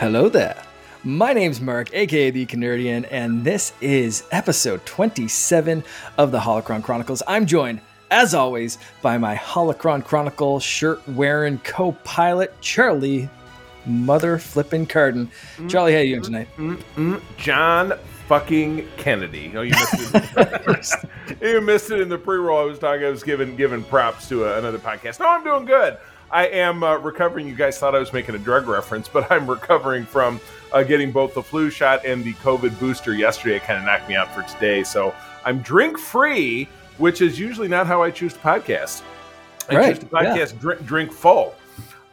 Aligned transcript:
Hello 0.00 0.30
there. 0.30 0.56
My 1.04 1.34
name's 1.34 1.60
Mark, 1.60 1.92
aka 1.92 2.30
the 2.30 2.46
CaNERDian, 2.46 3.06
and 3.10 3.44
this 3.44 3.74
is 3.82 4.24
episode 4.32 4.86
27 4.86 5.84
of 6.16 6.32
the 6.32 6.38
Holocron 6.38 6.82
Chronicles. 6.82 7.22
I'm 7.26 7.44
joined, 7.44 7.82
as 8.10 8.32
always, 8.34 8.78
by 9.02 9.18
my 9.18 9.36
Holocron 9.36 10.02
Chronicle 10.02 10.58
shirt 10.58 11.06
wearing 11.06 11.58
co 11.58 11.92
pilot, 12.02 12.58
Charlie 12.62 13.28
Mother 13.84 14.38
Flippin' 14.38 14.86
Carden. 14.86 15.30
Charlie, 15.68 15.92
how 15.92 15.98
you 15.98 16.14
doing 16.14 16.22
tonight? 16.22 16.48
Mm-mm. 16.56 17.20
John 17.36 17.92
fucking 18.26 18.88
Kennedy. 18.96 19.52
Oh, 19.54 19.60
you 19.60 19.72
missed 19.72 20.14
it. 20.14 21.42
you 21.42 21.60
missed 21.60 21.90
it 21.90 22.00
in 22.00 22.08
the 22.08 22.16
pre-roll. 22.16 22.58
I 22.58 22.64
was 22.64 22.78
talking. 22.78 23.04
I 23.04 23.10
was 23.10 23.22
giving 23.22 23.54
giving 23.54 23.84
props 23.84 24.30
to 24.30 24.46
a, 24.46 24.58
another 24.58 24.78
podcast. 24.78 25.20
No, 25.20 25.26
I'm 25.26 25.44
doing 25.44 25.66
good. 25.66 25.98
I 26.32 26.46
am 26.46 26.82
uh, 26.82 26.96
recovering. 26.98 27.48
You 27.48 27.54
guys 27.54 27.78
thought 27.78 27.94
I 27.94 27.98
was 27.98 28.12
making 28.12 28.34
a 28.34 28.38
drug 28.38 28.68
reference, 28.68 29.08
but 29.08 29.30
I'm 29.30 29.48
recovering 29.48 30.04
from 30.04 30.40
uh, 30.72 30.82
getting 30.82 31.10
both 31.10 31.34
the 31.34 31.42
flu 31.42 31.70
shot 31.70 32.04
and 32.04 32.22
the 32.24 32.34
COVID 32.34 32.78
booster 32.78 33.14
yesterday. 33.14 33.56
It 33.56 33.62
kind 33.64 33.78
of 33.78 33.84
knocked 33.84 34.08
me 34.08 34.14
out 34.14 34.32
for 34.34 34.42
today. 34.42 34.84
So 34.84 35.14
I'm 35.44 35.60
drink 35.60 35.98
free, 35.98 36.68
which 36.98 37.20
is 37.20 37.38
usually 37.38 37.68
not 37.68 37.86
how 37.86 38.02
I 38.02 38.10
choose 38.10 38.34
to 38.34 38.38
podcast. 38.38 39.02
I 39.68 39.76
Right, 39.76 39.94
choose 39.94 39.98
to 40.00 40.06
podcast 40.06 40.60
drink, 40.60 40.86
drink 40.86 41.12
full. 41.12 41.54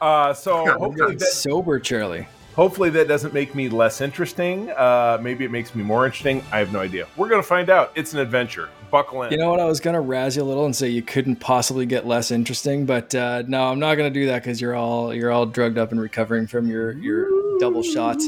Uh, 0.02 0.34
so 0.34 0.66
hopefully 0.80 1.16
that, 1.16 1.28
Sober, 1.28 1.80
Charlie. 1.80 2.28
Hopefully 2.58 2.90
that 2.90 3.08
doesn't 3.08 3.34
make 3.36 3.54
me 3.54 3.70
less 3.70 4.02
interesting. 4.02 4.72
Uh, 4.72 5.20
maybe 5.22 5.46
it 5.46 5.52
makes 5.52 5.76
me 5.76 5.84
more 5.84 6.08
interesting. 6.08 6.44
I 6.52 6.58
have 6.58 6.74
no 6.74 6.80
idea. 6.80 7.06
We're 7.16 7.30
gonna 7.30 7.44
find 7.44 7.70
out. 7.70 7.92
It's 7.94 8.14
an 8.14 8.20
adventure. 8.20 8.70
Buckle 8.90 9.22
in. 9.22 9.32
You 9.32 9.38
know 9.38 9.52
what? 9.52 9.60
I 9.60 9.66
was 9.66 9.80
gonna 9.80 10.02
razz 10.02 10.36
you 10.36 10.42
a 10.42 10.44
little 10.44 10.66
and 10.66 10.76
say 10.76 10.90
you 10.90 11.04
couldn't 11.04 11.36
possibly 11.36 11.86
get 11.86 12.08
less 12.08 12.32
interesting, 12.32 12.88
but 12.88 13.14
uh, 13.14 13.44
no, 13.48 13.70
I'm 13.70 13.78
not 13.78 13.94
gonna 13.94 14.10
do 14.10 14.26
that 14.26 14.42
because 14.42 14.60
you're 14.60 14.74
all 14.74 15.14
you're 15.14 15.30
all 15.30 15.46
drugged 15.46 15.78
up 15.78 15.92
and 15.92 16.02
recovering 16.02 16.48
from 16.48 16.68
your 16.68 16.94
your 16.94 17.30
double 17.60 17.84
shots. 17.84 18.28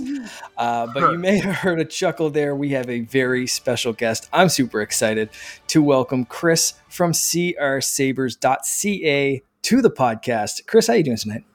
Uh, 0.57 0.85
but 0.93 1.11
you 1.11 1.17
may 1.17 1.39
have 1.39 1.55
heard 1.55 1.79
a 1.79 1.85
chuckle 1.85 2.29
there. 2.29 2.55
We 2.55 2.69
have 2.69 2.87
a 2.87 2.99
very 2.99 3.47
special 3.47 3.93
guest. 3.93 4.29
I'm 4.31 4.49
super 4.49 4.81
excited 4.81 5.31
to 5.69 5.81
welcome 5.81 6.25
Chris 6.25 6.75
from 6.87 7.13
CRSabers.ca 7.13 9.41
to 9.63 9.81
the 9.81 9.89
podcast. 9.89 10.67
Chris, 10.67 10.85
how 10.85 10.93
you 10.93 11.03
doing 11.03 11.17
tonight? 11.17 11.45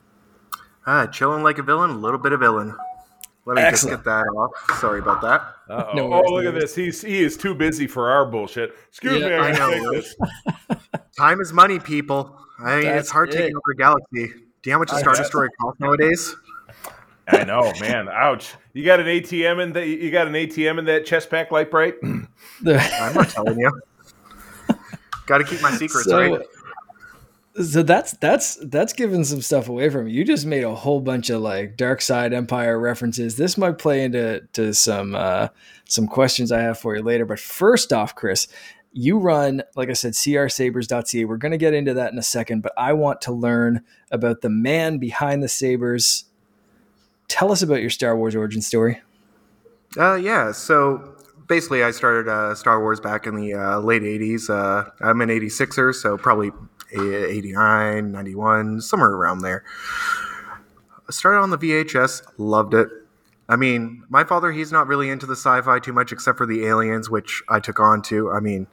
Ah, 0.86 1.06
chilling 1.06 1.42
like 1.42 1.58
a 1.58 1.62
villain, 1.62 1.90
a 1.90 1.94
little 1.96 2.18
bit 2.18 2.32
of 2.32 2.40
villain. 2.40 2.74
Let 3.46 3.56
me 3.56 3.62
Excellent. 3.62 3.96
just 3.96 4.04
get 4.04 4.10
that 4.10 4.24
off. 4.36 4.80
Sorry 4.80 5.00
about 5.00 5.20
that. 5.20 5.40
Uh-oh. 5.68 5.92
No 5.94 6.12
oh, 6.12 6.20
look 6.32 6.44
no 6.44 6.48
at 6.48 6.54
this. 6.54 6.74
He's 6.74 7.02
he 7.02 7.22
is 7.22 7.36
too 7.36 7.54
busy 7.54 7.86
for 7.86 8.10
our 8.10 8.24
bullshit. 8.24 8.74
Excuse 8.88 9.20
Yeah, 9.20 9.28
me. 9.28 9.34
I 9.34 9.48
I 9.50 9.52
know, 9.52 9.92
this. 9.92 10.16
Time 11.18 11.40
is 11.40 11.52
money, 11.52 11.78
people. 11.78 12.38
I 12.58 12.76
mean, 12.76 12.84
That's 12.84 13.00
it's 13.00 13.10
hard 13.10 13.28
it. 13.30 13.32
taking 13.32 13.54
over 13.56 13.72
a 13.72 13.76
galaxy. 13.76 14.26
Do 14.62 14.70
you 14.70 14.70
know 14.70 14.72
how 14.72 14.78
much 14.78 14.92
a 14.92 14.94
I 14.94 15.00
Star. 15.00 15.14
Destroyer 15.14 15.50
costs 15.60 15.80
nowadays? 15.80 16.34
I 17.28 17.44
know, 17.44 17.72
man. 17.80 18.08
Ouch. 18.08 18.54
You 18.72 18.84
got 18.84 19.00
an 19.00 19.06
ATM 19.06 19.62
in 19.62 19.72
that. 19.74 19.86
You 19.86 20.10
got 20.10 20.26
an 20.26 20.32
ATM 20.34 20.78
in 20.78 20.84
that 20.86 21.04
chest 21.04 21.28
pack 21.30 21.50
light 21.50 21.70
bright. 21.70 21.94
I'm 22.02 22.28
not 22.62 23.28
telling 23.28 23.58
you. 23.58 23.70
Got 25.26 25.38
to 25.38 25.44
keep 25.44 25.60
my 25.62 25.70
secrets, 25.72 26.04
so, 26.04 26.18
right? 26.18 26.40
So 27.62 27.82
that's 27.84 28.12
that's 28.14 28.56
that's 28.56 28.92
giving 28.92 29.22
some 29.22 29.40
stuff 29.40 29.68
away 29.68 29.88
from 29.88 30.08
you. 30.08 30.14
You 30.14 30.24
just 30.24 30.44
made 30.44 30.64
a 30.64 30.74
whole 30.74 31.00
bunch 31.00 31.30
of 31.30 31.40
like 31.40 31.76
Dark 31.76 32.00
Side 32.00 32.32
Empire 32.32 32.78
references. 32.78 33.36
This 33.36 33.56
might 33.56 33.78
play 33.78 34.02
into 34.02 34.40
to 34.54 34.74
some 34.74 35.14
uh, 35.14 35.48
some 35.84 36.08
questions 36.08 36.50
I 36.50 36.60
have 36.60 36.78
for 36.78 36.96
you 36.96 37.02
later. 37.02 37.24
But 37.24 37.38
first 37.38 37.92
off, 37.92 38.16
Chris, 38.16 38.48
you 38.92 39.18
run 39.18 39.62
like 39.76 39.88
I 39.88 39.92
said, 39.92 40.14
crsabers.ca. 40.14 41.24
We're 41.26 41.36
going 41.36 41.52
to 41.52 41.58
get 41.58 41.74
into 41.74 41.94
that 41.94 42.12
in 42.12 42.18
a 42.18 42.22
second, 42.22 42.62
but 42.62 42.72
I 42.76 42.92
want 42.92 43.20
to 43.22 43.32
learn 43.32 43.84
about 44.10 44.40
the 44.40 44.50
man 44.50 44.98
behind 44.98 45.42
the 45.42 45.48
sabers. 45.48 46.24
Tell 47.28 47.52
us 47.52 47.62
about 47.62 47.80
your 47.80 47.90
Star 47.90 48.16
Wars 48.16 48.34
origin 48.34 48.62
story. 48.62 49.00
Uh, 49.96 50.16
yeah. 50.16 50.50
So 50.50 51.14
basically, 51.46 51.84
I 51.84 51.92
started 51.92 52.28
uh, 52.28 52.54
Star 52.56 52.80
Wars 52.80 52.98
back 53.00 53.26
in 53.26 53.36
the 53.36 53.54
uh, 53.54 53.78
late 53.78 54.02
80s. 54.02 54.50
Uh, 54.50 54.90
I'm 55.00 55.20
an 55.20 55.28
86er, 55.28 55.94
so 55.94 56.18
probably 56.18 56.50
89, 57.00 58.12
91, 58.12 58.80
somewhere 58.80 59.10
around 59.10 59.38
there. 59.40 59.64
I 61.06 61.10
started 61.12 61.38
on 61.40 61.50
the 61.50 61.58
VHS, 61.58 62.22
loved 62.38 62.74
it. 62.74 62.88
I 63.48 63.56
mean, 63.56 64.04
my 64.08 64.24
father, 64.24 64.52
he's 64.52 64.72
not 64.72 64.86
really 64.86 65.10
into 65.10 65.26
the 65.26 65.34
sci 65.36 65.60
fi 65.62 65.78
too 65.78 65.92
much 65.92 66.12
except 66.12 66.38
for 66.38 66.46
the 66.46 66.64
aliens, 66.66 67.10
which 67.10 67.42
I 67.48 67.60
took 67.60 67.78
on 67.78 68.00
to. 68.02 68.30
I 68.30 68.40
mean, 68.40 68.66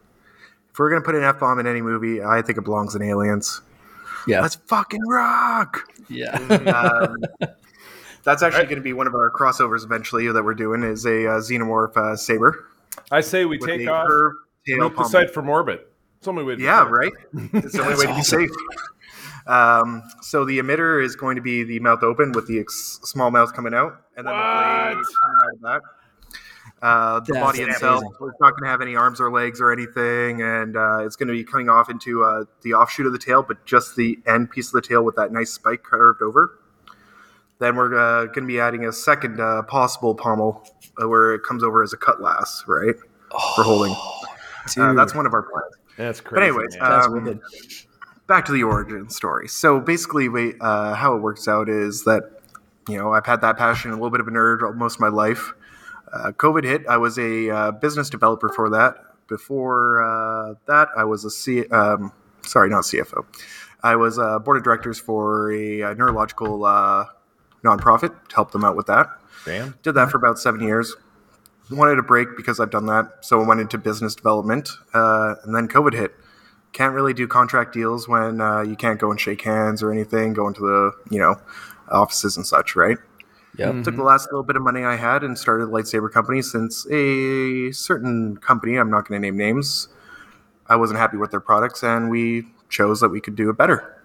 if 0.72 0.80
we're 0.80 0.90
going 0.90 1.02
to 1.02 1.06
put 1.06 1.16
an 1.16 1.24
F 1.24 1.40
bomb 1.40 1.60
in 1.60 1.68
any 1.68 1.82
movie, 1.82 2.22
I 2.24 2.42
think 2.42 2.58
it 2.58 2.64
belongs 2.64 2.96
in 2.96 3.02
Aliens. 3.02 3.62
Yeah, 4.28 4.42
Let's 4.42 4.56
fucking 4.56 5.02
rock! 5.08 5.82
yeah. 6.08 6.32
um, 7.10 7.16
that's 8.24 8.44
actually 8.44 8.66
going 8.66 8.76
to 8.78 8.82
be 8.82 8.94
one 8.94 9.08
of 9.08 9.16
our 9.16 9.32
crossovers 9.32 9.84
eventually 9.84 10.32
that 10.32 10.44
we're 10.44 10.54
doing 10.54 10.84
is 10.84 11.06
a 11.06 11.28
uh, 11.28 11.40
xenomorph 11.40 11.98
uh, 11.98 12.16
saber 12.16 12.68
I 13.10 13.22
say 13.22 13.46
we 13.46 13.58
take 13.58 13.82
a 13.82 13.88
off. 13.92 14.06
curved 14.08 14.36
tail 14.68 14.78
Nuke 14.78 14.90
the 14.90 14.96
pommel. 14.96 15.10
site 15.10 15.32
from 15.34 15.50
orbit. 15.50 15.91
It's 16.22 16.28
the 16.28 16.30
only 16.34 16.44
way. 16.44 16.56
To 16.56 16.62
Yeah, 16.62 16.84
do 16.84 16.90
right. 16.92 17.12
It's 17.52 17.74
the 17.74 17.82
only 17.82 17.96
way 17.96 18.06
to 18.06 18.14
be 18.16 18.22
safe. 18.22 18.52
Um, 19.48 20.04
so 20.22 20.46
the 20.46 20.60
emitter 20.60 21.04
is 21.04 21.16
going 21.16 21.36
to 21.36 21.42
be 21.42 21.64
the 21.64 21.80
mouth 21.80 22.04
open 22.04 22.32
with 22.32 22.46
the 22.46 22.60
ex- 22.60 23.00
small 23.02 23.32
mouth 23.32 23.56
coming 23.56 23.74
out, 23.74 24.00
and 24.16 24.28
then 24.28 24.36
the 24.36 24.40
blade 24.40 24.94
coming 24.94 25.38
out 25.42 25.54
of 25.56 25.62
that. 25.62 25.82
Uh, 26.80 27.20
the 27.22 27.34
That's 27.34 27.44
body 27.44 27.62
itself 27.64 28.02
amazing. 28.02 28.28
is 28.28 28.34
not 28.40 28.52
going 28.52 28.62
to 28.66 28.70
have 28.70 28.82
any 28.84 28.96
arms 28.96 29.20
or 29.20 29.32
legs 29.32 29.60
or 29.60 29.72
anything, 29.72 30.44
and 30.44 30.78
uh, 30.78 31.00
it's 31.00 31.16
going 31.16 31.26
to 31.28 31.34
be 31.34 31.44
coming 31.44 31.70
off 31.70 31.90
into 31.90 32.24
uh, 32.24 32.44
the 32.62 32.76
offshoot 32.76 33.08
of 33.08 33.14
the 33.14 33.20
tail, 33.20 33.42
but 33.42 33.66
just 33.66 33.96
the 33.96 34.20
end 34.28 34.52
piece 34.52 34.68
of 34.68 34.74
the 34.74 34.82
tail 34.88 35.04
with 35.04 35.16
that 35.16 35.32
nice 35.32 35.50
spike 35.52 35.82
curved 35.82 36.22
over. 36.22 36.60
Then 37.58 37.76
we're 37.76 37.98
uh, 37.98 38.26
going 38.26 38.42
to 38.44 38.48
be 38.48 38.60
adding 38.60 38.86
a 38.86 38.92
second 38.92 39.40
uh, 39.40 39.64
possible 39.64 40.14
pommel 40.14 40.64
uh, 41.02 41.08
where 41.08 41.34
it 41.34 41.42
comes 41.42 41.64
over 41.64 41.82
as 41.82 41.94
a 41.94 41.98
cutlass, 41.98 42.64
right, 42.68 42.96
for 43.56 43.64
holding. 43.64 43.96
Uh, 44.78 44.94
that's 44.94 45.16
one 45.16 45.26
of 45.26 45.34
our 45.34 45.42
plans. 45.42 45.74
That's 45.98 46.22
crazy. 46.22 46.36
But 46.36 46.44
anyways. 46.44 46.78
That's 46.80 47.08
um, 47.08 47.24
wicked. 47.24 47.40
back 48.28 48.46
to 48.46 48.52
the 48.52 48.64
origin 48.64 49.10
story. 49.10 49.48
So 49.48 49.80
basically, 49.80 50.30
we, 50.30 50.54
uh, 50.60 50.94
how 50.94 51.16
it 51.16 51.20
works 51.20 51.48
out 51.48 51.70
is 51.70 52.04
that 52.06 52.24
you 52.88 52.98
know 52.98 53.14
I've 53.14 53.26
had 53.26 53.42
that 53.42 53.58
passion, 53.58 53.92
a 53.92 53.96
little 53.96 54.10
bit 54.10 54.22
of 54.22 54.28
a 54.28 54.32
nerd 54.32 54.76
most 54.76 54.96
of 54.96 55.02
my 55.02 55.10
life. 55.10 55.54
Uh, 56.12 56.32
COVID 56.32 56.64
hit. 56.64 56.86
I 56.88 56.98
was 56.98 57.18
a 57.18 57.50
uh, 57.50 57.72
business 57.72 58.10
developer 58.10 58.50
for 58.50 58.70
that. 58.72 58.96
Before 59.28 60.04
uh, 60.04 60.56
that, 60.68 60.90
I 60.98 61.06
was 61.06 61.24
a 61.24 61.32
C. 61.32 61.66
Um, 61.68 62.12
sorry, 62.42 62.70
not 62.70 62.84
CFO. 62.84 63.26
I 63.84 63.96
was 63.96 64.18
a 64.18 64.40
board 64.40 64.58
of 64.58 64.64
directors 64.64 65.00
for 65.00 65.52
a, 65.52 65.82
uh 65.82 65.94
neurological 65.94 66.66
uh, 66.66 67.06
nonprofit 67.64 68.14
to 68.30 68.36
help 68.36 68.52
them 68.52 68.64
out 68.64 68.76
with 68.76 68.88
that. 68.88 69.08
Damn. 69.46 69.76
Did 69.84 69.94
that 69.94 70.12
for 70.12 70.18
about 70.18 70.38
seven 70.38 70.62
years. 70.62 70.96
Wanted 71.72 72.00
a 72.00 72.04
break 72.04 72.36
because 72.36 72.60
I've 72.60 72.70
done 72.70 72.86
that, 72.88 73.20
so 73.22 73.42
I 73.42 73.48
went 73.48 73.62
into 73.62 73.78
business 73.78 74.14
development, 74.16 74.70
uh, 74.94 75.36
and 75.44 75.56
then 75.56 75.68
COVID 75.68 75.94
hit. 75.94 76.14
Can't 76.74 76.94
really 76.94 77.14
do 77.14 77.28
contract 77.28 77.74
deals 77.74 78.08
when 78.08 78.42
uh, 78.42 78.62
you 78.62 78.76
can't 78.76 79.00
go 79.00 79.12
and 79.12 79.20
shake 79.20 79.42
hands 79.42 79.82
or 79.84 79.92
anything, 79.92 80.34
go 80.34 80.48
into 80.48 80.62
the 80.62 80.92
you 81.10 81.20
know 81.20 81.36
offices 81.90 82.38
and 82.38 82.46
such, 82.46 82.76
right? 82.76 82.98
Yep. 83.58 83.84
Took 83.84 83.96
the 83.96 84.04
last 84.04 84.28
little 84.32 84.44
bit 84.44 84.56
of 84.56 84.62
money 84.62 84.84
I 84.84 84.96
had 84.96 85.24
and 85.24 85.38
started 85.38 85.66
a 85.66 85.68
lightsaber 85.68 86.10
company. 86.12 86.42
Since 86.42 86.88
a 86.90 87.72
certain 87.72 88.38
company, 88.38 88.78
I'm 88.78 88.90
not 88.90 89.08
going 89.08 89.22
to 89.22 89.28
name 89.28 89.38
names, 89.38 89.90
I 90.68 90.78
wasn't 90.78 91.00
happy 91.00 91.18
with 91.18 91.32
their 91.32 91.42
products, 91.42 91.84
and 91.84 92.10
we 92.10 92.48
chose 92.70 93.02
that 93.02 93.10
we 93.10 93.20
could 93.20 93.36
do 93.36 93.50
it 93.50 93.58
better. 93.58 94.04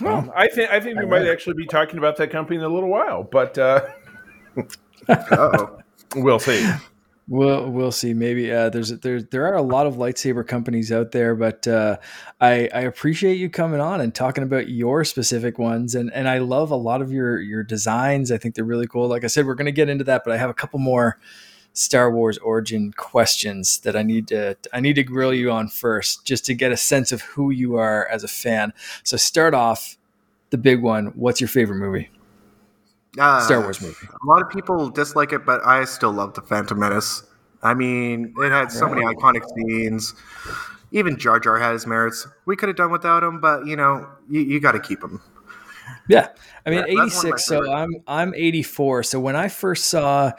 Well, 0.00 0.32
I 0.34 0.48
think 0.48 0.70
I 0.70 0.80
think 0.80 0.98
we 0.98 1.06
might 1.06 1.26
actually 1.26 1.54
be 1.54 1.66
talking 1.66 1.98
about 1.98 2.16
that 2.16 2.30
company 2.30 2.56
in 2.56 2.64
a 2.64 2.68
little 2.68 2.88
while, 2.88 3.22
but 3.22 3.58
uh, 3.58 3.86
Oh, 5.08 5.78
we'll 6.16 6.38
see. 6.38 6.68
We'll 7.30 7.70
we'll 7.70 7.92
see. 7.92 8.12
Maybe 8.12 8.50
uh, 8.50 8.70
there's 8.70 8.88
there 8.88 9.22
there 9.22 9.46
are 9.46 9.54
a 9.54 9.62
lot 9.62 9.86
of 9.86 9.94
lightsaber 9.94 10.44
companies 10.44 10.90
out 10.90 11.12
there, 11.12 11.36
but 11.36 11.64
uh, 11.68 11.98
I 12.40 12.68
I 12.74 12.80
appreciate 12.80 13.36
you 13.36 13.48
coming 13.48 13.80
on 13.80 14.00
and 14.00 14.12
talking 14.12 14.42
about 14.42 14.68
your 14.68 15.04
specific 15.04 15.56
ones, 15.56 15.94
and 15.94 16.12
and 16.12 16.28
I 16.28 16.38
love 16.38 16.72
a 16.72 16.76
lot 16.76 17.00
of 17.00 17.12
your 17.12 17.40
your 17.40 17.62
designs. 17.62 18.32
I 18.32 18.36
think 18.38 18.56
they're 18.56 18.64
really 18.64 18.88
cool. 18.88 19.06
Like 19.06 19.22
I 19.22 19.28
said, 19.28 19.46
we're 19.46 19.54
going 19.54 19.66
to 19.66 19.72
get 19.72 19.88
into 19.88 20.02
that, 20.04 20.22
but 20.24 20.34
I 20.34 20.38
have 20.38 20.50
a 20.50 20.54
couple 20.54 20.80
more 20.80 21.20
Star 21.72 22.10
Wars 22.10 22.36
origin 22.38 22.92
questions 22.96 23.78
that 23.82 23.94
I 23.94 24.02
need 24.02 24.26
to 24.28 24.56
I 24.72 24.80
need 24.80 24.94
to 24.94 25.04
grill 25.04 25.32
you 25.32 25.52
on 25.52 25.68
first, 25.68 26.24
just 26.24 26.44
to 26.46 26.54
get 26.54 26.72
a 26.72 26.76
sense 26.76 27.12
of 27.12 27.22
who 27.22 27.52
you 27.52 27.76
are 27.76 28.08
as 28.08 28.24
a 28.24 28.28
fan. 28.28 28.72
So 29.04 29.16
start 29.16 29.54
off 29.54 29.96
the 30.50 30.58
big 30.58 30.82
one. 30.82 31.06
What's 31.14 31.40
your 31.40 31.46
favorite 31.46 31.76
movie? 31.76 32.10
Uh, 33.18 33.40
Star 33.40 33.60
Wars 33.60 33.80
movie. 33.80 34.06
A 34.06 34.26
lot 34.26 34.40
of 34.42 34.50
people 34.50 34.88
dislike 34.90 35.32
it, 35.32 35.44
but 35.44 35.64
I 35.66 35.84
still 35.84 36.12
love 36.12 36.34
the 36.34 36.42
Phantom 36.42 36.78
Menace. 36.78 37.24
I 37.62 37.74
mean, 37.74 38.34
it 38.38 38.50
had 38.50 38.70
so 38.70 38.88
many 38.88 39.02
iconic 39.02 39.44
scenes. 39.54 40.14
Even 40.92 41.18
Jar 41.18 41.38
Jar 41.38 41.58
had 41.58 41.72
his 41.72 41.86
merits. 41.86 42.26
We 42.46 42.56
could 42.56 42.68
have 42.68 42.76
done 42.76 42.90
without 42.90 43.22
him, 43.22 43.40
but 43.40 43.66
you 43.66 43.76
know, 43.76 44.08
you, 44.28 44.40
you 44.40 44.60
got 44.60 44.72
to 44.72 44.80
keep 44.80 45.02
him. 45.02 45.20
Yeah, 46.08 46.28
I 46.66 46.70
mean, 46.70 46.84
Yeah, 46.88 46.94
that's 47.04 47.16
one 47.16 47.26
of 47.26 47.30
my 47.30 47.36
86. 47.36 47.44
So. 47.44 47.72
I'm 47.72 47.90
I'm 48.06 48.34
84. 48.34 49.02
So 49.04 49.20
when 49.20 49.36
I 49.36 49.48
first 49.48 49.86
saw 49.86 50.32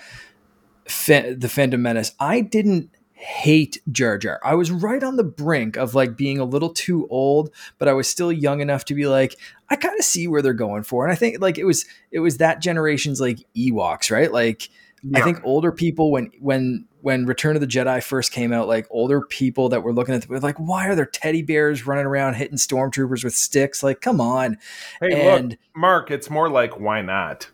the 0.86 1.50
Phantom 1.50 1.82
Menace, 1.82 2.14
I 2.20 2.42
didn't 2.42 2.90
hate 3.22 3.78
Jar 3.92 4.18
Jar. 4.18 4.40
I 4.44 4.56
was 4.56 4.72
right 4.72 5.04
on 5.04 5.16
the 5.16 5.24
brink 5.24 5.78
of 5.78 5.94
like 5.94 6.18
being 6.18 6.40
a 6.40 6.44
little 6.44 6.70
too 6.70 7.08
old, 7.10 7.52
but 7.78 7.88
I 7.88 7.94
was 7.94 8.10
still 8.10 8.32
young 8.32 8.62
enough 8.62 8.86
to 8.86 8.96
be 8.96 9.06
like, 9.06 9.36
I 9.70 9.76
kind 9.76 9.98
of 9.98 10.04
see 10.04 10.28
where 10.28 10.42
they're 10.42 10.54
going 10.54 10.84
for. 10.84 11.06
And 11.06 11.12
I 11.12 11.16
think 11.16 11.40
like 11.40 11.58
it 11.58 11.64
was 11.64 11.86
it 12.12 12.20
was 12.20 12.38
that 12.38 12.62
generation's 12.62 13.22
like 13.22 13.40
Ewoks, 13.56 14.12
right? 14.12 14.32
Like 14.32 14.70
Yeah. 15.04 15.20
I 15.20 15.22
think 15.22 15.40
older 15.44 15.72
people 15.72 16.12
when 16.12 16.32
when 16.40 16.88
when 17.02 17.26
Return 17.26 17.56
of 17.56 17.62
the 17.62 17.68
Jedi 17.68 18.04
first 18.04 18.32
came 18.32 18.52
out, 18.54 18.68
like 18.68 18.88
older 18.90 19.22
people 19.22 19.70
that 19.70 19.82
were 19.84 19.94
looking 19.94 20.14
at 20.16 20.28
were 20.28 20.40
like, 20.40 20.58
why 20.58 20.88
are 20.88 20.96
there 20.96 21.06
teddy 21.06 21.42
bears 21.42 21.88
running 21.88 22.06
around 22.06 22.36
hitting 22.36 22.58
stormtroopers 22.58 23.24
with 23.24 23.34
sticks? 23.34 23.82
Like, 23.82 24.02
come 24.02 24.20
on. 24.22 24.58
Hey, 25.00 25.30
and 25.30 25.52
look, 25.52 25.60
Mark, 25.76 26.12
it's 26.12 26.30
more 26.30 26.50
like 26.50 26.80
why 26.80 27.02
not? 27.02 27.50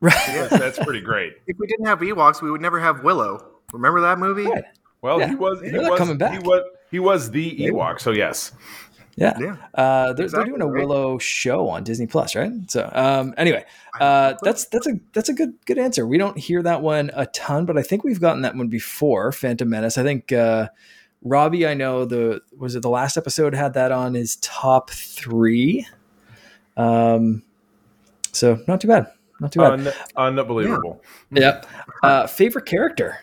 right. 0.00 0.14
That's, 0.26 0.58
that's 0.58 0.78
pretty 0.78 1.00
great. 1.00 1.34
If 1.46 1.58
we 1.58 1.66
didn't 1.66 1.86
have 1.86 2.00
Ewoks, 2.00 2.40
we 2.42 2.50
would 2.50 2.60
never 2.60 2.80
have 2.80 3.02
Willow. 3.04 3.46
Remember 3.72 4.00
that 4.00 4.18
movie? 4.18 4.46
Right. 4.46 4.64
Well, 5.02 5.18
Yeah. 5.20 5.28
he 5.28 5.34
was 5.34 5.60
he 5.62 5.72
was 5.78 5.98
coming 5.98 6.18
back. 6.18 6.32
he 6.32 6.38
was 6.46 6.62
he 6.90 6.98
was 6.98 7.30
the 7.30 7.56
Ewok. 7.58 8.00
So 8.00 8.10
yes, 8.10 8.52
Yeah. 9.16 9.36
Yeah. 9.38 9.56
Uh, 9.74 10.12
they're, 10.12 10.26
Exactly, 10.26 10.50
they're 10.50 10.58
doing 10.58 10.62
a 10.62 10.66
right? 10.66 10.86
Willow 10.86 11.18
show 11.18 11.68
on 11.68 11.84
Disney 11.84 12.06
Plus, 12.06 12.34
right? 12.34 12.52
So, 12.68 12.90
um, 12.94 13.34
anyway, 13.36 13.64
uh, 14.00 14.00
have 14.00 14.32
no 14.32 14.36
clue. 14.38 14.46
that's 14.46 14.64
that's 14.66 14.86
a 14.86 14.92
that's 15.12 15.28
a 15.28 15.32
good 15.32 15.54
good 15.66 15.78
answer. 15.78 16.06
We 16.06 16.18
don't 16.18 16.38
hear 16.38 16.62
that 16.62 16.82
one 16.82 17.10
a 17.14 17.26
ton, 17.26 17.64
but 17.66 17.76
I 17.78 17.82
think 17.82 18.04
we've 18.04 18.20
gotten 18.20 18.42
that 18.42 18.54
one 18.56 18.68
before. 18.68 19.32
Phantom 19.32 19.68
Menace. 19.68 19.96
I 19.98 20.02
think 20.02 20.32
uh, 20.32 20.68
Robbie. 21.22 21.66
I 21.66 21.74
know 21.74 22.04
the 22.04 22.40
was 22.56 22.74
it 22.76 22.82
the 22.82 22.90
last 22.90 23.16
episode 23.16 23.54
had 23.54 23.74
that 23.74 23.92
on 23.92 24.14
his 24.14 24.36
top 24.36 24.90
three. 24.90 25.86
Um, 26.76 27.42
so 28.32 28.58
not 28.68 28.80
too 28.80 28.88
bad. 28.88 29.06
Not 29.40 29.52
too 29.52 29.60
bad. 29.60 29.86
Un- 29.86 29.92
unbelievable. 30.16 31.02
yep. 31.30 31.66
Uh, 32.02 32.26
favorite 32.26 32.66
character. 32.66 33.18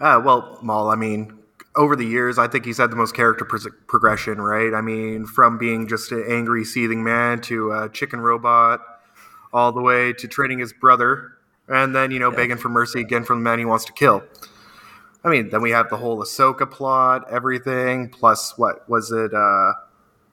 Uh, 0.00 0.20
well, 0.24 0.58
Maul, 0.62 0.88
I 0.88 0.96
mean, 0.96 1.38
over 1.76 1.94
the 1.94 2.06
years, 2.06 2.38
I 2.38 2.48
think 2.48 2.64
he's 2.64 2.78
had 2.78 2.90
the 2.90 2.96
most 2.96 3.14
character 3.14 3.44
pros- 3.44 3.68
progression, 3.86 4.40
right? 4.40 4.72
I 4.74 4.80
mean, 4.80 5.26
from 5.26 5.58
being 5.58 5.86
just 5.86 6.10
an 6.10 6.24
angry, 6.26 6.64
seething 6.64 7.04
man 7.04 7.40
to 7.42 7.72
a 7.72 7.88
chicken 7.90 8.20
robot, 8.20 8.80
all 9.52 9.72
the 9.72 9.82
way 9.82 10.12
to 10.14 10.26
training 10.28 10.58
his 10.58 10.72
brother, 10.72 11.32
and 11.68 11.94
then, 11.94 12.10
you 12.10 12.18
know, 12.18 12.30
begging 12.30 12.56
for 12.56 12.68
mercy 12.68 13.00
again 13.00 13.24
from 13.24 13.40
the 13.40 13.44
man 13.44 13.58
he 13.58 13.64
wants 13.64 13.84
to 13.84 13.92
kill. 13.92 14.24
I 15.22 15.28
mean, 15.28 15.50
then 15.50 15.60
we 15.60 15.70
have 15.70 15.90
the 15.90 15.98
whole 15.98 16.22
Ahsoka 16.22 16.68
plot, 16.70 17.26
everything, 17.30 18.08
plus 18.08 18.56
what 18.56 18.88
was 18.88 19.12
it, 19.12 19.34
uh, 19.34 19.74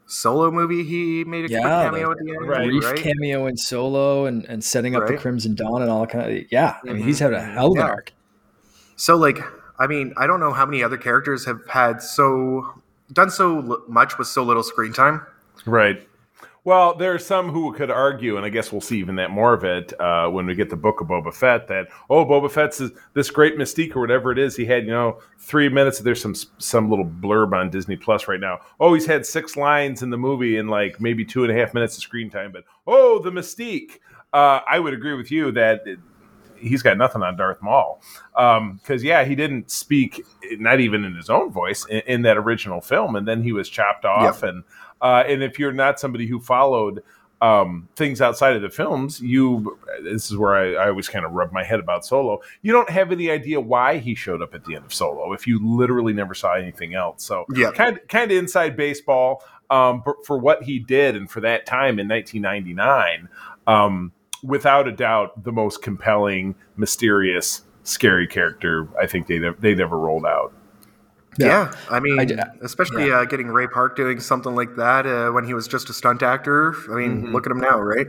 solo 0.05 0.49
movie 0.49 0.83
he 0.85 1.25
made 1.25 1.43
a 1.45 1.49
Yeah, 1.49 1.59
cameo 1.83 2.11
at 2.11 2.17
the 2.17 2.31
end, 2.31 2.47
Right, 2.47 2.65
Brief 2.67 2.85
right? 2.85 3.03
cameo 3.03 3.47
in 3.47 3.57
Solo 3.57 4.25
and, 4.25 4.45
and 4.45 4.63
setting 4.63 4.95
up 4.95 5.05
the 5.05 5.17
Crimson 5.17 5.53
Dawn 5.55 5.81
and 5.81 5.91
all 5.91 6.01
that 6.01 6.09
kind 6.09 6.31
of 6.31 6.43
yeah. 6.49 6.77
I 6.81 6.93
mean, 6.93 7.03
he's 7.03 7.19
had 7.19 7.33
a 7.33 7.43
hell 7.43 7.73
of 7.73 7.73
an 7.73 7.79
Yeah. 7.79 7.87
arc. 7.87 8.13
So, 8.95 9.17
like, 9.17 9.39
I 9.79 9.87
mean, 9.87 10.13
I 10.17 10.27
don't 10.27 10.39
know 10.39 10.53
how 10.53 10.65
many 10.65 10.83
other 10.83 10.97
characters 10.97 11.45
have 11.45 11.61
had 11.67 12.01
so 12.01 12.81
done 13.13 13.29
so 13.29 13.59
l- 13.59 13.83
much 13.87 14.17
with 14.17 14.27
so 14.27 14.43
little 14.43 14.63
screen 14.63 14.93
time. 14.93 15.25
Right. 15.65 16.07
Well, 16.67 16.95
there 16.95 17.13
are 17.13 17.19
some 17.19 17.49
who 17.49 17.71
could 17.71 17.89
argue, 17.89 18.35
and 18.35 18.45
I 18.45 18.49
guess 18.49 18.73
we'll 18.73 18.81
see 18.81 18.99
even 18.99 19.15
that 19.15 19.31
more 19.31 19.53
of 19.53 19.63
it 19.63 19.93
uh, 20.01 20.27
when 20.27 20.45
we 20.45 20.53
get 20.53 20.69
the 20.69 20.75
book 20.75 20.99
of 20.99 21.07
Boba 21.07 21.33
Fett. 21.33 21.69
That 21.69 21.87
oh, 22.09 22.25
Boba 22.25 22.51
Fett's 22.51 22.81
is 22.81 22.91
this 23.13 23.31
great 23.31 23.57
mystique 23.57 23.95
or 23.95 24.01
whatever 24.01 24.33
it 24.33 24.37
is. 24.37 24.57
He 24.57 24.65
had 24.65 24.83
you 24.83 24.91
know 24.91 25.21
three 25.39 25.69
minutes. 25.69 25.99
There's 25.99 26.21
some 26.21 26.35
some 26.57 26.89
little 26.89 27.05
blurb 27.05 27.53
on 27.53 27.69
Disney 27.69 27.95
Plus 27.95 28.27
right 28.27 28.41
now. 28.41 28.59
Oh, 28.81 28.93
he's 28.93 29.05
had 29.05 29.25
six 29.25 29.55
lines 29.55 30.03
in 30.03 30.09
the 30.09 30.17
movie 30.17 30.57
and 30.57 30.69
like 30.69 30.99
maybe 30.99 31.23
two 31.23 31.45
and 31.45 31.51
a 31.53 31.55
half 31.55 31.73
minutes 31.73 31.95
of 31.95 32.03
screen 32.03 32.29
time. 32.29 32.51
But 32.51 32.65
oh, 32.85 33.19
the 33.19 33.31
mystique. 33.31 33.99
Uh, 34.33 34.59
I 34.69 34.77
would 34.77 34.93
agree 34.93 35.13
with 35.13 35.31
you 35.31 35.53
that 35.53 35.85
he's 36.59 36.81
got 36.83 36.97
nothing 36.97 37.21
on 37.23 37.35
Darth 37.37 37.61
Maul. 37.61 38.01
Because 38.33 39.03
yeah, 39.03 39.23
he 39.23 39.35
didn't 39.35 39.71
speak, 39.71 40.25
not 40.59 40.79
even 40.79 41.03
in 41.03 41.15
his 41.15 41.29
own 41.29 41.51
voice, 41.51 41.85
in, 41.87 42.01
in 42.07 42.21
that 42.23 42.37
original 42.37 42.81
film, 42.81 43.15
and 43.15 43.27
then 43.27 43.43
he 43.43 43.51
was 43.51 43.69
chopped 43.69 44.05
off. 44.05 44.41
And 44.43 44.63
uh, 45.01 45.23
and 45.27 45.43
if 45.43 45.59
you're 45.59 45.71
not 45.73 45.99
somebody 45.99 46.27
who 46.27 46.39
followed 46.39 47.03
um, 47.39 47.87
things 47.95 48.19
outside 48.19 48.55
of 48.55 48.63
the 48.63 48.69
films, 48.69 49.21
you 49.21 49.77
this 50.03 50.31
is 50.31 50.37
where 50.37 50.55
I, 50.55 50.85
I 50.85 50.89
always 50.89 51.07
kind 51.07 51.23
of 51.23 51.33
rub 51.33 51.51
my 51.51 51.63
head 51.63 51.79
about 51.79 52.03
Solo. 52.03 52.41
You 52.63 52.73
don't 52.73 52.89
have 52.89 53.11
any 53.11 53.29
idea 53.29 53.61
why 53.61 53.99
he 53.99 54.15
showed 54.15 54.41
up 54.41 54.55
at 54.55 54.65
the 54.65 54.75
end 54.75 54.85
of 54.85 54.93
Solo 54.93 55.33
if 55.33 55.45
you 55.45 55.59
literally 55.63 56.13
never 56.13 56.33
saw 56.33 56.53
anything 56.53 56.95
else. 56.95 57.23
So 57.23 57.45
Yeah. 57.55 57.71
kind 57.71 57.99
kind 58.09 58.31
of 58.31 58.37
inside 58.37 58.75
baseball 58.75 59.43
um, 59.69 60.01
for, 60.01 60.17
for 60.25 60.39
what 60.39 60.63
he 60.63 60.79
did 60.79 61.15
and 61.15 61.29
for 61.29 61.41
that 61.41 61.65
time 61.67 61.99
in 61.99 62.07
1999. 62.07 63.29
Um, 63.67 64.11
without 64.47 64.87
a 64.87 64.91
doubt, 64.91 65.43
the 65.43 65.51
most 65.51 65.81
compelling, 65.83 66.55
mysterious, 66.77 67.61
scary 67.83 68.25
character 68.27 68.87
I 68.99 69.05
think 69.05 69.27
they 69.27 69.37
they've 69.59 69.79
ever 69.79 69.97
rolled 69.97 70.25
out. 70.25 70.53
Yeah. 71.39 71.47
Yeah, 71.47 71.71
I 71.91 71.99
mean, 71.99 72.19
I 72.19 72.25
d- 72.25 72.35
especially 72.61 73.11
uh, 73.11 73.25
getting 73.25 73.47
Ray 73.47 73.67
Park 73.67 73.95
doing 73.95 74.19
something 74.19 74.55
like 74.55 74.75
that 74.77 75.05
uh, 75.05 75.29
when 75.31 75.45
he 75.45 75.53
was 75.53 75.67
just 75.67 75.87
a 75.89 75.93
stunt 75.93 76.23
actor. 76.23 76.73
I 76.91 76.95
mean, 76.95 77.31
look 77.31 77.45
at 77.45 77.51
him 77.51 77.59
now, 77.59 77.79
right? 77.79 78.07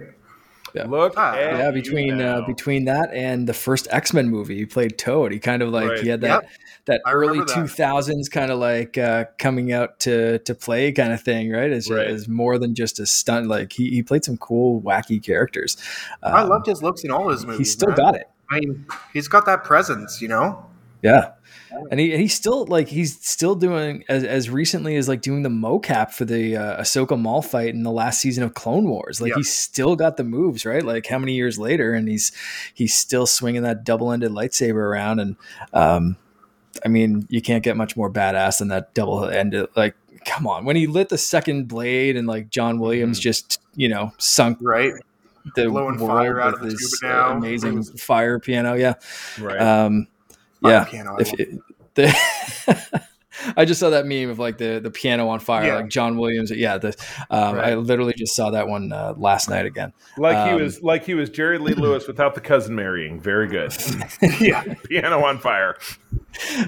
Yeah. 0.75 0.85
Look, 0.87 1.15
Ah, 1.17 1.35
yeah 1.35 1.71
between 1.71 2.21
uh, 2.21 2.43
between 2.47 2.85
that 2.87 3.13
and 3.13 3.47
the 3.49 3.55
first 3.55 3.89
x-men 3.91 4.29
movie 4.29 4.57
he 4.57 4.67
played 4.67 4.99
toad 4.99 5.33
he 5.33 5.39
kind 5.39 5.63
of 5.63 5.71
like 5.71 5.89
Right. 5.89 6.01
he 6.01 6.09
had 6.09 6.21
that 6.21 6.43
Yep. 6.43 6.51
That 6.89 7.01
I 7.07 7.13
early 7.13 7.39
2000s 7.39 8.31
kind 8.31 8.51
of 8.51 8.59
like 8.59 8.99
uh, 8.99 9.27
coming 9.39 9.73
out 9.73 10.01
to 10.01 10.41
to 10.41 10.55
play 10.55 10.91
kind 10.93 11.13
of 11.13 11.23
thing 11.23 11.51
right 11.53 11.71
Is 11.71 11.89
Right. 11.91 12.07
as 12.09 12.27
more 12.29 12.59
than 12.59 12.75
just 12.75 12.99
a 12.99 13.07
stunt 13.07 13.47
like 13.47 13.73
he, 13.73 13.89
he 13.91 14.03
played 14.03 14.25
some 14.25 14.37
cool 14.39 14.83
wacky 14.83 15.23
characters 15.23 15.77
I 16.23 16.43
Um, 16.43 16.49
loved 16.49 16.67
his 16.67 16.83
looks 16.83 17.05
in 17.05 17.11
all 17.13 17.29
his 17.31 17.47
movies. 17.47 17.59
he's 17.59 17.73
still 17.73 17.89
man. 17.91 17.97
got 17.97 18.15
it 18.17 18.29
I 18.51 18.61
mean, 18.61 18.87
he's 19.13 19.29
got 19.29 19.47
that 19.47 19.63
presence, 19.65 20.21
you 20.21 20.29
know. 20.29 20.67
yeah 21.03 21.33
and 21.91 22.01
he 22.01 22.13
and 22.13 22.21
he's 22.21 22.35
still 22.35 22.65
like 22.67 22.89
he's 22.89 23.21
still 23.21 23.55
doing 23.55 24.03
as, 24.09 24.25
as 24.25 24.49
recently 24.49 24.97
as 24.97 25.07
like 25.07 25.21
doing 25.21 25.43
the 25.43 25.49
mocap 25.51 26.11
for 26.13 26.25
the 26.25 26.57
uh, 26.57 26.81
Ahsoka 26.83 27.19
Maul 27.21 27.43
fight 27.43 27.75
in 27.75 27.83
the 27.83 27.93
last 27.93 28.21
season 28.21 28.43
of 28.43 28.55
Clone 28.55 28.89
Wars. 28.89 29.21
Like 29.21 29.31
Yeah. 29.31 29.37
he's 29.37 29.53
still 29.55 29.95
got 29.95 30.17
the 30.17 30.25
moves, 30.25 30.65
right? 30.65 30.83
Like 30.83 31.07
how 31.07 31.19
many 31.19 31.35
years 31.35 31.59
later, 31.59 31.93
and 31.93 32.09
he's 32.09 32.33
he's 32.73 32.95
still 32.95 33.27
swinging 33.27 33.63
that 33.63 33.85
double 33.85 34.11
ended 34.13 34.33
lightsaber 34.33 34.77
around. 34.77 35.21
And 35.21 35.37
um, 35.75 36.17
I 36.85 36.89
mean, 36.89 37.27
you 37.29 37.41
can't 37.43 37.63
get 37.63 37.77
much 37.77 37.97
more 37.97 38.11
badass 38.11 38.59
than 38.59 38.69
that 38.69 38.95
double 38.95 39.25
ended. 39.25 39.67
Like, 39.77 39.95
come 40.25 40.47
on, 40.47 40.65
when 40.65 40.77
he 40.77 40.87
lit 40.87 41.09
the 41.09 41.19
second 41.19 41.69
blade 41.69 42.17
and 42.17 42.27
like 42.27 42.51
John 42.51 42.79
Williams 42.79 43.19
just 43.19 43.61
you 43.75 43.89
know 43.89 44.13
sunk 44.19 44.59
Right? 44.61 44.93
the 45.55 45.69
Blowing 45.69 45.99
fire 45.99 46.41
out 46.41 46.55
of 46.55 46.61
the 46.61 46.67
his 46.67 46.99
tuba 47.01 47.13
now. 47.13 47.31
amazing 47.31 47.83
fire 47.83 48.39
piano. 48.39 48.75
Yeah. 48.75 48.95
right. 49.41 49.59
Um, 49.61 50.07
yeah. 50.63 50.85
piano, 50.85 51.17
If 51.19 51.33
it- 51.41 51.59
the, 51.95 53.03
I 53.57 53.65
just 53.65 53.81
saw 53.81 53.91
that 53.91 54.07
meme 54.07 54.31
of 54.31 54.39
like 54.39 54.59
the 54.59 54.81
the 54.81 54.91
piano 54.91 55.29
on 55.29 55.41
fire, 55.41 55.67
Yeah. 55.67 55.75
like 55.77 55.89
John 55.89 56.17
Williams. 56.19 56.51
Yeah, 56.51 56.79
the, 56.79 56.89
um, 57.31 57.59
I 57.59 57.75
literally 57.75 58.15
just 58.17 58.35
saw 58.35 58.51
that 58.51 58.69
one 58.69 58.93
uh, 58.93 59.15
last 59.17 59.49
night 59.51 59.67
again. 59.67 59.93
like 60.17 60.37
he 60.49 60.55
um, 60.55 60.61
was 60.61 60.83
like 60.83 61.05
he 61.05 61.15
was 61.15 61.31
Jerry 61.31 61.59
Lee 61.59 61.75
Lewis 61.75 62.07
without 62.07 62.35
the 62.35 62.41
cousin 62.41 62.75
marrying. 62.75 63.21
Very 63.21 63.49
good. 63.49 63.73
yeah, 64.41 64.63
Piano 64.89 65.25
on 65.25 65.39
fire. 65.39 65.77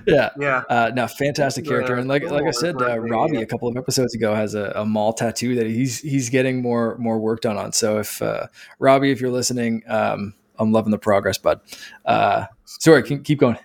Yeah. 0.07 0.31
yeah. 0.39 0.63
Uh, 0.69 0.91
no, 0.95 1.07
fantastic 1.07 1.65
Yeah, 1.65 1.71
character, 1.71 1.95
and 1.97 2.09
like 2.09 2.25
like 2.31 2.45
I 2.47 2.51
said, 2.51 2.81
uh. 2.81 2.99
Robbie 2.99 3.35
Yeah. 3.37 3.41
a 3.41 3.47
couple 3.47 3.69
of 3.69 3.77
episodes 3.77 4.15
ago 4.15 4.35
has 4.35 4.55
a, 4.55 4.73
a 4.77 4.85
Maul 4.85 5.13
tattoo 5.13 5.55
that 5.57 5.67
he's 5.67 6.01
he's 6.01 6.31
getting 6.31 6.63
more 6.63 6.97
more 6.99 7.19
work 7.19 7.41
done 7.43 7.57
on. 7.57 7.73
So 7.73 7.99
if 7.99 8.21
uh, 8.23 8.47
Robbie, 8.79 9.11
if 9.11 9.21
you're 9.21 9.31
listening, 9.31 9.83
um, 9.87 10.35
I'm 10.59 10.73
loving 10.73 10.91
the 10.91 10.99
progress, 10.99 11.39
bud. 11.39 11.61
Uh, 12.05 12.47
sorry, 12.65 13.03
keep, 13.03 13.25
keep 13.25 13.39
going. 13.39 13.59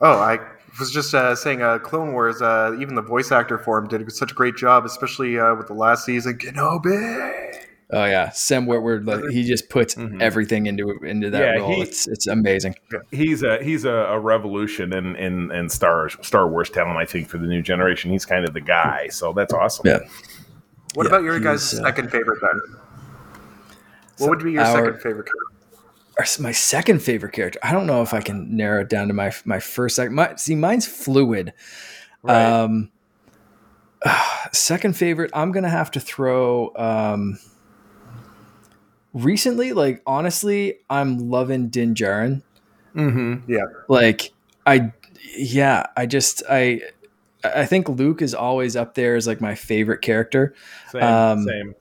Oh, 0.00 0.18
I 0.18 0.38
was 0.78 0.90
just 0.90 1.14
uh, 1.14 1.34
saying, 1.34 1.62
uh, 1.62 1.78
Clone 1.78 2.12
Wars. 2.12 2.40
Uh, 2.42 2.76
even 2.80 2.94
the 2.94 3.02
voice 3.02 3.30
actor 3.32 3.58
for 3.58 3.78
him 3.78 3.88
did 3.88 4.10
such 4.12 4.32
a 4.32 4.34
great 4.34 4.56
job, 4.56 4.84
especially 4.84 5.38
uh, 5.38 5.54
with 5.54 5.66
the 5.66 5.74
last 5.74 6.04
season, 6.04 6.38
Kenobi. 6.38 7.58
Oh 7.94 8.06
yeah, 8.06 8.30
Sam 8.30 8.64
Witwer, 8.64 9.06
like, 9.06 9.30
he 9.30 9.44
just 9.44 9.68
puts 9.68 9.96
Mhm. 9.96 10.22
everything 10.22 10.64
into 10.64 10.90
into 11.04 11.28
that 11.28 11.40
Yeah, 11.40 11.60
role. 11.60 11.74
he- 11.74 11.82
it's 11.82 12.08
it's 12.08 12.26
amazing. 12.26 12.74
He's 13.10 13.42
a 13.42 13.62
he's 13.62 13.84
a, 13.84 13.92
a 13.92 14.18
revolution 14.18 14.94
in, 14.94 15.14
in 15.16 15.50
in 15.52 15.68
Star 15.68 16.08
Star 16.08 16.48
Wars 16.48 16.70
talent. 16.70 16.96
I 16.96 17.04
think 17.04 17.28
for 17.28 17.36
the 17.36 17.46
new 17.46 17.60
generation, 17.60 18.10
he's 18.10 18.24
kind 18.24 18.46
of 18.48 18.54
the 18.54 18.62
guy. 18.62 19.08
So 19.08 19.34
that's 19.34 19.52
awesome. 19.52 19.86
Yeah. 19.86 19.98
What 20.94 21.04
Yeah, 21.04 21.08
about 21.08 21.22
your 21.24 21.38
guys' 21.38 21.74
uh, 21.74 21.82
second 21.84 22.10
favorite 22.10 22.38
then? 22.40 22.60
So 24.16 24.24
What 24.26 24.30
would 24.38 24.44
be 24.44 24.52
your 24.52 24.62
our- 24.64 24.74
second 24.74 24.94
favorite 25.00 25.26
character? 25.26 25.32
Or 25.50 25.51
My 26.38 26.52
second 26.52 27.02
favorite 27.02 27.32
character. 27.32 27.58
I 27.62 27.72
don't 27.72 27.86
know 27.86 28.02
if 28.02 28.12
I 28.12 28.20
can 28.20 28.56
narrow 28.56 28.82
it 28.82 28.88
down 28.88 29.08
to 29.08 29.14
my 29.14 29.32
my 29.44 29.60
first. 29.60 29.98
My, 30.10 30.34
see, 30.36 30.54
mine's 30.54 30.86
fluid. 30.86 31.52
Right. 32.22 32.44
Um, 32.44 32.90
second 34.52 34.96
favorite, 34.96 35.30
I'm 35.34 35.52
gonna 35.52 35.70
have 35.70 35.90
to 35.92 36.00
throw. 36.00 36.72
Um, 36.76 37.38
recently, 39.14 39.72
like 39.72 40.02
honestly, 40.06 40.78
I'm 40.90 41.30
loving 41.30 41.68
Din 41.68 41.94
Djarin. 41.94 42.42
mm-hmm. 42.94 43.50
Yeah, 43.50 43.64
Like 43.88 44.32
I, 44.66 44.92
yeah, 45.36 45.86
I 45.96 46.06
just 46.06 46.42
I, 46.48 46.82
I 47.44 47.66
think 47.66 47.88
Luke 47.88 48.22
is 48.22 48.34
always 48.34 48.76
up 48.76 48.94
there 48.94 49.16
as 49.16 49.26
like 49.26 49.40
my 49.40 49.54
favorite 49.54 50.02
character. 50.02 50.54
Same. 50.90 51.02
Um, 51.02 51.44
same. 51.44 51.74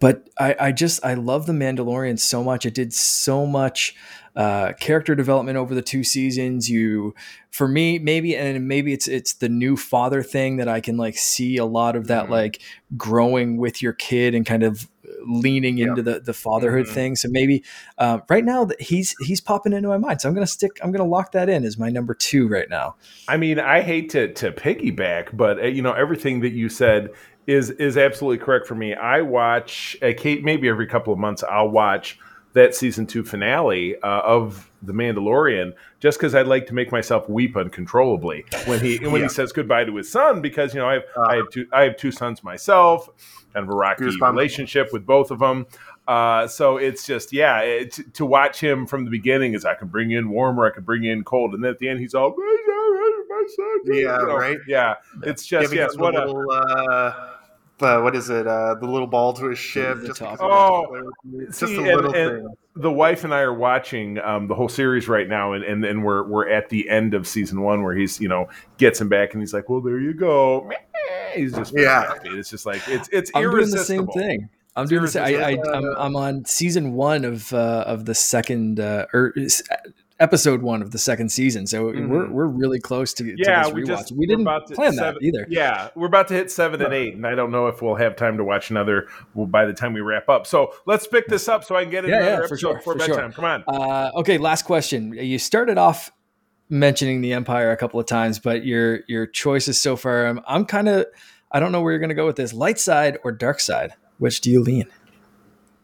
But 0.00 0.28
I, 0.38 0.56
I 0.58 0.72
just 0.72 1.04
I 1.04 1.14
love 1.14 1.46
the 1.46 1.52
Mandalorian 1.52 2.18
so 2.18 2.42
much. 2.42 2.66
It 2.66 2.74
did 2.74 2.92
so 2.92 3.46
much 3.46 3.94
uh, 4.36 4.72
character 4.80 5.14
development 5.14 5.56
over 5.56 5.74
the 5.74 5.82
two 5.82 6.02
seasons. 6.04 6.68
You, 6.68 7.14
for 7.50 7.68
me, 7.68 7.98
maybe 7.98 8.36
and 8.36 8.66
maybe 8.66 8.92
it's 8.92 9.06
it's 9.08 9.34
the 9.34 9.48
new 9.48 9.76
father 9.76 10.22
thing 10.22 10.56
that 10.56 10.68
I 10.68 10.80
can 10.80 10.96
like 10.96 11.16
see 11.16 11.56
a 11.56 11.64
lot 11.64 11.96
of 11.96 12.08
that 12.08 12.26
Mhm. 12.26 12.30
like 12.30 12.62
growing 12.96 13.56
with 13.58 13.80
your 13.82 13.92
kid 13.92 14.34
and 14.34 14.44
kind 14.44 14.62
of 14.62 14.88
leaning 15.26 15.78
Yeah. 15.78 15.86
into 15.88 16.02
the 16.02 16.20
the 16.20 16.32
fatherhood 16.34 16.86
Mhm. 16.86 16.92
thing. 16.92 17.16
So 17.16 17.28
maybe 17.30 17.62
uh, 17.98 18.18
right 18.28 18.44
now 18.44 18.64
that 18.64 18.80
he's 18.80 19.14
he's 19.24 19.40
popping 19.40 19.72
into 19.72 19.88
my 19.88 19.98
mind. 19.98 20.20
So 20.20 20.28
I'm 20.28 20.34
gonna 20.34 20.46
stick. 20.46 20.72
I'm 20.82 20.90
gonna 20.92 21.08
lock 21.08 21.32
that 21.32 21.48
in 21.48 21.64
as 21.64 21.78
my 21.78 21.88
number 21.90 22.12
two 22.14 22.48
right 22.48 22.68
now. 22.68 22.96
I 23.28 23.36
mean, 23.36 23.58
I 23.60 23.82
hate 23.82 24.10
to 24.10 24.32
to 24.32 24.50
piggyback, 24.50 25.28
but 25.36 25.60
uh, 25.62 25.66
you 25.66 25.80
know 25.82 25.92
everything 25.92 26.40
that 26.40 26.52
you 26.52 26.68
said 26.68 27.10
is 27.46 27.70
is 27.70 27.96
absolutely 27.96 28.44
correct 28.44 28.66
for 28.66 28.74
me. 28.74 28.94
I 28.94 29.20
watch 29.22 29.96
uh, 30.02 30.12
Kate 30.16 30.42
maybe 30.44 30.68
every 30.68 30.86
couple 30.86 31.12
of 31.12 31.18
months. 31.18 31.42
I'll 31.42 31.68
watch 31.70 32.18
that 32.54 32.74
season 32.74 33.06
two 33.06 33.24
finale 33.24 33.96
uh, 33.96 34.20
of 34.22 34.70
The 34.82 34.92
Mandalorian 34.92 35.72
just 35.98 36.18
because 36.18 36.34
I'd 36.36 36.46
like 36.46 36.66
to 36.68 36.74
make 36.74 36.92
myself 36.92 37.28
weep 37.28 37.56
uncontrollably 37.56 38.44
when 38.66 38.78
he 38.80 38.98
when 38.98 39.20
Yeah. 39.22 39.22
he 39.26 39.28
says 39.28 39.50
goodbye 39.52 39.84
to 39.84 39.96
his 39.96 40.10
son 40.10 40.40
because 40.40 40.72
you 40.74 40.80
know 40.80 40.88
I 40.88 40.94
have 40.94 41.02
Uh, 41.16 41.20
I 41.22 41.36
have 41.36 41.50
two 41.50 41.66
I 41.72 41.82
have 41.82 41.96
two 41.96 42.12
sons 42.12 42.42
myself 42.44 43.08
and 43.56 43.68
a 43.68 43.72
rocky 43.72 44.04
relationship 44.04 44.92
with 44.92 45.04
both 45.06 45.30
of 45.30 45.38
them. 45.40 45.66
Uh, 46.06 46.46
so 46.46 46.76
it's 46.76 47.06
just 47.06 47.32
yeah, 47.32 47.60
it, 47.60 47.92
to- 47.92 48.10
to 48.12 48.26
watch 48.26 48.60
him 48.60 48.86
from 48.86 49.04
the 49.04 49.10
beginning 49.10 49.54
is 49.54 49.64
I 49.64 49.74
can 49.74 49.88
bring 49.88 50.10
in 50.12 50.28
warm 50.30 50.58
or 50.60 50.66
I 50.66 50.70
can 50.70 50.82
bring 50.84 51.04
in 51.04 51.24
cold, 51.24 51.54
and 51.54 51.64
then 51.64 51.70
at 51.70 51.78
the 51.78 51.88
end 51.88 51.98
he's 52.00 52.14
all 52.14 52.34
my 52.36 53.44
son, 53.48 53.66
Yeah, 53.86 54.20
you 54.20 54.26
know, 54.26 54.36
right. 54.36 54.58
Yeah, 54.68 54.94
it's 55.22 55.44
just 55.46 55.72
yes, 55.72 55.96
what 55.96 56.14
a 56.14 56.26
little, 56.26 56.44
uh, 57.80 58.00
what 58.00 58.14
is 58.16 58.30
it? 58.30 58.46
Uh, 58.46 58.74
the 58.74 58.86
little 58.86 59.06
ball 59.06 59.32
to 59.34 59.46
his 59.50 59.58
ship. 59.58 60.00
The 60.00 60.06
just 60.08 60.20
top. 60.20 60.32
because 60.38 60.48
Oh, 60.50 61.12
it's 61.38 61.60
just 61.60 61.72
see, 61.72 61.78
a 61.78 61.80
little 61.96 62.14
and- 62.14 62.42
thing. 62.42 62.54
the 62.76 62.90
wife 62.92 63.24
and 63.24 63.32
I 63.34 63.40
are 63.40 63.54
watching 63.54 64.18
um, 64.18 64.46
the 64.48 64.54
whole 64.54 64.68
series 64.68 65.08
right 65.08 65.28
now, 65.28 65.52
and, 65.52 65.64
and 65.64 65.84
and 65.84 66.04
we're 66.04 66.24
we're 66.24 66.48
at 66.48 66.68
the 66.68 66.88
end 66.88 67.14
of 67.14 67.26
season 67.26 67.60
one 67.62 67.82
where 67.82 67.94
he's 67.94 68.20
you 68.20 68.28
know 68.28 68.48
gets 68.78 69.00
him 69.00 69.08
back 69.08 69.32
and 69.34 69.42
he's 69.42 69.52
like, 69.54 69.68
well, 69.68 69.80
there 69.80 69.98
you 69.98 70.14
go. 70.14 70.70
He's 71.34 71.52
just 71.52 71.72
Yeah. 71.76 72.06
happy. 72.06 72.28
It's 72.30 72.48
just 72.50 72.64
like 72.66 72.80
it's 72.88 73.08
it's 73.12 73.30
I'm 73.34 73.42
doing 73.50 73.70
the 73.70 73.78
same 73.84 74.06
thing. 74.08 74.48
I'm 74.76 74.86
doing 74.86 75.02
the 75.02 75.08
same. 75.08 75.22
I, 75.24 75.52
I, 75.52 75.58
I'm, 75.72 75.84
I'm 75.96 76.16
on 76.16 76.44
season 76.46 76.94
one 76.94 77.24
of 77.24 77.52
uh, 77.52 77.84
of 77.86 78.06
the 78.06 78.14
second 78.14 78.80
uh, 78.80 79.06
or 79.12 79.32
s- 79.36 79.62
episode 80.20 80.62
one 80.62 80.80
of 80.80 80.92
the 80.92 80.98
second 80.98 81.30
season, 81.30 81.66
so 81.66 81.86
we're 81.86 81.94
Mhm. 81.94 82.30
we're 82.30 82.46
really 82.46 82.78
close 82.78 83.12
to, 83.14 83.24
to 83.24 83.34
Yeah, 83.36 83.64
this 83.64 83.72
we 83.72 83.82
rewatch. 83.82 83.86
just 83.86 84.12
we 84.16 84.26
didn't 84.26 84.42
about 84.42 84.66
to 84.68 84.74
plan 84.74 84.92
seven- 84.92 85.14
that 85.20 85.26
either. 85.26 85.46
Yeah, 85.48 85.88
we're 85.96 86.06
about 86.06 86.28
to 86.28 86.34
hit 86.34 86.50
seven 86.50 86.80
and 86.80 86.94
eight, 86.94 87.14
and 87.14 87.26
I 87.26 87.34
don't 87.34 87.50
know 87.50 87.66
if 87.66 87.82
we'll 87.82 87.96
have 87.96 88.14
time 88.14 88.36
to 88.36 88.44
watch 88.44 88.70
another 88.70 89.08
well, 89.34 89.46
by 89.46 89.64
the 89.64 89.72
time 89.72 89.92
we 89.92 90.00
wrap 90.00 90.28
up. 90.28 90.46
So 90.46 90.72
let's 90.86 91.06
pick 91.06 91.26
this 91.26 91.48
up 91.48 91.64
so 91.64 91.74
I 91.74 91.82
can 91.82 91.90
get 91.90 92.06
Yeah, 92.06 92.16
another 92.16 92.30
yeah, 92.30 92.36
for 92.36 92.44
episode 92.44 92.58
sure, 92.58 92.74
before 92.76 92.92
for 92.94 93.00
sure. 93.00 93.14
bedtime. 93.16 93.32
Come 93.32 93.44
on. 93.44 93.64
Uh, 93.66 94.10
okay, 94.20 94.38
last 94.38 94.62
question. 94.62 95.12
You 95.14 95.38
started 95.38 95.78
off 95.78 96.12
mentioning 96.70 97.20
the 97.20 97.32
Empire 97.32 97.72
a 97.72 97.76
couple 97.76 97.98
of 97.98 98.06
times, 98.06 98.38
but 98.38 98.64
your 98.64 99.00
your 99.08 99.26
choices 99.26 99.80
so 99.80 99.96
far, 99.96 100.26
I'm, 100.26 100.40
I'm 100.46 100.64
kind 100.64 100.88
of 100.88 101.06
I 101.50 101.60
don't 101.60 101.72
know 101.72 101.80
where 101.82 101.92
you're 101.92 101.98
going 102.00 102.08
to 102.08 102.14
go 102.14 102.26
with 102.26 102.36
this. 102.36 102.52
Light 102.52 102.78
side 102.78 103.18
or 103.24 103.32
dark 103.32 103.58
side? 103.60 103.92
Which 104.18 104.40
do 104.40 104.50
you 104.50 104.60
lean? 104.62 104.84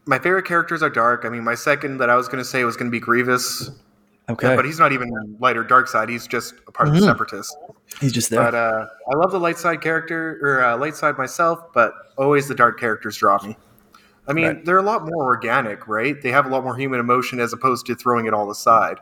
My 0.07 0.19
favorite 0.19 0.45
characters 0.47 0.83
are 0.83 0.89
dark. 0.91 1.25
I 1.25 1.29
mean, 1.29 1.45
my 1.45 1.55
second 1.55 1.99
that 1.99 2.09
I 2.11 2.17
was 2.17 2.27
going 2.29 2.39
to 2.39 2.45
say 2.45 2.65
was 2.65 2.77
going 2.77 2.91
to 2.91 2.93
be 2.93 2.99
Grievous, 3.01 3.71
Okay, 4.29 4.55
but 4.55 4.65
he's 4.65 4.79
not 4.79 4.93
even 4.93 5.37
light 5.41 5.57
or 5.57 5.65
dark 5.65 5.89
side. 5.89 6.09
He's 6.09 6.27
just 6.29 6.55
a 6.69 6.73
part 6.73 6.89
of 6.89 6.95
Mhm. 6.95 7.00
the 7.00 7.07
Separatists. 7.07 7.57
he's 8.00 8.12
just 8.12 8.31
there. 8.31 8.41
But 8.41 8.55
uh, 8.55 8.87
I 9.12 9.17
love 9.17 9.33
the 9.33 9.41
light 9.41 9.59
side 9.59 9.81
character 9.81 10.39
or 10.43 10.62
uh, 10.65 10.77
light 10.77 10.95
side 10.95 11.19
myself, 11.19 11.73
but 11.75 11.93
always 12.17 12.47
the 12.47 12.55
dark 12.55 12.79
characters 12.79 13.17
draw 13.17 13.45
me. 13.45 13.57
I 14.29 14.33
mean, 14.33 14.47
Right. 14.47 14.65
they're 14.65 14.79
a 14.79 14.83
lot 14.83 15.05
more 15.05 15.25
organic, 15.25 15.89
right? 15.89 16.21
They 16.23 16.31
have 16.31 16.47
a 16.47 16.49
lot 16.49 16.62
more 16.62 16.77
human 16.77 17.00
emotion 17.00 17.41
as 17.41 17.53
opposed 17.53 17.87
to 17.87 17.97
throwing 17.97 18.27
it 18.27 18.35
all 18.35 18.49
aside, 18.53 18.99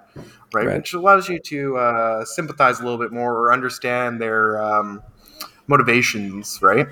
right? 0.55 0.67
Right. 0.67 0.77
Which 0.79 0.95
allows 0.95 1.29
you 1.29 1.39
to 1.41 1.77
uh, 1.77 2.25
sympathize 2.25 2.81
a 2.81 2.83
little 2.85 2.99
bit 2.99 3.13
more 3.13 3.35
or 3.35 3.53
understand 3.53 4.23
their 4.23 4.63
um, 4.63 5.03
motivations, 5.67 6.59
right? 6.63 6.87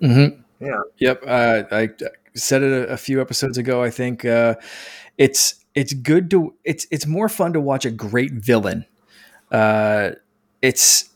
Mm-hmm. 0.00 0.40
Yeah. 0.64 0.78
Yep. 0.98 1.22
Uh, 1.26 1.62
I 1.72 1.90
said 2.34 2.62
it 2.62 2.88
a, 2.88 2.92
a 2.92 2.96
few 2.96 3.20
episodes 3.20 3.58
ago. 3.58 3.82
I 3.82 3.90
think 3.90 4.24
uh, 4.24 4.54
it's 5.18 5.64
it's 5.76 5.92
good 5.94 6.28
to 6.30 6.54
it's 6.64 6.88
it's 6.90 7.06
more 7.06 7.28
fun 7.28 7.52
to 7.52 7.60
watch 7.60 7.84
a 7.84 7.90
great 7.92 8.32
villain. 8.32 8.84
Uh, 9.52 10.10
it's 10.62 11.10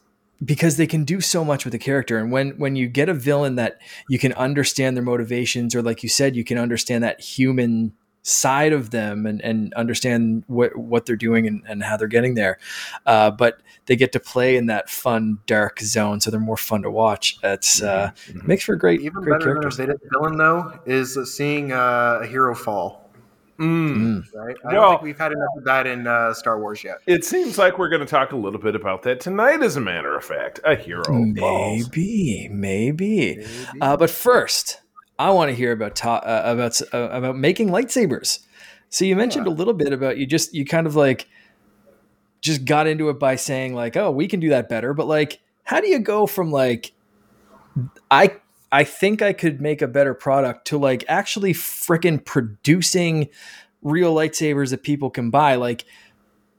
because 0.44 0.76
they 0.76 0.86
can 0.86 1.04
do 1.04 1.20
so 1.20 1.44
much 1.44 1.64
with 1.64 1.72
the 1.72 1.78
character, 1.78 2.18
and 2.18 2.30
when 2.30 2.50
when 2.58 2.76
you 2.76 2.86
get 2.86 3.08
a 3.08 3.14
villain 3.14 3.56
that 3.56 3.80
you 4.08 4.18
can 4.18 4.32
understand 4.34 4.96
their 4.96 5.04
motivations, 5.04 5.74
or 5.74 5.82
like 5.82 6.02
you 6.04 6.08
said, 6.08 6.36
you 6.36 6.44
can 6.44 6.56
understand 6.58 7.02
that 7.02 7.20
human 7.20 7.92
side 8.22 8.74
of 8.74 8.90
them 8.90 9.24
and, 9.24 9.40
and 9.40 9.72
understand 9.74 10.44
what 10.46 10.76
what 10.76 11.06
they're 11.06 11.16
doing 11.16 11.46
and, 11.46 11.62
and 11.66 11.82
how 11.82 11.96
they're 11.96 12.06
getting 12.06 12.34
there. 12.34 12.58
Uh, 13.06 13.30
but 13.30 13.62
they 13.86 13.96
get 13.96 14.12
to 14.12 14.20
play 14.20 14.56
in 14.56 14.66
that 14.66 14.88
fun 14.90 15.38
dark 15.46 15.80
zone, 15.80 16.20
so 16.20 16.30
they're 16.30 16.38
more 16.38 16.56
fun 16.56 16.82
to 16.82 16.90
watch. 16.90 17.38
It's 17.42 17.82
uh, 17.82 18.10
Mhm. 18.28 18.46
makes 18.46 18.64
for 18.64 18.76
great 18.76 19.00
Even 19.00 19.22
great 19.22 19.32
better 19.40 19.54
characters. 19.54 19.78
than 19.78 19.90
a 19.90 19.94
villain, 20.12 20.36
though, 20.36 20.78
is 20.86 21.18
seeing 21.34 21.72
uh, 21.72 22.20
a 22.22 22.26
hero 22.26 22.54
fall, 22.54 23.09
Mm. 23.60 23.96
Mm. 23.96 24.34
right? 24.34 24.56
I 24.64 24.72
Well- 24.72 24.80
don't 24.82 24.90
think 24.92 25.02
we've 25.02 25.18
had 25.18 25.32
enough 25.32 25.50
of 25.58 25.64
that 25.64 25.86
in 25.86 26.06
uh, 26.06 26.32
Star 26.34 26.58
Wars 26.58 26.82
yet. 26.82 26.96
It 27.06 27.24
seems 27.24 27.58
like 27.58 27.78
we're 27.78 27.88
going 27.90 28.00
to 28.00 28.06
talk 28.06 28.32
a 28.32 28.36
little 28.36 28.60
bit 28.60 28.74
about 28.74 29.02
that 29.02 29.20
tonight, 29.20 29.62
as 29.62 29.76
a 29.76 29.80
matter 29.80 30.16
of 30.16 30.24
fact. 30.24 30.60
A 30.64 30.74
hero 30.74 31.04
falls. 31.04 31.88
Maybe, 31.90 32.48
maybe. 32.50 33.46
Uh, 33.80 33.96
but 33.96 34.08
first, 34.10 34.80
I 35.18 35.30
want 35.30 35.50
to 35.50 35.54
hear 35.54 35.72
about 35.72 35.94
to- 35.96 36.08
uh, 36.08 36.42
about 36.46 36.80
uh, 36.94 37.10
about 37.12 37.36
making 37.36 37.68
lightsabers. 37.68 38.38
So 38.88 39.04
you 39.04 39.14
mentioned 39.14 39.46
a 39.46 39.50
little 39.50 39.74
bit 39.74 39.92
about 39.92 40.16
you 40.16 40.26
just 40.26 40.54
you 40.54 40.64
kind 40.64 40.86
of 40.86 40.96
like 40.96 41.28
just 42.40 42.64
got 42.64 42.86
into 42.86 43.08
it 43.10 43.18
by 43.18 43.36
saying 43.36 43.74
like, 43.74 43.96
oh, 43.96 44.10
we 44.10 44.26
can 44.26 44.40
do 44.40 44.48
that 44.48 44.68
better. 44.68 44.94
But 44.94 45.06
like, 45.06 45.40
how 45.64 45.80
do 45.80 45.86
you 45.88 45.98
go 45.98 46.26
from 46.26 46.50
like 46.50 46.92
I 48.10 48.36
I 48.72 48.84
think 48.84 49.22
I 49.22 49.32
could 49.32 49.60
make 49.60 49.82
a 49.82 49.88
better 49.88 50.14
product 50.14 50.66
to 50.68 50.78
like 50.78 51.04
actually 51.08 51.52
freaking 51.52 52.24
producing 52.24 53.28
real 53.82 54.14
lightsabers 54.14 54.70
that 54.70 54.82
people 54.82 55.10
can 55.10 55.30
buy? 55.30 55.56
Like 55.56 55.84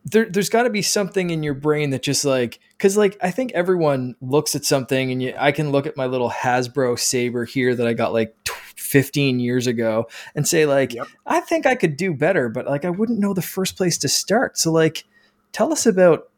there, 0.06 0.26
there's 0.30 0.50
got 0.50 0.64
to 0.64 0.70
be 0.70 0.82
something 0.82 1.30
in 1.30 1.44
your 1.44 1.54
brain 1.54 1.92
that 1.92 2.02
just 2.02 2.26
like 2.26 2.60
because 2.78 2.98
like 2.98 3.18
i 3.22 3.30
think 3.30 3.52
everyone 3.52 4.16
looks 4.20 4.56
at 4.56 4.66
something 4.66 5.12
and 5.12 5.22
you, 5.22 5.34
i 5.38 5.52
can 5.52 5.72
look 5.72 5.86
at 5.86 5.96
my 5.96 6.08
little 6.08 6.30
hasbro 6.30 6.98
saber 6.98 7.46
here 7.46 7.76
that 7.76 7.86
i 7.86 7.94
got 7.94 8.12
like 8.12 8.36
tw- 8.44 8.52
15 8.78 9.40
years 9.40 9.68
ago 9.68 10.08
and 10.34 10.48
say 10.48 10.66
like 10.66 10.94
Yep. 10.94 11.08
i 11.28 11.40
think 11.40 11.66
i 11.68 11.76
could 11.76 11.98
do 11.98 12.14
better 12.16 12.50
but 12.50 12.66
like 12.66 12.84
i 12.84 12.90
wouldn't 12.90 13.20
know 13.20 13.34
the 13.34 13.42
first 13.44 13.78
place 13.78 13.98
to 14.00 14.08
start 14.08 14.58
so 14.58 14.72
like 14.72 15.04
tell 15.52 15.72
us 15.72 15.86
about 15.86 16.31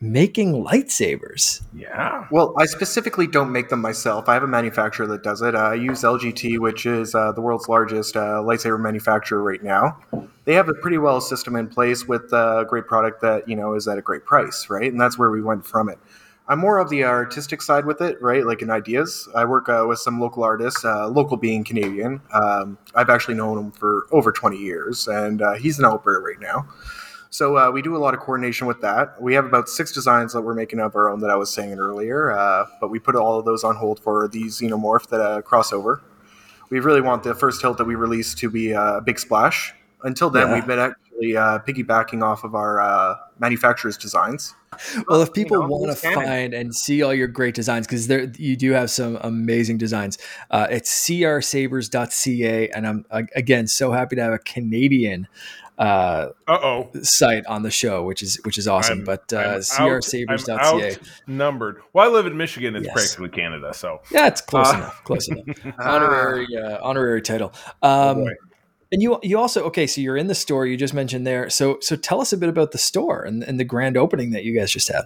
making 0.00 0.64
lightsabers 0.64 1.60
Yeah. 1.74 2.26
Well, 2.30 2.54
I 2.56 2.64
specifically 2.66 3.26
don't 3.26 3.52
make 3.52 3.68
them 3.68 3.80
myself. 3.80 4.28
I 4.28 4.34
have 4.34 4.42
a 4.42 4.48
manufacturer 4.48 5.06
that 5.08 5.22
does 5.22 5.42
it. 5.42 5.54
Uh, 5.54 5.58
I 5.58 5.74
use 5.74 6.00
LGT, 6.00 6.58
which 6.58 6.86
is 6.86 7.14
uh, 7.14 7.32
the 7.32 7.40
world's 7.40 7.68
largest 7.68 8.16
uh, 8.16 8.42
lightsaber 8.42 8.80
manufacturer 8.80 9.42
right 9.42 9.62
now. 9.62 9.98
They 10.46 10.54
have 10.54 10.68
a 10.68 10.74
pretty 10.74 10.98
well 10.98 11.20
system 11.20 11.54
in 11.56 11.68
place 11.68 12.06
with 12.06 12.32
a 12.32 12.64
great 12.68 12.86
product 12.86 13.20
that 13.22 13.48
you 13.48 13.56
know 13.56 13.74
is 13.74 13.86
at 13.88 13.98
a 13.98 14.02
great 14.02 14.24
price, 14.24 14.68
right? 14.70 14.90
And 14.90 15.00
that's 15.00 15.18
where 15.18 15.30
we 15.30 15.42
went 15.42 15.66
from 15.66 15.88
it. 15.88 15.98
I'm 16.48 16.58
more 16.58 16.78
of 16.78 16.90
the 16.90 17.04
artistic 17.04 17.62
side 17.62 17.84
with 17.84 18.00
it, 18.00 18.20
right? 18.20 18.44
Like 18.44 18.60
in 18.60 18.70
ideas. 18.70 19.28
I 19.36 19.44
work 19.44 19.68
uh, 19.68 19.84
with 19.86 20.00
some 20.00 20.18
local 20.18 20.42
artists, 20.42 20.84
uh, 20.84 21.08
local 21.08 21.36
being 21.36 21.62
Canadian. 21.62 22.20
Um, 22.32 22.76
I've 22.94 23.08
actually 23.08 23.34
known 23.34 23.56
him 23.56 23.70
for 23.70 24.06
over 24.10 24.32
20 24.32 24.56
years, 24.56 25.06
and 25.06 25.42
uh, 25.42 25.54
he's 25.54 25.78
in 25.78 25.84
Alberta 25.84 26.18
right 26.18 26.40
now. 26.40 26.66
So 27.32 27.56
uh, 27.56 27.70
we 27.70 27.80
do 27.80 27.96
a 27.96 27.98
lot 27.98 28.12
of 28.12 28.20
coordination 28.20 28.66
with 28.66 28.80
that. 28.80 29.20
We 29.22 29.34
have 29.34 29.44
about 29.44 29.68
six 29.68 29.92
designs 29.92 30.32
that 30.32 30.42
we're 30.42 30.54
making 30.54 30.80
of 30.80 30.96
our 30.96 31.08
own 31.08 31.20
that 31.20 31.30
I 31.30 31.36
was 31.36 31.52
saying 31.52 31.78
earlier, 31.78 32.32
uh, 32.32 32.66
but 32.80 32.90
we 32.90 32.98
put 32.98 33.14
all 33.14 33.38
of 33.38 33.44
those 33.44 33.62
on 33.62 33.76
hold 33.76 34.00
for 34.00 34.26
the 34.26 34.44
Xenomorph 34.44 35.06
that 35.08 35.20
uh, 35.20 35.40
crossover. 35.42 36.00
We 36.70 36.80
really 36.80 37.00
want 37.00 37.22
the 37.22 37.34
first 37.34 37.60
tilt 37.60 37.78
that 37.78 37.84
we 37.84 37.94
release 37.94 38.34
to 38.34 38.50
be 38.50 38.74
uh, 38.74 38.96
a 38.96 39.00
big 39.00 39.18
splash. 39.20 39.72
Until 40.02 40.28
then, 40.30 40.48
Yeah. 40.48 40.54
we've 40.54 40.66
been 40.66 40.78
actually 40.78 41.36
uh, 41.36 41.58
piggybacking 41.60 42.22
off 42.22 42.42
of 42.42 42.54
our 42.56 42.80
uh, 42.80 43.14
manufacturer's 43.38 43.96
designs. 43.96 44.54
well 45.08 45.20
if 45.20 45.32
people 45.32 45.60
know, 45.60 45.66
want 45.66 45.90
to 45.90 45.96
find 45.96 46.54
and 46.54 46.74
see 46.74 47.02
all 47.02 47.12
your 47.12 47.26
great 47.26 47.56
designs 47.56 47.88
because 47.88 48.06
there 48.06 48.30
you 48.38 48.56
do 48.56 48.70
have 48.70 48.88
some 48.88 49.18
amazing 49.22 49.76
designs 49.76 50.16
uh, 50.52 50.68
it's 50.70 50.88
crsabers.ca 51.08 52.68
and 52.70 52.86
i'm 52.86 53.04
again 53.34 53.66
so 53.66 53.90
happy 53.90 54.14
to 54.14 54.22
have 54.22 54.32
a 54.32 54.38
canadian 54.38 55.26
uh, 55.80 56.28
oh. 56.46 56.90
site 57.02 57.46
on 57.46 57.62
the 57.62 57.70
show, 57.70 58.04
which 58.04 58.22
is 58.22 58.38
which 58.44 58.58
is 58.58 58.68
awesome. 58.68 59.02
but 59.04 59.32
uh, 59.32 59.58
crsabers.ca. 59.58 60.96
Numbered. 61.26 61.80
Well, 61.92 62.08
I 62.08 62.12
live 62.12 62.26
in 62.26 62.36
Michigan. 62.36 62.76
It's 62.76 62.84
Yes. 62.86 62.92
practically 62.94 63.30
Canada. 63.30 63.72
So 63.74 64.00
Yeah, 64.10 64.26
it's 64.26 64.40
close 64.40 64.68
Uh, 64.72 64.76
enough. 64.76 65.04
Close 65.04 65.28
enough. 65.28 65.44
Honorary 65.80 66.46
uh, 66.56 66.78
honorary 66.82 67.22
title. 67.22 67.52
Um, 67.82 68.24
boy. 68.24 68.30
and 68.92 69.02
you 69.02 69.18
you 69.22 69.38
also 69.38 69.64
okay. 69.64 69.86
So 69.86 70.00
you're 70.00 70.16
in 70.16 70.26
the 70.26 70.34
store. 70.34 70.66
You 70.66 70.76
just 70.76 70.94
mentioned 70.94 71.26
there. 71.26 71.48
So 71.50 71.78
so 71.80 71.96
tell 71.96 72.20
us 72.20 72.32
a 72.32 72.36
bit 72.36 72.48
about 72.48 72.72
the 72.72 72.78
store 72.78 73.22
and, 73.22 73.42
and 73.42 73.58
the 73.58 73.64
grand 73.64 73.96
opening 73.96 74.30
that 74.32 74.44
you 74.44 74.54
guys 74.58 74.70
just 74.70 74.88
had. 74.88 75.04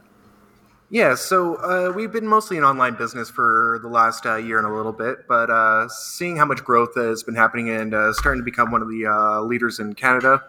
Yeah, 0.94 1.16
so 1.16 1.56
uh, 1.56 1.92
we've 1.92 2.12
been 2.12 2.28
mostly 2.28 2.56
an 2.56 2.62
online 2.62 2.94
business 2.94 3.28
for 3.28 3.80
the 3.82 3.88
last 3.88 4.26
uh, 4.26 4.36
year 4.36 4.58
and 4.58 4.66
a 4.68 4.72
little 4.72 4.92
bit, 4.92 5.26
but 5.26 5.50
uh, 5.50 5.88
seeing 5.88 6.36
how 6.36 6.44
much 6.44 6.62
growth 6.62 6.94
has 6.94 7.24
been 7.24 7.34
happening 7.34 7.68
and 7.68 7.92
uh, 7.92 8.12
starting 8.12 8.40
to 8.40 8.44
become 8.44 8.70
one 8.70 8.80
of 8.80 8.88
the 8.88 9.04
uh, 9.04 9.40
leaders 9.40 9.80
in 9.80 9.94
Canada, 9.94 10.44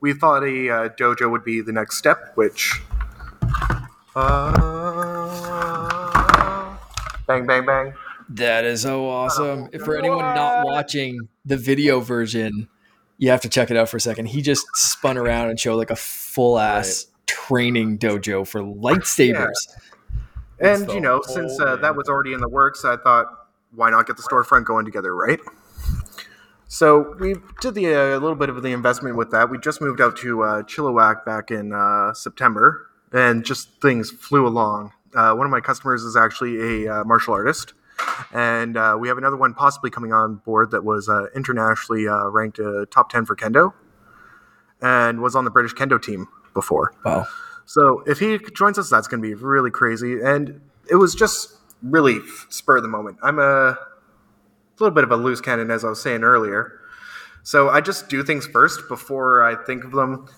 we 0.00 0.14
thought 0.14 0.42
a 0.42 0.70
uh, 0.70 0.88
dojo 0.88 1.30
would 1.30 1.44
be 1.44 1.60
the 1.60 1.72
next 1.72 1.98
step, 1.98 2.32
which. 2.34 2.80
bang, 4.14 4.54
bang, 7.46 7.66
bang. 7.66 7.92
That 8.30 8.64
is 8.64 8.80
so 8.80 9.06
awesome. 9.06 9.68
If 9.70 9.82
for 9.82 9.98
anyone 9.98 10.34
not 10.34 10.64
watching 10.64 11.28
the 11.44 11.58
video 11.58 12.00
version, 12.00 12.68
you 13.18 13.28
have 13.28 13.42
to 13.42 13.50
check 13.50 13.70
it 13.70 13.76
out 13.76 13.90
for 13.90 13.98
a 13.98 14.00
second. 14.00 14.28
He 14.28 14.40
just 14.40 14.66
spun 14.72 15.18
around 15.18 15.50
and 15.50 15.60
showed 15.60 15.76
like 15.76 15.90
a 15.90 15.96
full 15.96 16.58
ass 16.58 17.04
training 17.30 17.96
dojo 17.96 18.46
for 18.46 18.60
lightsabers. 18.60 19.52
And 20.58 20.90
you 20.90 21.00
know, 21.00 21.22
since 21.22 21.58
uh, 21.60 21.76
that 21.76 21.94
was 21.96 22.08
already 22.08 22.32
in 22.32 22.40
the 22.40 22.48
works, 22.48 22.84
I 22.84 22.96
thought, 22.96 23.26
why 23.72 23.88
not 23.90 24.06
get 24.06 24.16
the 24.16 24.22
storefront 24.22 24.64
going 24.64 24.84
together, 24.84 25.14
right? 25.14 25.38
So 26.66 27.14
we 27.18 27.36
did 27.60 27.74
the 27.74 27.92
a 27.92 28.18
little 28.18 28.34
bit 28.34 28.48
of 28.48 28.60
the 28.62 28.72
investment 28.72 29.16
with 29.16 29.30
that. 29.30 29.48
We 29.48 29.58
just 29.58 29.80
moved 29.80 30.00
out 30.00 30.16
to 30.18 30.42
uh, 30.42 30.62
Chilliwack 30.62 31.24
back 31.24 31.50
in 31.50 31.72
uh, 31.72 32.12
September, 32.14 32.88
and 33.12 33.44
just 33.44 33.80
things 33.80 34.10
flew 34.10 34.46
along. 34.46 34.92
Uh, 35.14 35.34
one 35.34 35.46
of 35.46 35.50
my 35.50 35.60
customers 35.60 36.02
is 36.02 36.16
actually 36.16 36.84
a 36.84 36.92
uh, 36.92 37.04
martial 37.04 37.32
artist, 37.32 37.74
and 38.32 38.76
uh, 38.76 38.96
we 38.98 39.06
have 39.08 39.18
another 39.18 39.36
one 39.36 39.54
possibly 39.54 39.90
coming 39.90 40.12
on 40.12 40.36
board 40.36 40.72
that 40.72 40.84
was 40.84 41.08
uh, 41.08 41.26
internationally 41.34 42.08
uh, 42.08 42.26
ranked 42.26 42.58
uh, 42.58 42.86
top 42.90 43.08
ten 43.08 43.24
for 43.24 43.36
kendo, 43.36 43.72
and 44.82 45.20
was 45.20 45.34
on 45.36 45.44
the 45.44 45.50
British 45.50 45.74
kendo 45.74 46.00
team 46.00 46.26
before. 46.54 46.94
Wow. 47.04 47.26
So 47.66 48.02
if 48.06 48.18
he 48.18 48.38
joins 48.54 48.78
us, 48.78 48.90
that's 48.90 49.06
going 49.06 49.22
to 49.22 49.28
be 49.28 49.34
really 49.34 49.70
crazy. 49.70 50.20
And 50.20 50.60
it 50.90 50.96
was 50.96 51.14
just 51.14 51.56
really 51.82 52.18
spur 52.48 52.78
of 52.78 52.82
the 52.82 52.88
moment. 52.88 53.18
I'm 53.22 53.38
a 53.38 53.78
little 54.78 54.94
bit 54.94 55.04
of 55.04 55.12
a 55.12 55.16
loose 55.16 55.40
cannon, 55.40 55.70
as 55.70 55.84
I 55.84 55.88
was 55.88 56.02
saying 56.02 56.22
earlier. 56.24 56.80
So 57.42 57.68
I 57.68 57.80
just 57.80 58.08
do 58.08 58.22
things 58.22 58.46
first 58.46 58.88
before 58.88 59.42
I 59.42 59.54
think 59.64 59.84
of 59.84 59.92
them. 59.92 60.28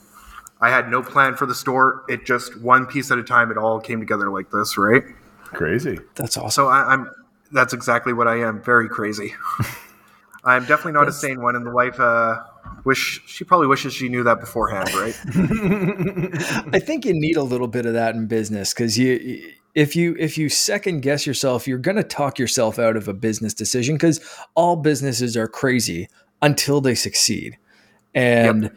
I 0.61 0.71
had 0.71 0.88
no 0.88 1.02
plan 1.02 1.35
for 1.35 1.47
the 1.47 1.54
store. 1.54 2.04
It 2.09 2.25
just 2.25 2.61
one 2.61 2.87
piece 2.87 3.11
at 3.11 3.19
a 3.19 3.25
time. 3.25 3.50
It 3.50 3.59
all 3.59 3.81
came 3.81 3.99
together 3.99 4.31
like 4.31 4.50
this, 4.50 4.78
right? 4.78 5.02
Crazy. 5.47 5.99
That's 6.14 6.37
awesome. 6.37 6.50
So 6.50 6.69
I, 6.69 6.92
I'm. 6.92 7.11
That's 7.50 7.75
exactly 7.75 8.12
what 8.12 8.28
I 8.28 8.40
am. 8.40 8.62
Very 8.62 8.88
crazy. 8.88 9.35
I'm 10.44 10.62
definitely 10.62 10.92
not 10.92 11.08
a 11.08 11.12
sane 11.12 11.40
one, 11.40 11.54
and 11.54 11.64
the 11.64 11.70
wife 11.70 12.00
uh, 12.00 12.42
wish 12.84 13.22
she 13.26 13.44
probably 13.44 13.68
wishes 13.68 13.92
she 13.92 14.08
knew 14.08 14.25
that 14.25 14.40
beforehand, 14.40 14.92
right? 14.94 15.16
I 16.75 16.80
think 16.80 17.04
you 17.04 17.12
need 17.12 17.37
a 17.37 17.42
little 17.42 17.68
bit 17.68 17.87
of 17.87 17.92
that 17.94 18.14
in 18.14 18.26
business 18.26 18.75
because 18.75 18.99
you 18.99 19.52
if 19.75 19.94
you 19.96 20.16
if 20.18 20.37
you 20.37 20.49
second 20.49 21.00
guess 21.00 21.26
yourself, 21.26 21.66
you're 21.68 21.78
going 21.78 21.96
to 21.96 22.02
talk 22.02 22.38
yourself 22.38 22.78
out 22.78 22.96
of 22.96 23.08
a 23.08 23.14
business 23.14 23.54
decision 23.54 23.94
because 23.94 24.20
all 24.54 24.76
businesses 24.76 25.37
are 25.37 25.49
crazy 25.49 26.08
until 26.40 26.80
they 26.80 26.94
succeed, 26.94 27.56
and 28.14 28.64
Yep. 28.64 28.76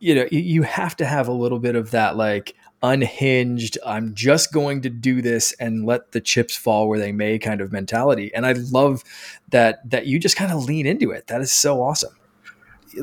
you 0.00 0.14
know 0.14 0.28
you, 0.30 0.40
you 0.40 0.62
have 0.62 0.96
to 0.96 1.06
have 1.06 1.28
a 1.28 1.32
little 1.32 1.58
bit 1.58 1.76
of 1.76 1.92
that 1.92 2.16
like 2.16 2.54
unhinged 2.82 3.76
i'm 3.84 4.14
just 4.14 4.52
going 4.52 4.80
to 4.80 4.88
do 4.88 5.20
this 5.20 5.52
and 5.60 5.84
let 5.84 6.12
the 6.12 6.20
chips 6.20 6.56
fall 6.56 6.88
where 6.88 6.98
they 6.98 7.12
may 7.12 7.38
kind 7.38 7.60
of 7.60 7.72
mentality 7.72 8.32
and 8.34 8.46
i 8.46 8.52
love 8.70 9.04
that 9.50 9.88
that 9.88 10.06
you 10.06 10.18
just 10.18 10.36
kind 10.36 10.50
of 10.50 10.64
lean 10.64 10.86
into 10.86 11.10
it 11.10 11.26
that 11.26 11.40
is 11.40 11.52
so 11.52 11.82
awesome 11.82 12.16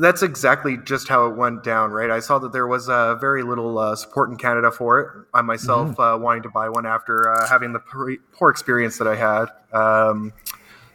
That's 0.00 0.22
exactly 0.22 0.76
just 0.84 1.08
how 1.08 1.26
it 1.28 1.36
went 1.36 1.64
down, 1.64 1.92
right? 1.92 2.10
I 2.10 2.20
saw 2.20 2.38
that 2.40 2.52
there 2.52 2.66
was 2.66 2.90
uh, 2.90 3.14
very 3.14 3.42
little 3.42 3.78
uh, 3.78 3.96
support 3.96 4.28
in 4.28 4.36
Canada 4.36 4.70
for 4.70 5.00
it. 5.00 5.26
I 5.32 5.40
myself 5.40 5.98
uh, 5.98 6.18
wanting 6.20 6.42
to 6.42 6.50
buy 6.50 6.68
one 6.68 6.84
after 6.84 7.30
uh, 7.32 7.48
having 7.48 7.72
the 7.72 7.78
poor, 7.78 8.16
poor 8.32 8.50
experience 8.50 8.98
that 8.98 9.08
I 9.08 9.16
had. 9.16 9.46
Um, 9.72 10.34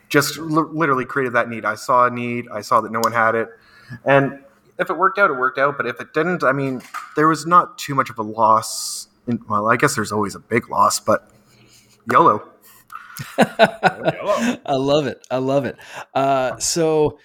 just 0.09 0.37
li- 0.37 0.69
literally 0.71 1.05
created 1.05 1.33
that 1.33 1.49
need. 1.49 1.65
I 1.65 1.73
saw 1.73 2.05
a 2.05 2.11
need. 2.11 2.45
I 2.53 2.61
saw 2.61 2.81
that 2.81 2.91
no 2.91 2.99
one 2.99 3.13
had 3.13 3.33
it, 3.33 3.49
and 4.05 4.42
if 4.79 4.89
it 4.89 4.97
worked 4.97 5.19
out, 5.19 5.29
it 5.29 5.37
worked 5.37 5.57
out. 5.57 5.77
But 5.77 5.85
if 5.85 5.99
it 5.99 6.13
didn't, 6.13 6.43
I 6.43 6.51
mean, 6.51 6.81
there 7.15 7.27
was 7.27 7.45
not 7.45 7.77
too 7.77 7.95
much 7.95 8.09
of 8.09 8.17
a 8.17 8.23
loss. 8.23 9.07
In, 9.27 9.39
well, 9.47 9.69
I 9.69 9.77
guess 9.77 9.95
there's 9.95 10.11
always 10.11 10.35
a 10.35 10.39
big 10.39 10.69
loss, 10.69 10.99
but 10.99 11.29
YOLO. 12.11 12.49
I 13.37 14.75
love 14.75 15.07
it. 15.07 15.25
I 15.29 15.37
love 15.37 15.65
it. 15.65 15.77
Uh, 16.13 16.57
so 16.57 17.19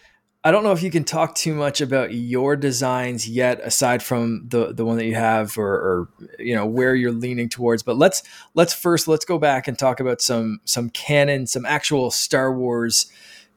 I 0.44 0.50
don't 0.50 0.62
know 0.62 0.72
if 0.72 0.82
you 0.82 0.90
can 0.90 1.04
talk 1.04 1.34
too 1.34 1.52
much 1.52 1.80
about 1.80 2.14
your 2.14 2.56
designs 2.56 3.28
yet, 3.28 3.60
aside 3.62 4.02
from 4.02 4.46
the 4.48 4.72
the 4.72 4.84
one 4.84 4.96
that 4.96 5.06
you 5.06 5.14
have, 5.14 5.58
or, 5.58 5.68
or 5.68 6.08
you 6.38 6.54
know 6.54 6.66
where 6.66 6.94
you're 6.94 7.12
leaning 7.12 7.48
towards. 7.48 7.82
But 7.82 7.96
let's 7.96 8.22
let's 8.54 8.72
first 8.72 9.08
let's 9.08 9.24
go 9.24 9.38
back 9.38 9.66
and 9.66 9.78
talk 9.78 9.98
about 9.98 10.20
some 10.20 10.60
some 10.64 10.90
canon, 10.90 11.46
some 11.46 11.66
actual 11.66 12.10
Star 12.10 12.52
Wars 12.52 13.10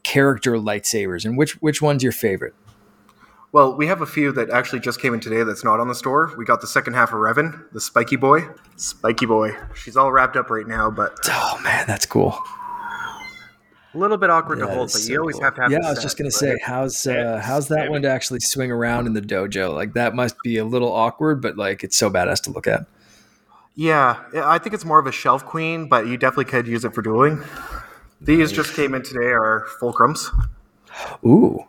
character 0.03 0.53
lightsabers, 0.53 1.23
and 1.23 1.37
which 1.37 1.61
which 1.61 1.81
one's 1.81 2.01
your 2.01 2.11
favorite? 2.11 2.55
Well, 3.53 3.75
we 3.75 3.87
have 3.87 4.01
a 4.01 4.05
few 4.05 4.31
that 4.33 4.49
actually 4.49 4.79
just 4.79 5.01
came 5.01 5.13
in 5.13 5.19
today 5.19 5.43
that's 5.43 5.63
not 5.63 5.79
on 5.81 5.89
the 5.89 5.95
store. 5.95 6.33
We 6.37 6.45
got 6.45 6.61
the 6.61 6.67
second 6.67 6.93
half 6.93 7.09
of 7.09 7.15
Revan, 7.15 7.69
the 7.73 7.81
Spiky 7.81 8.15
Boy. 8.15 8.47
Spiky 8.77 9.25
Boy. 9.25 9.57
She's 9.75 9.97
all 9.97 10.11
wrapped 10.11 10.37
up 10.37 10.49
right 10.49 10.67
now, 10.67 10.89
but 10.89 11.17
Oh 11.27 11.59
man, 11.61 11.85
that's 11.85 12.05
cool. 12.05 12.37
a 13.93 13.97
little 13.97 14.15
bit 14.15 14.29
awkward 14.29 14.59
That 14.59 14.67
to 14.67 14.73
hold. 14.73 14.87
But 14.87 14.91
so 15.01 15.11
you 15.11 15.19
always 15.19 15.35
cool. 15.35 15.43
have 15.43 15.55
to 15.55 15.61
have 15.63 15.71
Yeah, 15.71 15.79
the 15.81 15.87
I 15.87 15.89
was 15.89 15.97
set, 15.97 16.03
just 16.03 16.17
gonna 16.17 16.31
say, 16.31 16.57
how's 16.63 17.05
uh, 17.05 17.41
how's 17.43 17.67
that 17.67 17.89
one 17.89 18.03
to 18.03 18.09
actually 18.09 18.39
swing 18.39 18.71
around 18.71 19.05
in 19.05 19.13
the 19.13 19.21
dojo? 19.21 19.73
Like 19.75 19.93
that 19.93 20.15
must 20.15 20.35
be 20.45 20.57
a 20.57 20.63
little 20.65 20.91
awkward, 20.93 21.41
but 21.41 21.57
like 21.57 21.83
it's 21.83 21.97
so 21.97 22.09
badass 22.09 22.41
to 22.43 22.51
look 22.51 22.67
at. 22.67 22.85
Yeah, 23.75 24.17
yeah, 24.33 24.49
I 24.49 24.59
think 24.59 24.73
it's 24.75 24.85
more 24.85 24.99
of 24.99 25.07
a 25.07 25.11
shelf 25.11 25.43
queen, 25.45 25.89
but 25.89 26.07
you 26.07 26.15
definitely 26.15 26.45
could 26.45 26.67
use 26.67 26.85
it 26.85 26.93
for 26.93 27.01
dueling. 27.01 27.43
These 28.21 28.51
just 28.53 28.73
came 28.75 28.93
in 28.93 29.01
today 29.03 29.25
are 29.27 29.65
fulcrums. 29.81 30.27
Ooh, 31.25 31.65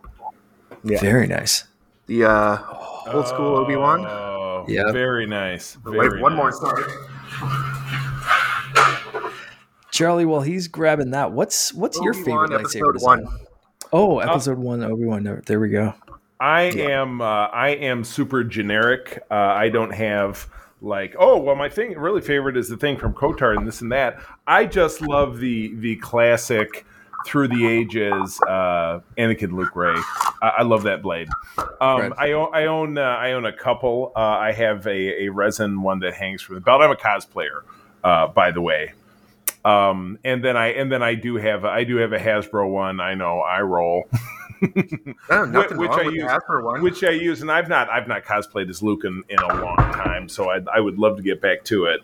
Yeah. 0.85 1.01
very 1.01 1.27
nice. 1.27 1.65
The 2.07 2.25
uh, 2.25 2.59
old 3.13 3.27
school 3.29 3.57
Obi 3.57 3.77
Wan. 3.77 4.05
Oh, 4.07 4.65
Yeah. 4.69 4.91
Very 4.93 5.27
nice. 5.27 5.77
Wait, 5.85 5.97
Very 6.11 6.21
one 6.21 6.35
more. 6.35 6.51
nice. 6.51 6.59
Sorry. 6.61 6.83
Charlie, 9.91 10.25
while 10.25 10.41
he's 10.41 10.69
grabbing 10.69 11.11
that, 11.11 11.33
what's 11.33 11.73
what's 11.75 11.99
your 12.01 12.15
Obi-Wan, 12.15 12.49
favorite 12.49 12.61
lightsaber 12.65 12.79
episode 12.79 12.93
design? 12.95 13.25
one. 13.25 13.39
Oh, 13.93 14.19
episode 14.21 14.59
one, 14.59 14.83
Obi 14.83 15.05
Wan. 15.05 15.43
There 15.47 15.61
we 15.61 15.69
go. 15.69 15.95
I 16.41 16.63
am 16.63 17.21
uh, 17.21 17.25
I 17.49 17.69
am 17.71 18.03
super 18.03 18.43
generic. 18.43 19.23
Uh, 19.31 19.35
I 19.35 19.69
don't 19.69 19.93
have 19.93 20.49
like 20.81 21.15
oh 21.19 21.37
well 21.39 21.55
my 21.55 21.69
thing 21.69 21.97
really 21.97 22.21
favorite 22.21 22.57
is 22.57 22.69
the 22.69 22.77
thing 22.77 22.97
from 22.97 23.13
KOTOR 23.15 23.57
and 23.57 23.67
this 23.67 23.81
and 23.83 23.93
that. 23.93 24.19
I 24.47 24.65
just 24.65 25.01
love 25.03 25.39
the 25.39 25.75
the 25.77 25.97
classic 25.97 26.85
through 27.27 27.49
the 27.49 27.67
ages 27.67 28.41
uh, 28.49 29.01
Anakin 29.19 29.53
Luke 29.53 29.75
Rey. 29.77 29.95
I, 30.43 30.49
I 30.59 30.63
love 30.63 30.83
that 30.85 31.03
blade. 31.03 31.29
Um. 31.81 32.15
I 32.19 32.33
own 32.33 32.49
I 32.55 32.65
own 32.67 32.99
uh, 32.99 33.03
I 33.03 33.33
own 33.33 33.45
a 33.47 33.53
couple. 33.53 34.13
Uh, 34.15 34.21
I 34.21 34.53
have 34.53 34.87
a, 34.87 35.25
a 35.25 35.29
resin 35.29 35.83
one 35.83 36.01
that 36.01 36.15
hangs 36.15 36.43
from 36.43 36.57
the 36.57 36.61
belt. 36.61 36.83
I'm 36.83 36.91
a 36.91 36.97
cosplayer, 36.97 37.63
uh, 38.05 38.29
by 38.29 38.51
the 38.51 38.61
way. 38.61 38.93
Um, 39.65 40.19
and 40.25 40.43
then 40.45 40.57
I 40.57 40.69
and 40.69 40.91
then 40.91 41.03
I 41.03 41.15
do 41.15 41.37
have 41.37 41.65
I 41.65 41.85
do 41.85 41.97
have 41.97 42.13
a 42.13 42.19
Hasbro 42.19 42.69
one. 42.71 43.01
I 43.01 43.15
know 43.15 43.41
I 43.41 43.61
roll. 43.61 44.09
Oh, 45.29 45.45
nothing 45.45 45.77
which 45.77 45.91
wrong 45.91 46.01
I 46.01 46.05
with 46.05 46.15
use- 46.15 46.41
one. 46.49 46.83
which 46.83 47.03
I 47.03 47.11
use, 47.11 47.43
and 47.43 47.51
I've 47.51 47.69
not 47.69 47.91
I've 47.91 48.07
not 48.07 48.25
cosplayed 48.25 48.71
as 48.71 48.81
Luke 48.81 49.01
in, 49.05 49.25
in 49.29 49.41
a 49.41 49.49
long 49.61 49.77
time, 49.77 50.29
so 50.29 50.51
I, 50.51 50.61
I 50.73 50.79
would 50.79 51.01
love 51.01 51.17
to 51.17 51.23
get 51.25 51.41
back 51.41 51.65
to 51.65 51.87
it. 51.87 52.01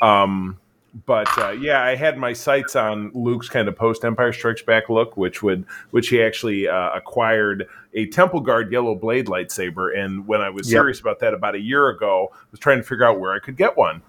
Um, 0.00 0.58
but 1.06 1.28
uh, 1.38 1.50
yeah, 1.50 1.82
I 1.82 1.94
had 1.96 2.16
my 2.18 2.32
sights 2.32 2.74
on 2.76 3.10
Luke's 3.14 3.48
kind 3.48 3.68
of 3.68 3.76
post 3.76 4.04
Empire 4.04 4.32
Strikes 4.32 4.62
Back 4.62 4.88
look, 4.88 5.16
which 5.16 5.42
would 5.42 5.64
which 5.90 6.08
he 6.08 6.22
actually 6.22 6.66
uh, 6.68 6.90
acquired 6.94 7.68
a 7.94 8.06
Temple 8.06 8.40
Guard 8.40 8.72
yellow 8.72 8.94
blade 8.94 9.26
lightsaber, 9.26 9.96
and 9.96 10.26
when 10.26 10.40
I 10.40 10.50
was 10.50 10.70
Yep. 10.70 10.78
serious 10.78 11.00
about 11.00 11.20
that 11.20 11.34
about 11.34 11.54
a 11.54 11.60
year 11.60 11.88
ago, 11.88 12.28
I 12.32 12.36
was 12.50 12.60
trying 12.60 12.78
to 12.78 12.82
figure 12.84 13.04
out 13.04 13.20
where 13.20 13.32
I 13.32 13.38
could 13.38 13.56
get 13.56 13.76
one, 13.76 14.02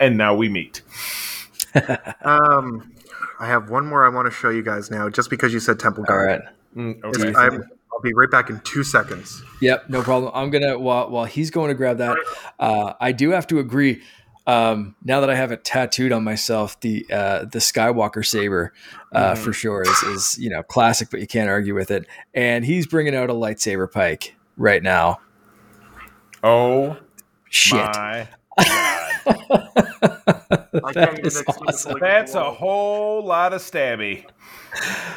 and 0.00 0.16
now 0.16 0.34
we 0.34 0.48
meet. 0.48 0.82
Um, 2.22 2.92
I 3.38 3.46
have 3.46 3.70
one 3.70 3.86
more 3.86 4.04
I 4.04 4.08
want 4.08 4.26
to 4.26 4.32
show 4.32 4.50
you 4.50 4.62
guys 4.62 4.90
now, 4.90 5.08
just 5.08 5.30
because 5.30 5.52
you 5.52 5.60
said 5.60 5.78
Temple 5.78 6.04
Guard. 6.04 6.26
right. 6.26 6.40
Mm, 6.76 7.04
okay. 7.04 7.32
I'm, 7.36 7.62
I'll 7.92 8.00
be 8.02 8.12
right 8.14 8.30
back 8.30 8.50
in 8.50 8.60
two 8.60 8.82
seconds. 8.82 9.42
Yep, 9.60 9.88
no 9.88 10.02
problem. 10.02 10.32
I'm 10.34 10.50
gonna 10.50 10.78
while 10.78 11.10
while 11.10 11.24
he's 11.24 11.50
going 11.50 11.68
to 11.68 11.74
grab 11.74 11.98
that, 11.98 12.16
uh, 12.58 12.94
I 13.00 13.12
do 13.12 13.30
have 13.30 13.46
to 13.48 13.58
agree. 13.58 14.02
Um, 14.48 14.96
now 15.04 15.20
that 15.20 15.28
I 15.28 15.34
have 15.34 15.52
it 15.52 15.62
tattooed 15.62 16.10
on 16.10 16.24
myself, 16.24 16.80
the 16.80 17.04
uh, 17.12 17.40
the 17.44 17.58
Skywalker 17.58 18.24
saber 18.26 18.72
uh, 19.12 19.34
Mm-hmm. 19.34 19.42
for 19.44 19.52
sure 19.52 19.82
is, 19.82 20.02
is 20.04 20.38
you 20.38 20.48
know 20.50 20.62
classic, 20.62 21.10
but 21.10 21.20
you 21.20 21.26
can't 21.26 21.50
argue 21.50 21.74
with 21.74 21.90
it. 21.90 22.06
And 22.32 22.64
he's 22.64 22.86
bringing 22.86 23.14
out 23.14 23.28
a 23.28 23.34
lightsaber 23.34 23.92
pike 23.92 24.34
right 24.56 24.82
now. 24.82 25.18
Oh 26.42 26.96
Shit, 27.50 27.76
my 27.76 27.92
god, 27.92 28.28
I 30.84 31.18
is 31.22 31.40
explain 31.40 31.40
it 31.40 31.44
to, 31.46 31.52
awesome. 31.68 31.92
like, 31.92 32.00
that's 32.00 32.32
the 32.32 32.44
a 32.44 32.50
whole 32.50 33.24
lot 33.24 33.52
of 33.52 33.60
stabby. 33.60 34.24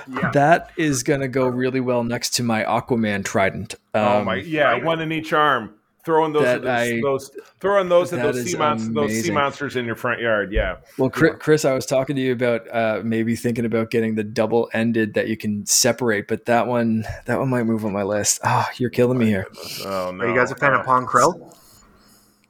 Yeah. 0.08 0.32
that 0.32 0.72
is 0.78 1.04
gonna 1.04 1.28
go 1.28 1.48
really 1.48 1.80
well 1.80 2.04
next 2.04 2.32
to 2.36 2.44
my 2.44 2.64
Aquaman 2.64 3.24
trident. 3.24 3.76
oh 3.94 4.20
Um, 4.20 4.26
my, 4.26 4.36
yeah, 4.36 4.72
right. 4.72 4.84
one 4.84 5.00
in 5.02 5.12
each 5.12 5.34
arm. 5.34 5.74
Throwing 6.04 6.34
those 6.34 6.44
That 6.44 6.62
those, 6.64 6.70
I- 6.92 7.02
those 7.02 7.32
throwing 7.60 7.90
those 7.90 8.12
at 8.14 8.22
those 8.22 8.44
sea 8.44 8.58
monsters 8.58 8.94
those 8.94 9.22
sea 9.24 9.32
monsters 9.32 9.76
in 9.76 9.86
your 9.86 9.96
front 9.96 10.20
yard. 10.22 10.52
Yeah. 10.52 10.78
Well, 10.98 11.10
Chris, 11.10 11.34
Chris, 11.40 11.66
I 11.66 11.74
was 11.74 11.86
talking 11.86 12.16
to 12.16 12.22
you 12.22 12.32
about 12.34 12.68
uh, 12.74 13.02
maybe 13.04 13.36
thinking 13.36 13.66
about 13.66 13.92
getting 13.92 14.16
the 14.16 14.24
double 14.24 14.70
ended 14.74 15.14
that 15.14 15.28
you 15.28 15.38
can 15.38 15.66
separate, 15.66 16.28
but 16.28 16.46
that 16.46 16.68
one 16.68 17.06
that 17.26 17.38
one 17.40 17.50
might 17.50 17.66
move 17.66 17.86
on 17.86 17.94
my 17.94 18.04
list. 18.04 18.40
Ah, 18.44 18.70
you're 18.78 18.90
killing 18.90 19.18
me 19.18 19.26
here. 19.28 19.48
Oh 19.86 20.12
no. 20.12 20.24
Are 20.26 20.28
you 20.30 20.36
guys 20.36 20.52
a 20.52 20.56
fan 20.56 20.74
no. 20.74 20.80
of 20.80 20.86
Pong 20.86 21.06
Krell? 21.06 21.56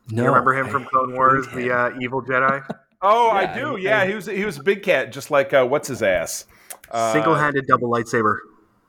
No, 0.10 0.24
you 0.24 0.28
remember 0.30 0.54
him 0.54 0.66
I- 0.68 0.70
from 0.70 0.86
Clone 0.86 1.14
Wars, 1.14 1.48
the 1.50 1.72
uh, 1.72 2.00
evil 2.00 2.22
Jedi? 2.22 2.64
Oh, 3.04 3.32
I 3.32 3.52
do. 3.58 3.78
I- 3.78 3.80
Yeah, 3.80 4.00
I- 4.02 4.08
he 4.08 4.14
was 4.14 4.28
he 4.28 4.46
was 4.46 4.60
a 4.60 4.64
big 4.64 4.84
cat, 4.84 5.12
just 5.12 5.32
like 5.32 5.54
uh, 5.54 5.66
what's 5.66 5.88
his 5.88 6.04
ass. 6.04 6.46
Uh, 6.92 7.12
Single-handed 7.14 7.66
double 7.66 7.90
lightsaber. 7.90 8.38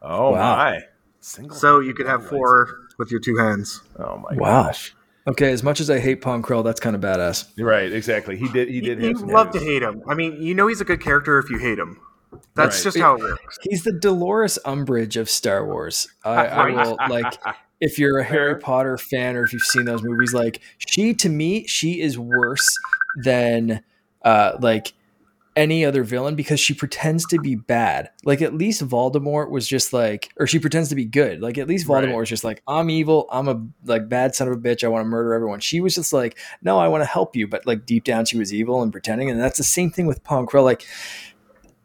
Oh 0.03 0.33
Wow. 0.33 0.57
my. 0.57 0.81
Single. 1.21 1.57
So 1.57 1.81
you 1.81 1.95
could 1.95 2.07
have 2.07 2.27
four 2.29 2.82
with 3.03 3.11
your 3.11 3.21
two 3.21 3.37
hands. 3.37 3.81
Oh 3.99 4.19
my 4.19 4.37
Wow. 4.37 4.63
gosh. 4.67 4.95
Okay, 5.27 5.53
as 5.53 5.63
much 5.63 5.81
as 5.81 5.89
I 5.91 5.99
hate 6.01 6.21
Pong 6.21 6.43
Krell, 6.43 6.65
that's 6.65 6.81
kind 6.81 6.97
of 6.97 7.03
badass. 7.03 7.49
Right. 7.59 7.93
Exactly. 7.93 8.37
He 8.37 8.49
did. 8.49 8.69
He 8.69 8.81
did. 8.81 9.01
you 9.01 9.09
have 9.09 9.19
some 9.19 9.29
love 9.29 9.51
to 9.53 9.61
hate 9.61 9.83
him. 9.83 10.03
I 10.09 10.15
mean, 10.15 10.43
you 10.43 10.53
know 10.55 10.67
he's 10.67 10.81
a 10.81 10.85
good 10.85 11.01
character 11.01 11.39
if 11.39 11.49
you 11.51 11.59
hate 11.59 11.79
him. 11.79 12.01
That's 12.55 12.77
Right. 12.79 12.83
just 12.85 12.99
how 12.99 13.15
it 13.17 13.21
works. 13.23 13.59
He's 13.63 13.85
the 13.85 13.93
Dolores 13.93 14.59
Umbridge 14.65 15.17
of 15.21 15.29
Star 15.31 15.65
Wars. 15.65 16.09
I, 16.25 16.47
I 16.47 16.71
will 16.71 16.97
like 17.09 17.35
if 17.81 17.99
you're 17.99 18.19
a 18.19 18.25
Harry 18.25 18.59
Potter 18.59 18.97
fan 18.99 19.37
or 19.37 19.45
if 19.45 19.53
you've 19.53 19.63
seen 19.63 19.85
those 19.85 20.03
movies, 20.03 20.33
like 20.35 20.61
she 20.79 21.15
to 21.15 21.29
me, 21.29 21.67
she 21.67 22.01
is 22.01 22.19
worse 22.19 22.67
than 23.23 23.83
uh 24.25 24.53
like 24.61 24.93
any 25.55 25.85
other 25.85 26.03
villain 26.03 26.35
because 26.35 26.59
she 26.59 26.73
pretends 26.75 27.27
to 27.27 27.39
be 27.39 27.55
bad. 27.55 28.11
Like 28.25 28.41
at 28.41 28.55
least 28.55 28.87
Voldemort 28.87 29.51
was 29.51 29.69
just 29.69 29.93
like 29.93 30.31
or 30.39 30.47
she 30.47 30.59
pretends 30.59 30.89
to 30.89 30.95
be 30.95 31.05
good. 31.05 31.41
Like 31.43 31.59
at 31.59 31.69
least 31.69 31.87
Voldemort 31.87 32.07
Right. 32.09 32.17
was 32.17 32.29
just 32.29 32.45
like, 32.45 32.63
I'm 32.67 32.89
evil, 32.91 33.27
I'm 33.31 33.49
a 33.49 33.63
like 33.85 34.09
bad 34.09 34.35
son 34.35 34.49
of 34.49 34.55
a 34.55 34.61
bitch, 34.61 34.83
I 34.83 34.89
want 34.89 35.05
to 35.05 35.09
murder 35.09 35.35
everyone. 35.35 35.61
She 35.61 35.81
was 35.81 35.95
just 35.95 36.13
like, 36.13 36.39
No, 36.63 36.79
I 36.79 36.89
want 36.89 37.03
to 37.03 37.07
help 37.07 37.37
you, 37.37 37.47
but 37.47 37.67
like 37.67 37.85
deep 37.85 38.05
down 38.05 38.25
she 38.25 38.39
was 38.39 38.53
evil 38.55 38.83
and 38.83 38.91
pretending. 38.93 39.31
And 39.31 39.41
that's 39.41 39.59
the 39.59 39.65
same 39.65 39.91
thing 39.91 40.07
with 40.07 40.25
Pong 40.25 40.47
Krell. 40.47 40.65
Like 40.65 40.87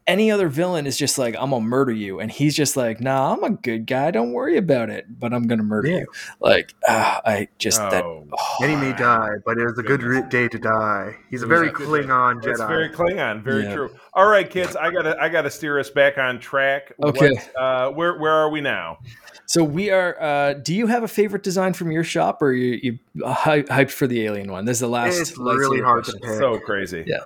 any 0.08 0.32
other 0.32 0.48
villain 0.48 0.88
is 0.88 0.98
just 0.98 1.17
like, 1.17 1.36
I'm 1.36 1.50
gonna 1.50 1.65
murder 1.65 1.91
you, 1.91 2.20
and 2.20 2.32
he's 2.32 2.56
just 2.56 2.78
like, 2.78 3.02
Nah, 3.02 3.34
I'm 3.34 3.43
a 3.43 3.50
good 3.50 3.86
guy. 3.86 4.10
Don't 4.12 4.32
worry 4.32 4.58
about 4.58 4.89
it, 4.89 5.06
but 5.20 5.34
I'm 5.34 5.48
gonna 5.48 5.63
murder 5.63 5.89
Yeah. 5.89 5.98
you. 6.00 6.08
Like, 6.39 6.74
ah, 6.88 7.22
I 7.26 7.50
just 7.60 7.78
that. 7.80 8.04
Oh, 8.04 8.26
Many 8.62 8.76
may 8.78 8.93
die, 8.98 9.32
but 9.46 9.58
it 9.58 9.65
is 9.70 9.78
a 9.78 9.84
good 9.84 10.00
Goodness. 10.02 10.30
day 10.32 10.48
to 10.48 10.58
die. 10.58 11.15
He's 11.30 11.43
a 11.43 11.46
very 11.48 11.67
a 11.67 11.72
Klingon 11.72 12.41
That's 12.41 12.60
Jedi. 12.62 12.67
very 12.67 12.89
Klingon. 12.89 13.43
Very 13.43 13.63
Yeah. 13.63 13.76
true. 13.76 13.89
All 14.13 14.28
right, 14.28 14.50
kids. 14.50 14.76
I 14.76 14.89
gotta. 14.91 15.15
I 15.22 15.30
gotta 15.30 15.50
steer 15.50 15.78
us 15.80 15.89
back 15.89 16.17
on 16.17 16.39
track. 16.39 16.93
Okay. 17.04 17.32
What, 17.32 17.56
uh, 17.62 17.91
where 17.91 18.17
Where 18.17 18.32
are 18.34 18.50
we 18.50 18.62
now? 18.62 19.00
So 19.46 19.63
we 19.63 19.91
are. 19.91 20.22
Uh, 20.22 20.54
do 20.54 20.74
you 20.76 20.88
have 20.88 21.04
a 21.04 21.08
favorite 21.08 21.43
design 21.43 21.74
from 21.74 21.91
your 21.91 22.04
shop, 22.04 22.41
or 22.41 22.52
you 22.54 22.80
you 22.82 23.00
hyped 23.26 23.91
for 23.91 24.08
the 24.08 24.24
alien 24.26 24.52
one? 24.52 24.65
This 24.65 24.78
is 24.78 24.82
the 24.82 24.88
last. 24.88 25.20
It's 25.20 25.38
really 25.38 25.80
hard 25.82 26.04
question. 26.06 26.22
to 26.22 26.28
pick. 26.28 26.38
So 26.38 26.60
crazy. 26.60 27.04
Yeah. 27.08 27.20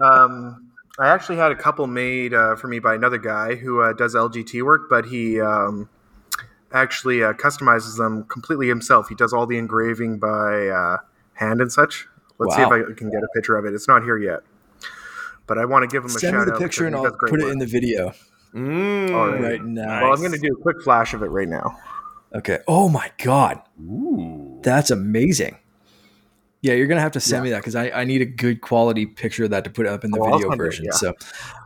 um, 0.00 0.67
I 0.98 1.08
actually 1.08 1.36
had 1.36 1.52
a 1.52 1.56
couple 1.56 1.86
made 1.86 2.34
uh, 2.34 2.56
for 2.56 2.66
me 2.68 2.78
by 2.80 2.94
another 2.94 3.18
guy 3.18 3.54
who 3.54 3.80
uh, 3.80 3.92
does 3.92 4.14
LGT 4.14 4.62
work, 4.64 4.88
but 4.90 5.06
he 5.06 5.40
um, 5.40 5.88
actually 6.72 7.22
uh, 7.22 7.32
customizes 7.34 7.96
them 7.96 8.24
completely 8.24 8.68
himself. 8.68 9.08
He 9.08 9.14
does 9.14 9.32
all 9.32 9.46
the 9.46 9.58
engraving 9.58 10.18
by 10.18 10.68
uh, 10.68 10.96
hand 11.34 11.60
and 11.60 11.70
such. 11.70 12.06
Let's 12.38 12.54
see 12.56 12.62
if 12.62 12.68
I 12.68 12.78
can 12.96 13.10
get 13.10 13.22
a 13.22 13.28
picture 13.34 13.56
of 13.56 13.64
it. 13.64 13.74
It's 13.74 13.88
not 13.88 14.02
here 14.02 14.18
yet, 14.18 14.40
but 15.46 15.58
I 15.58 15.64
want 15.64 15.82
to 15.82 15.86
give 15.88 16.04
him 16.04 16.10
a 16.10 16.18
Send 16.18 16.36
me 16.36 16.44
the 16.44 16.58
picture 16.58 16.86
and 16.86 16.94
I'll 16.94 17.10
put 17.10 17.40
it 17.40 17.44
work. 17.44 17.52
in 17.52 17.58
the 17.58 17.66
video 17.66 18.12
Mm, 18.54 19.14
All 19.14 19.28
right. 19.28 19.40
right 19.40 19.64
now. 19.64 20.02
Well, 20.02 20.12
I'm 20.12 20.20
going 20.20 20.32
to 20.32 20.38
do 20.38 20.54
a 20.54 20.62
quick 20.62 20.82
flash 20.82 21.12
of 21.12 21.22
it 21.22 21.26
right 21.26 21.48
now. 21.48 21.78
Okay. 22.34 22.58
Oh 22.66 22.88
my 22.88 23.10
god, 23.22 23.60
Ooh. 23.80 24.60
that's 24.62 24.90
amazing. 24.90 25.58
Yeah, 26.60 26.74
you're 26.74 26.88
gonna 26.88 27.00
have 27.00 27.12
to 27.12 27.20
send 27.20 27.40
Yeah. 27.40 27.44
me 27.44 27.50
that 27.50 27.58
because 27.58 27.76
I, 27.76 27.90
I 27.90 28.04
need 28.04 28.20
a 28.20 28.26
good 28.26 28.60
quality 28.60 29.06
picture 29.06 29.44
of 29.44 29.50
that 29.50 29.62
to 29.64 29.70
put 29.70 29.86
up 29.86 30.04
in 30.04 30.10
the 30.10 30.18
Oh, 30.20 30.32
video 30.32 30.48
send 30.50 30.60
it, 30.60 30.66
version. 30.66 30.84
yeah. 30.86 30.90
So, 30.92 31.14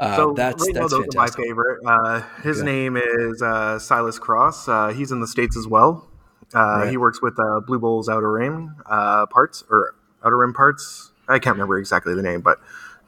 uh, 0.00 0.16
so 0.16 0.32
that's 0.34 0.62
right 0.62 0.74
now, 0.74 0.80
that's 0.82 0.92
are 0.92 1.06
my 1.14 1.30
favorite. 1.30 1.80
Uh, 1.86 2.20
his 2.42 2.58
Okay. 2.58 2.66
name 2.66 2.96
is 2.98 3.40
uh, 3.42 3.78
Silas 3.78 4.18
Cross. 4.18 4.68
Uh, 4.68 4.88
he's 4.88 5.10
in 5.10 5.20
the 5.20 5.26
states 5.26 5.56
as 5.56 5.66
well. 5.66 6.08
Uh, 6.54 6.80
Right. 6.80 6.90
He 6.90 6.98
works 6.98 7.22
with 7.22 7.38
uh, 7.38 7.60
Blue 7.60 7.78
Bulls 7.78 8.10
Outer 8.10 8.30
Rim 8.30 8.76
uh, 8.84 9.24
parts 9.26 9.64
or 9.70 9.94
Outer 10.24 10.36
Rim 10.36 10.52
parts. 10.52 11.12
I 11.26 11.38
can't 11.38 11.54
remember 11.54 11.78
exactly 11.78 12.14
the 12.14 12.22
name, 12.22 12.42
but 12.42 12.58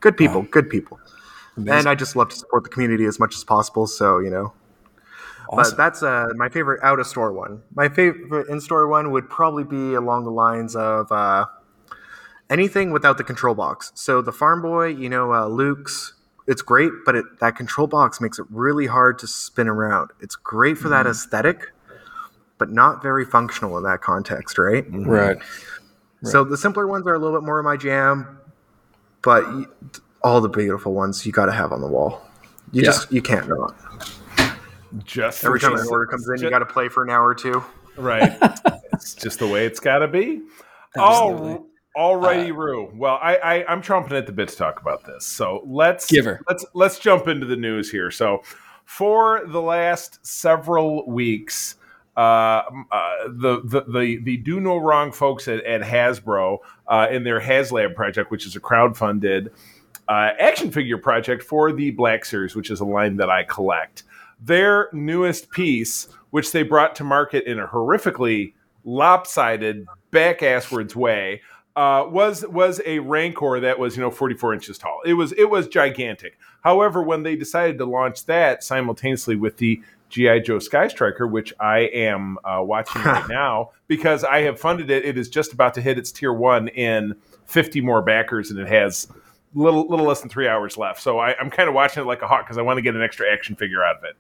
good 0.01 0.16
people, 0.16 0.42
good 0.51 0.70
people. 0.70 0.99
And 1.68 1.87
I 1.88 1.94
just 1.94 2.16
love 2.16 2.31
to 2.31 2.37
support 2.37 2.64
the 2.64 2.70
community 2.70 3.05
as 3.05 3.20
much 3.20 3.35
as 3.37 3.44
possible. 3.44 3.87
So 3.87 4.20
you 4.20 4.31
know, 4.31 4.55
Awesome. 5.51 5.57
but 5.57 5.77
that's 5.77 6.03
uh, 6.03 6.25
my 6.37 6.49
favorite 6.49 6.83
out 6.83 6.99
of 6.99 7.07
store 7.07 7.33
one. 7.33 7.62
My 7.75 7.88
favorite 7.90 8.49
in 8.49 8.61
store 8.62 8.88
one 8.88 9.11
would 9.11 9.29
probably 9.29 9.64
be 9.64 9.92
along 9.94 10.25
the 10.25 10.31
lines 10.31 10.75
of 10.75 11.12
uh, 11.12 11.44
anything 12.50 12.90
without 12.92 13.18
the 13.18 13.24
control 13.24 13.54
box. 13.54 13.92
So 13.94 14.22
the 14.22 14.33
Farm 14.33 14.62
Boy, 14.62 14.88
you 14.88 15.09
know, 15.09 15.33
uh, 15.33 15.46
Luke's, 15.46 16.14
it's 16.46 16.62
great, 16.62 16.90
but 17.04 17.14
it, 17.16 17.24
that 17.40 17.57
control 17.57 17.87
box 17.87 18.20
makes 18.20 18.38
it 18.38 18.46
really 18.50 18.87
hard 18.87 19.18
to 19.20 19.26
spin 19.26 19.68
around. 19.68 20.11
It's 20.20 20.37
great 20.37 20.76
for 20.78 20.88
that 20.90 21.07
aesthetic, 21.07 21.72
but 22.59 22.70
not 22.70 23.02
very 23.02 23.24
functional 23.24 23.76
in 23.78 23.85
that 23.85 24.02
context, 24.02 24.59
right? 24.59 24.85
right. 24.88 25.38
So 26.22 26.44
the 26.44 26.57
simpler 26.57 26.87
ones 26.87 27.07
are 27.07 27.14
a 27.14 27.18
little 27.18 27.38
bit 27.38 27.44
more 27.44 27.59
of 27.59 27.64
my 27.64 27.76
jam, 27.76 28.38
but 29.22 29.44
all 30.22 30.40
the 30.40 30.48
beautiful 30.48 30.94
ones 30.94 31.24
you 31.26 31.33
got 31.33 31.46
to 31.46 31.52
have 31.52 31.72
on 31.72 31.80
the 31.80 31.87
wall. 31.87 32.22
You 32.72 32.83
Yeah. 32.83 32.87
just 32.87 33.12
you 33.12 33.20
can't 33.22 33.48
not. 33.48 33.74
Just 35.04 35.44
Every 35.44 35.61
time 35.61 35.74
an 35.74 35.87
order 35.88 36.07
comes 36.07 36.28
in, 36.28 36.42
you 36.42 36.50
got 36.50 36.61
to 36.61 36.66
play 36.66 36.88
for 36.88 37.02
an 37.04 37.11
hour 37.11 37.26
or 37.26 37.35
two. 37.35 37.62
Right. 37.96 38.37
it's 38.92 39.14
just 39.14 39.38
the 39.38 39.46
way 39.46 39.66
it's 39.66 39.80
got 39.80 39.98
to 39.98 40.09
be. 40.09 40.42
Absolutely. 40.96 41.52
Oh, 41.52 41.66
alrighty, 41.96 42.54
Rue. 42.54 42.90
Well, 42.94 43.18
I, 43.22 43.37
I 43.37 43.72
I'm 43.72 43.83
chomping 43.83 44.12
at 44.12 44.26
the 44.26 44.33
bit 44.33 44.48
to 44.48 44.57
talk 44.57 44.80
about 44.80 45.04
this. 45.04 45.26
So 45.26 45.62
let's 45.66 46.07
Give 46.07 46.24
her. 46.24 46.40
let's 46.48 46.64
let's 46.74 46.98
jump 46.98 47.28
into 47.28 47.46
the 47.46 47.57
news 47.57 47.90
here. 47.90 48.11
So 48.11 48.42
for 48.85 49.42
the 49.46 49.62
last 49.62 50.24
several 50.26 51.07
weeks, 51.07 51.76
uh, 52.16 52.20
uh, 52.20 53.28
the, 53.28 53.62
the 53.64 53.85
the 53.88 54.20
the 54.22 54.37
do 54.38 54.61
no 54.61 54.76
wrong 54.76 55.12
folks 55.12 55.48
at, 55.48 55.64
at 55.64 55.83
Hasbro 55.83 56.59
uh, 56.88 57.09
in 57.11 57.24
their 57.24 57.40
HasLab 57.40 57.94
project, 57.94 58.30
which 58.30 58.46
is 58.46 58.57
a 58.57 58.61
crowdfunded 58.61 59.48
uh, 60.09 60.30
action 60.38 60.70
figure 60.70 60.98
project 60.98 61.42
for 61.42 61.72
the 61.72 61.90
Black 61.90 62.24
Series, 62.24 62.54
which 62.54 62.70
is 62.70 62.80
a 62.80 62.85
line 62.85 63.16
that 63.16 63.30
I 63.30 63.44
collect. 63.44 64.04
Their 64.40 64.88
newest 64.92 65.50
piece, 65.50 66.09
which 66.30 66.52
they 66.52 66.62
brought 66.62 66.94
to 66.96 67.04
market 67.04 67.44
in 67.44 67.59
a 67.59 67.66
horrifically 67.66 68.52
lopsided, 68.85 69.87
back 70.11 70.40
asswards 70.40 70.94
way, 70.94 71.40
uh, 71.77 72.07
was 72.09 72.47
was 72.47 72.81
a 72.87 73.01
Rancor 73.01 73.61
that 73.61 73.79
was 73.79 73.97
you 73.97 74.03
know 74.03 74.11
44 74.11 74.55
inches 74.55 74.79
tall. 74.79 75.01
It 75.05 75.15
was 75.15 75.33
it 75.33 75.51
was 75.51 75.67
gigantic. 75.69 76.39
However, 76.63 77.03
when 77.03 77.23
they 77.25 77.37
decided 77.37 77.79
to 77.79 77.85
launch 77.85 78.27
that 78.27 78.63
simultaneously 78.65 79.37
with 79.37 79.57
the 79.59 79.83
GI 80.11 80.41
Joe 80.43 80.61
Sky 80.61 80.87
Striker, 80.87 81.27
which 81.27 81.53
I 81.59 81.81
am 81.93 82.39
uh, 82.45 82.63
watching 82.63 83.03
right 83.05 83.29
now 83.29 83.71
because 83.89 84.23
I 84.23 84.43
have 84.43 84.61
funded 84.61 84.89
it, 84.91 85.05
it 85.05 85.19
is 85.19 85.29
just 85.29 85.53
about 85.53 85.75
to 85.75 85.81
hit 85.81 85.99
its 85.99 86.13
tier 86.13 86.33
one 86.33 86.69
in 86.69 87.17
50 87.47 87.81
more 87.81 88.01
backers, 88.03 88.51
and 88.51 88.61
it 88.61 88.69
has 88.69 89.09
little 89.55 89.89
little 89.89 90.07
less 90.07 90.21
than 90.21 90.29
three 90.31 90.47
hours 90.47 90.77
left. 90.79 91.03
So 91.03 91.19
I, 91.19 91.35
I'm 91.41 91.51
kind 91.51 91.69
of 91.69 91.75
watching 91.75 92.03
it 92.03 92.07
like 92.07 92.23
a 92.23 92.29
hawk 92.29 92.45
because 92.47 92.59
I 92.59 92.63
want 92.63 92.77
to 92.79 92.83
get 92.83 92.95
an 92.95 93.03
extra 93.03 93.29
action 93.33 93.57
figure 93.57 93.83
out 93.85 93.97
of 93.97 94.05
it. 94.05 94.17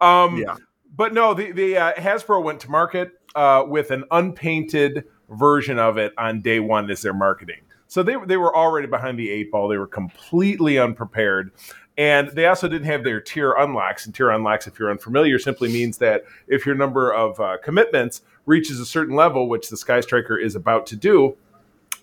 Um, 0.00 0.38
Yeah. 0.38 0.56
but 0.96 1.14
no, 1.14 1.34
the 1.34 1.52
the 1.52 1.76
uh, 1.76 1.92
Hasbro 1.94 2.42
went 2.42 2.58
to 2.60 2.70
market 2.70 3.12
uh, 3.36 3.64
with 3.66 3.90
an 3.92 4.04
unpainted 4.10 5.04
version 5.30 5.78
of 5.78 5.98
it 5.98 6.12
on 6.18 6.40
day 6.40 6.60
one 6.60 6.90
as 6.90 7.02
their 7.02 7.14
marketing. 7.14 7.60
So 7.88 8.02
they 8.02 8.16
they 8.26 8.36
were 8.36 8.54
already 8.54 8.86
behind 8.86 9.18
the 9.18 9.30
eight 9.30 9.50
ball. 9.50 9.68
They 9.68 9.78
were 9.78 9.86
completely 9.86 10.78
unprepared, 10.78 11.52
and 11.96 12.28
they 12.30 12.46
also 12.46 12.68
didn't 12.68 12.86
have 12.86 13.04
their 13.04 13.20
tier 13.20 13.52
unlocks. 13.52 14.06
And 14.06 14.14
tier 14.14 14.30
unlocks, 14.30 14.66
if 14.66 14.78
you're 14.78 14.90
unfamiliar, 14.90 15.38
simply 15.38 15.68
means 15.68 15.98
that 15.98 16.24
if 16.48 16.66
your 16.66 16.74
number 16.74 17.12
of 17.12 17.38
uh, 17.38 17.58
commitments 17.62 18.22
reaches 18.44 18.80
a 18.80 18.86
certain 18.86 19.14
level, 19.14 19.48
which 19.48 19.68
the 19.68 19.76
Sky 19.76 20.00
Striker 20.00 20.36
is 20.36 20.56
about 20.56 20.86
to 20.86 20.96
do, 20.96 21.36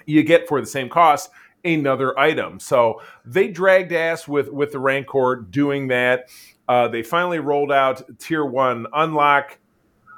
you 0.06 0.24
get 0.24 0.48
for 0.48 0.62
the 0.62 0.68
same 0.68 0.90
cost 0.90 1.30
another 1.66 2.18
item. 2.20 2.60
So 2.60 3.02
they 3.26 3.48
dragged 3.48 3.94
ass 3.94 4.28
with 4.28 4.50
with 4.50 4.72
the 4.72 4.80
Rancor 4.80 5.46
doing 5.50 5.88
that. 5.90 6.30
Uh, 6.68 6.88
they 6.88 7.04
finally 7.04 7.40
rolled 7.40 7.72
out 7.72 8.02
tier 8.20 8.46
one 8.46 8.88
unlock 8.94 9.58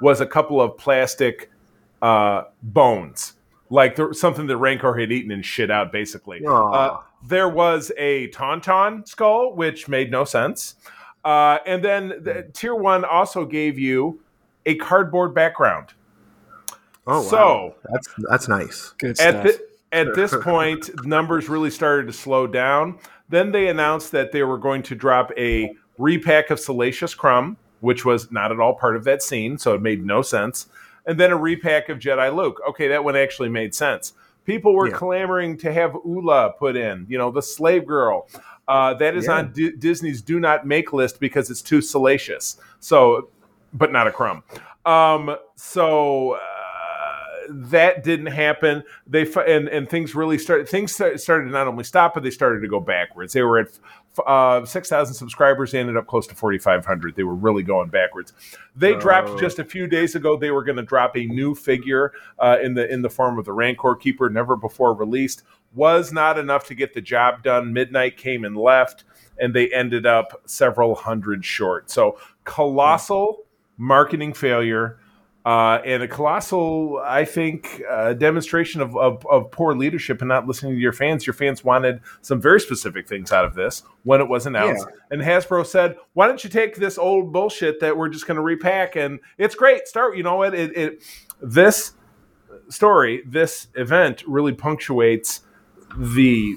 was 0.00 0.20
a 0.20 0.26
couple 0.26 0.60
of 0.60 0.76
plastic 0.76 1.50
uh, 2.02 2.44
bones, 2.62 3.34
like 3.70 3.96
the, 3.96 4.12
something 4.12 4.46
that 4.46 4.56
Rancor 4.56 4.98
had 4.98 5.12
eaten 5.12 5.30
and 5.30 5.44
shit 5.44 5.70
out, 5.70 5.92
basically. 5.92 6.42
Uh, 6.46 6.98
there 7.26 7.48
was 7.48 7.90
a 7.96 8.28
Tauntaun 8.28 9.06
skull, 9.06 9.54
which 9.54 9.88
made 9.88 10.10
no 10.10 10.24
sense. 10.24 10.76
Uh, 11.24 11.58
and 11.66 11.84
then 11.84 12.08
the, 12.08 12.48
tier 12.52 12.74
one 12.74 13.04
also 13.04 13.44
gave 13.44 13.78
you 13.78 14.20
a 14.64 14.76
cardboard 14.76 15.34
background. 15.34 15.94
Oh, 17.06 17.22
wow. 17.22 17.28
so 17.28 17.74
that's 17.90 18.08
that's 18.30 18.48
nice. 18.48 18.92
Good 18.98 19.10
at, 19.10 19.16
stuff. 19.16 19.44
thi- 19.44 19.64
at 19.92 20.14
this 20.14 20.34
point, 20.42 20.90
numbers 21.04 21.48
really 21.48 21.70
started 21.70 22.06
to 22.08 22.12
slow 22.12 22.46
down. 22.46 22.98
Then 23.28 23.52
they 23.52 23.68
announced 23.68 24.12
that 24.12 24.32
they 24.32 24.42
were 24.42 24.58
going 24.58 24.82
to 24.84 24.94
drop 24.94 25.32
a 25.36 25.74
repack 25.98 26.50
of 26.50 26.60
Salacious 26.60 27.14
Crumb, 27.14 27.56
which 27.80 28.04
was 28.04 28.30
not 28.30 28.52
at 28.52 28.60
all 28.60 28.74
part 28.74 28.96
of 28.96 29.04
that 29.04 29.22
scene, 29.22 29.58
so 29.58 29.74
it 29.74 29.82
made 29.82 30.04
no 30.04 30.22
sense. 30.22 30.66
And 31.06 31.18
then 31.20 31.30
a 31.30 31.36
repack 31.36 31.88
of 31.88 31.98
Jedi 31.98 32.34
Luke. 32.34 32.60
Okay, 32.70 32.88
that 32.88 33.04
one 33.04 33.16
actually 33.16 33.48
made 33.48 33.74
sense. 33.74 34.12
People 34.44 34.74
were 34.74 34.88
Yeah. 34.88 34.96
clamoring 34.96 35.56
to 35.58 35.72
have 35.72 35.94
Oola 36.06 36.54
put 36.58 36.76
in, 36.76 37.06
you 37.08 37.18
know, 37.18 37.30
the 37.30 37.42
slave 37.42 37.86
girl. 37.86 38.28
Uh, 38.68 38.94
that 38.94 39.14
is 39.16 39.26
Yeah. 39.26 39.38
on 39.38 39.52
D- 39.52 39.72
Disney's 39.76 40.22
do 40.22 40.40
not 40.40 40.66
make 40.66 40.92
list 40.92 41.20
because 41.20 41.50
it's 41.50 41.62
too 41.62 41.80
salacious. 41.80 42.56
So, 42.80 43.28
but 43.72 43.92
not 43.92 44.06
a 44.06 44.10
crumb. 44.12 44.42
Um, 44.84 45.36
so 45.56 46.32
uh, 46.32 46.38
that 47.50 48.02
didn't 48.04 48.26
happen. 48.26 48.82
They 49.06 49.22
and 49.46 49.68
and 49.68 49.88
things 49.88 50.14
really 50.14 50.38
started. 50.38 50.68
Things 50.68 50.92
started 50.92 51.18
to 51.46 51.50
not 51.50 51.66
only 51.68 51.84
stop, 51.84 52.14
but 52.14 52.22
they 52.22 52.30
started 52.30 52.60
to 52.60 52.68
go 52.68 52.80
backwards. 52.80 53.32
They 53.32 53.42
were 53.42 53.58
at 53.58 53.68
uh, 54.26 54.64
six 54.64 54.88
thousand 54.88 55.14
subscribers. 55.14 55.72
They 55.72 55.78
ended 55.80 55.96
up 55.96 56.06
close 56.06 56.26
to 56.28 56.34
forty 56.34 56.58
five 56.58 56.84
hundred. 56.84 57.16
They 57.16 57.24
were 57.24 57.34
really 57.34 57.62
going 57.62 57.88
backwards. 57.88 58.32
They 58.74 58.94
dropped 58.94 59.30
Oh. 59.30 59.38
just 59.38 59.58
a 59.58 59.64
few 59.64 59.86
days 59.86 60.14
ago. 60.14 60.36
They 60.36 60.50
were 60.50 60.64
going 60.64 60.76
to 60.76 60.82
drop 60.82 61.16
a 61.16 61.26
new 61.26 61.54
figure 61.54 62.12
uh, 62.38 62.58
in 62.62 62.74
the 62.74 62.90
in 62.92 63.02
the 63.02 63.10
form 63.10 63.38
of 63.38 63.44
the 63.44 63.52
Rancor 63.52 63.94
Keeper, 63.96 64.28
never 64.30 64.56
before 64.56 64.94
released. 64.94 65.42
Was 65.74 66.12
not 66.12 66.38
enough 66.38 66.66
to 66.68 66.74
get 66.74 66.94
the 66.94 67.00
job 67.00 67.42
done. 67.42 67.72
Midnight 67.72 68.16
came 68.16 68.44
and 68.44 68.56
left, 68.56 69.04
and 69.38 69.54
they 69.54 69.68
ended 69.72 70.06
up 70.06 70.40
several 70.46 70.94
hundred 70.94 71.44
short. 71.44 71.90
So 71.90 72.18
colossal 72.44 73.44
marketing 73.76 74.32
failure. 74.32 74.98
Uh, 75.46 75.80
and 75.84 76.02
a 76.02 76.08
colossal, 76.08 77.00
I 77.04 77.24
think, 77.24 77.80
uh, 77.88 78.14
demonstration 78.14 78.80
of, 78.80 78.96
of, 78.96 79.24
of 79.26 79.52
poor 79.52 79.76
leadership 79.76 80.20
and 80.20 80.28
not 80.28 80.44
listening 80.48 80.74
to 80.74 80.80
your 80.80 80.92
fans. 80.92 81.24
Your 81.24 81.34
fans 81.34 81.62
wanted 81.62 82.00
some 82.20 82.40
very 82.40 82.60
specific 82.60 83.06
things 83.06 83.30
out 83.30 83.44
of 83.44 83.54
this 83.54 83.84
when 84.02 84.20
it 84.20 84.28
was 84.28 84.46
announced. 84.46 84.84
And 85.12 85.22
Hasbro 85.22 85.64
said, 85.64 85.98
why 86.14 86.26
don't 86.26 86.42
you 86.42 86.50
take 86.50 86.74
this 86.74 86.98
old 86.98 87.32
bullshit 87.32 87.78
that 87.78 87.96
we're 87.96 88.08
just 88.08 88.26
going 88.26 88.34
to 88.34 88.42
repack? 88.42 88.96
And 88.96 89.20
it's 89.38 89.54
great. 89.54 89.86
Start, 89.86 90.16
you 90.16 90.24
know 90.24 90.34
what? 90.34 90.52
It, 90.52 90.76
it, 90.76 91.02
this 91.40 91.92
story, 92.68 93.22
this 93.24 93.68
event 93.76 94.24
really 94.26 94.52
punctuates 94.52 95.42
the 95.96 96.56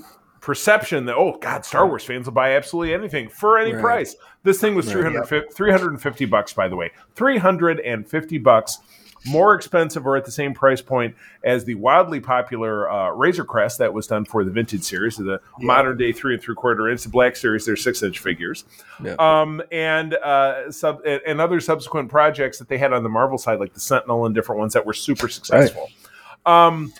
perception 0.49 1.05
that, 1.05 1.15
oh, 1.15 1.37
God, 1.39 1.63
Star 1.63 1.85
Wars 1.85 2.03
fans 2.03 2.25
will 2.25 2.33
buy 2.33 2.55
absolutely 2.55 2.91
anything 2.91 3.29
for 3.29 3.59
any 3.59 3.71
Right. 3.71 3.81
price. 3.83 4.15
This 4.41 4.59
thing 4.59 4.73
was 4.73 4.87
Right. 4.87 4.93
350, 5.03 5.53
350 5.53 6.25
bucks, 6.25 6.53
by 6.53 6.67
the 6.67 6.75
way. 6.75 6.89
350 7.13 8.39
bucks. 8.39 8.79
More 9.27 9.53
expensive 9.53 10.07
or 10.07 10.15
at 10.15 10.25
the 10.25 10.31
same 10.31 10.55
price 10.55 10.81
point 10.81 11.13
as 11.43 11.65
the 11.65 11.75
wildly 11.75 12.19
popular 12.19 12.89
uh, 12.89 13.09
Razor 13.11 13.43
Crest 13.43 13.77
that 13.77 13.93
was 13.93 14.07
done 14.07 14.25
for 14.25 14.43
the 14.43 14.49
vintage 14.49 14.81
series, 14.81 15.17
the 15.17 15.39
modern 15.59 15.97
day 15.97 16.11
three 16.13 16.33
and 16.33 16.41
three 16.41 16.55
quarter 16.55 16.89
inch, 16.89 17.03
the 17.03 17.09
black 17.09 17.35
series, 17.35 17.63
they're 17.65 17.75
six 17.75 18.01
inch 18.01 18.17
figures. 18.17 18.63
Yeah. 19.03 19.15
Um, 19.19 19.61
and 19.71 20.15
uh, 20.15 20.71
sub 20.71 21.01
and 21.05 21.21
and 21.27 21.39
other 21.41 21.59
subsequent 21.59 22.09
projects 22.09 22.57
that 22.57 22.69
they 22.69 22.77
had 22.79 22.91
on 22.93 23.03
the 23.03 23.09
Marvel 23.09 23.37
side, 23.37 23.59
like 23.59 23.73
the 23.73 23.81
Sentinel 23.81 24.25
and 24.25 24.33
different 24.33 24.57
ones 24.57 24.73
that 24.73 24.85
were 24.85 24.93
super 24.93 25.27
successful. 25.27 25.89
Um, 26.45 26.93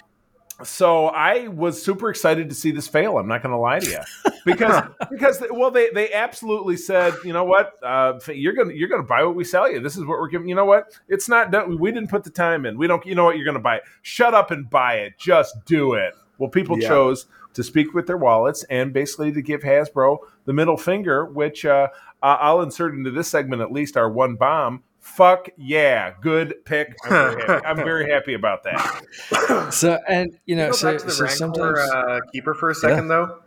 so 0.63 1.07
I 1.07 1.47
was 1.47 1.81
super 1.81 2.09
excited 2.09 2.49
to 2.49 2.55
see 2.55 2.71
this 2.71 2.87
fail. 2.87 3.17
I'm 3.17 3.27
not 3.27 3.41
going 3.41 3.51
to 3.53 3.57
lie 3.57 3.79
to 3.79 3.89
you, 3.89 3.99
because 4.45 4.83
because 5.11 5.43
well 5.51 5.71
they 5.71 5.89
they 5.91 6.11
absolutely 6.13 6.77
said 6.77 7.13
you 7.23 7.33
know 7.33 7.43
what 7.43 7.73
uh, 7.83 8.19
you're 8.27 8.53
gonna 8.53 8.73
you're 8.73 8.89
gonna 8.89 9.03
buy 9.03 9.23
what 9.23 9.35
we 9.35 9.43
sell 9.43 9.71
you. 9.71 9.79
This 9.79 9.95
is 9.95 10.01
what 10.05 10.19
we're 10.19 10.29
giving. 10.29 10.47
You 10.47 10.55
know 10.55 10.65
what? 10.65 10.99
It's 11.07 11.29
not 11.29 11.51
done. 11.51 11.79
We 11.79 11.91
didn't 11.91 12.09
put 12.09 12.23
the 12.23 12.29
time 12.29 12.65
in. 12.65 12.77
We 12.77 12.87
don't. 12.87 13.05
You 13.05 13.15
know 13.15 13.25
what? 13.25 13.37
You're 13.37 13.45
gonna 13.45 13.59
buy 13.59 13.77
it. 13.77 13.83
Shut 14.01 14.33
up 14.33 14.51
and 14.51 14.69
buy 14.69 14.95
it. 14.95 15.13
Just 15.17 15.55
do 15.65 15.93
it. 15.93 16.13
Well, 16.37 16.49
people 16.49 16.79
Yeah. 16.79 16.87
chose 16.89 17.27
to 17.53 17.63
speak 17.63 17.93
with 17.93 18.07
their 18.07 18.17
wallets 18.17 18.63
and 18.69 18.93
basically 18.93 19.31
to 19.31 19.41
give 19.41 19.61
Hasbro 19.61 20.19
the 20.45 20.53
middle 20.53 20.77
finger, 20.77 21.25
which 21.25 21.65
uh, 21.65 21.87
I'll 22.21 22.61
insert 22.61 22.93
into 22.93 23.11
this 23.11 23.27
segment 23.27 23.61
at 23.61 23.71
least 23.71 23.97
our 23.97 24.09
one 24.09 24.35
bomb. 24.35 24.83
Fuck 24.99 25.49
yeah, 25.57 26.13
good 26.21 26.63
pick. 26.65 26.95
I'm 27.05 27.09
very 27.09 27.41
happy, 27.47 27.65
I'm 27.65 27.75
very 27.77 28.09
happy 28.11 28.33
about 28.33 28.63
that. 28.63 29.71
So 29.73 29.97
and 30.07 30.37
you 30.45 30.55
know, 30.55 30.67
Go 30.67 30.71
so, 30.73 30.91
back 30.91 30.99
to 31.01 31.05
the 31.05 31.11
so 31.11 31.23
Rancor 31.23 31.35
sometimes 31.37 31.79
uh, 31.79 32.19
keeper 32.31 32.53
for 32.53 32.69
a 32.69 32.75
second, 32.75 33.07
though. 33.07 33.39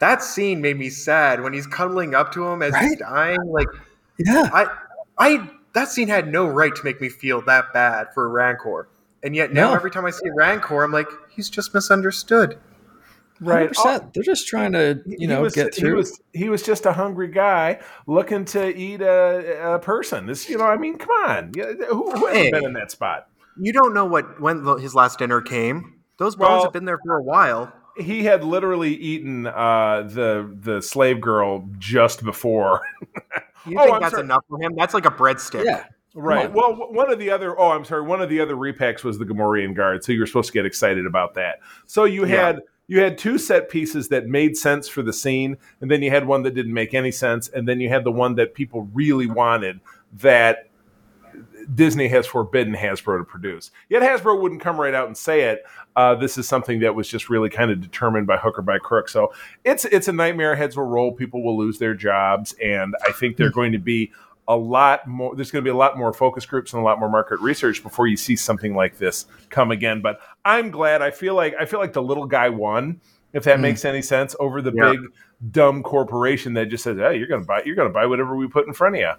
That 0.00 0.22
scene 0.22 0.60
made 0.60 0.78
me 0.78 0.90
sad 0.90 1.40
when 1.40 1.52
he's 1.52 1.66
cuddling 1.66 2.14
up 2.14 2.32
to 2.32 2.46
him 2.46 2.62
as 2.62 2.76
he's 2.76 2.96
dying. 2.98 3.38
Like 3.46 3.68
yeah, 4.18 4.50
I, 4.52 4.66
I 5.18 5.50
that 5.72 5.88
scene 5.88 6.08
had 6.08 6.28
no 6.30 6.46
right 6.46 6.74
to 6.74 6.84
make 6.84 7.00
me 7.00 7.08
feel 7.08 7.40
that 7.42 7.72
bad 7.72 8.08
for 8.14 8.28
Rancor, 8.28 8.88
and 9.22 9.34
yet 9.36 9.52
now 9.52 9.70
No. 9.70 9.74
every 9.76 9.90
time 9.90 10.04
I 10.04 10.10
see 10.10 10.30
Rancor, 10.34 10.82
I'm 10.82 10.92
like, 10.92 11.08
he's 11.30 11.48
just 11.48 11.72
misunderstood. 11.74 12.58
Right. 13.40 13.70
They're 14.14 14.22
just 14.22 14.46
trying 14.48 14.72
to 14.72 15.00
you 15.06 15.26
know 15.28 15.42
was, 15.42 15.54
get 15.54 15.74
He 15.74 15.80
through. 15.80 15.96
was 15.96 16.20
he 16.32 16.48
was 16.48 16.62
just 16.62 16.86
a 16.86 16.92
hungry 16.92 17.28
guy 17.28 17.80
looking 18.06 18.44
to 18.46 18.74
eat 18.76 19.00
a, 19.00 19.74
a 19.74 19.78
person. 19.78 20.26
This, 20.26 20.48
you 20.48 20.58
know, 20.58 20.64
I 20.64 20.76
mean, 20.76 20.96
come 20.98 21.10
on, 21.10 21.52
Yeah, 21.56 21.72
who, 21.88 22.10
who 22.12 22.26
hasn't 22.26 22.36
Hey. 22.36 22.50
been 22.50 22.64
in 22.64 22.72
that 22.74 22.90
spot? 22.90 23.28
You 23.60 23.72
don't 23.72 23.94
know 23.94 24.04
what 24.04 24.40
when 24.40 24.64
his 24.78 24.94
last 24.94 25.18
dinner 25.18 25.40
came. 25.40 26.00
Those 26.18 26.36
bones 26.36 26.48
Well- 26.50 26.62
have 26.64 26.72
been 26.72 26.84
there 26.84 26.98
for 27.04 27.16
a 27.16 27.22
while. 27.22 27.72
He 27.96 28.24
had 28.24 28.42
literally 28.42 28.92
eaten 28.94 29.46
uh, 29.46 30.02
the 30.10 30.52
the 30.60 30.82
slave 30.82 31.20
girl 31.20 31.68
just 31.78 32.24
before. 32.24 32.80
You 33.66 33.78
Oh, 33.78 33.84
think 33.84 33.94
I'm 33.94 34.00
that's 34.02 34.10
sorry. 34.12 34.24
enough 34.24 34.44
for 34.46 34.60
him? 34.60 34.72
That's 34.76 34.92
like 34.92 35.06
a 35.06 35.10
breadstick. 35.10 35.64
yeah, 35.64 35.84
Right. 36.14 36.48
on. 36.48 36.52
Well, 36.52 36.92
one 36.92 37.10
of 37.10 37.18
the 37.18 37.30
other 37.30 37.58
oh, 37.58 37.70
I'm 37.70 37.82
sorry, 37.86 38.02
one 38.02 38.20
of 38.20 38.28
the 38.28 38.38
other 38.40 38.56
repacks 38.56 39.02
was 39.04 39.18
the 39.18 39.24
Gamorrean 39.24 39.74
guard, 39.74 40.04
so 40.04 40.12
you 40.12 40.20
were 40.20 40.26
supposed 40.26 40.48
to 40.48 40.52
get 40.52 40.66
excited 40.66 41.06
about 41.06 41.32
that. 41.36 41.60
So 41.86 42.04
you 42.04 42.26
Yeah. 42.26 42.44
had 42.46 42.60
you 42.86 43.00
had 43.00 43.16
two 43.16 43.38
set 43.38 43.68
pieces 43.68 44.08
that 44.08 44.26
made 44.26 44.56
sense 44.56 44.88
for 44.88 45.02
the 45.02 45.12
scene, 45.12 45.56
and 45.80 45.90
then 45.90 46.02
you 46.02 46.10
had 46.10 46.26
one 46.26 46.42
that 46.42 46.54
didn't 46.54 46.74
make 46.74 46.94
any 46.94 47.10
sense, 47.10 47.48
and 47.48 47.68
then 47.68 47.80
you 47.80 47.88
had 47.88 48.04
the 48.04 48.12
one 48.12 48.34
that 48.36 48.54
people 48.54 48.88
really 48.92 49.26
wanted 49.26 49.80
that 50.12 50.68
Disney 51.74 52.08
has 52.08 52.26
forbidden 52.26 52.74
Hasbro 52.74 53.18
to 53.18 53.24
produce. 53.24 53.70
Yet 53.88 54.02
Hasbro 54.02 54.40
wouldn't 54.40 54.60
come 54.60 54.78
right 54.78 54.94
out 54.94 55.06
and 55.06 55.16
say 55.16 55.42
it. 55.42 55.64
Uh, 55.96 56.14
this 56.14 56.36
is 56.36 56.46
something 56.46 56.80
that 56.80 56.94
was 56.94 57.08
just 57.08 57.30
really 57.30 57.48
kind 57.48 57.70
of 57.70 57.80
determined 57.80 58.26
by 58.26 58.36
hook 58.36 58.58
or 58.58 58.62
by 58.62 58.78
crook. 58.78 59.08
So 59.08 59.32
it's 59.64 59.84
it's 59.86 60.08
a 60.08 60.12
nightmare. 60.12 60.54
Heads 60.54 60.76
will 60.76 60.84
roll. 60.84 61.12
People 61.12 61.42
will 61.42 61.56
lose 61.56 61.78
their 61.78 61.94
jobs, 61.94 62.54
and 62.62 62.94
I 63.06 63.12
think 63.12 63.36
they're 63.36 63.50
going 63.50 63.72
to 63.72 63.78
be 63.78 64.12
a 64.48 64.56
lot 64.56 65.06
more. 65.06 65.34
There's 65.34 65.50
going 65.50 65.62
to 65.62 65.66
be 65.66 65.72
a 65.72 65.76
lot 65.76 65.96
more 65.96 66.12
focus 66.12 66.44
groups 66.46 66.72
and 66.72 66.80
a 66.80 66.84
lot 66.84 66.98
more 67.00 67.08
market 67.08 67.40
research 67.40 67.82
before 67.82 68.06
you 68.06 68.16
see 68.16 68.36
something 68.36 68.74
like 68.74 68.98
this 68.98 69.26
come 69.50 69.70
again. 69.70 70.00
But 70.02 70.20
I'm 70.44 70.70
glad. 70.70 71.02
I 71.02 71.10
feel 71.10 71.34
like 71.34 71.54
I 71.58 71.64
feel 71.64 71.80
like 71.80 71.92
the 71.92 72.02
little 72.02 72.26
guy 72.26 72.48
won. 72.48 73.00
If 73.32 73.44
that 73.44 73.58
Mm. 73.58 73.62
makes 73.62 73.84
any 73.84 74.00
sense, 74.02 74.36
over 74.38 74.62
the 74.62 74.72
Yeah. 74.72 74.92
big 74.92 75.00
dumb 75.50 75.82
corporation 75.82 76.54
that 76.54 76.66
just 76.66 76.84
says, 76.84 76.96
"Hey, 76.98 77.16
you're 77.16 77.26
going 77.26 77.40
to 77.40 77.46
buy 77.46 77.62
you're 77.64 77.74
going 77.74 77.88
to 77.88 77.92
buy 77.92 78.06
whatever 78.06 78.36
we 78.36 78.46
put 78.46 78.66
in 78.66 78.72
front 78.72 78.96
of 78.96 79.00
you." 79.00 79.12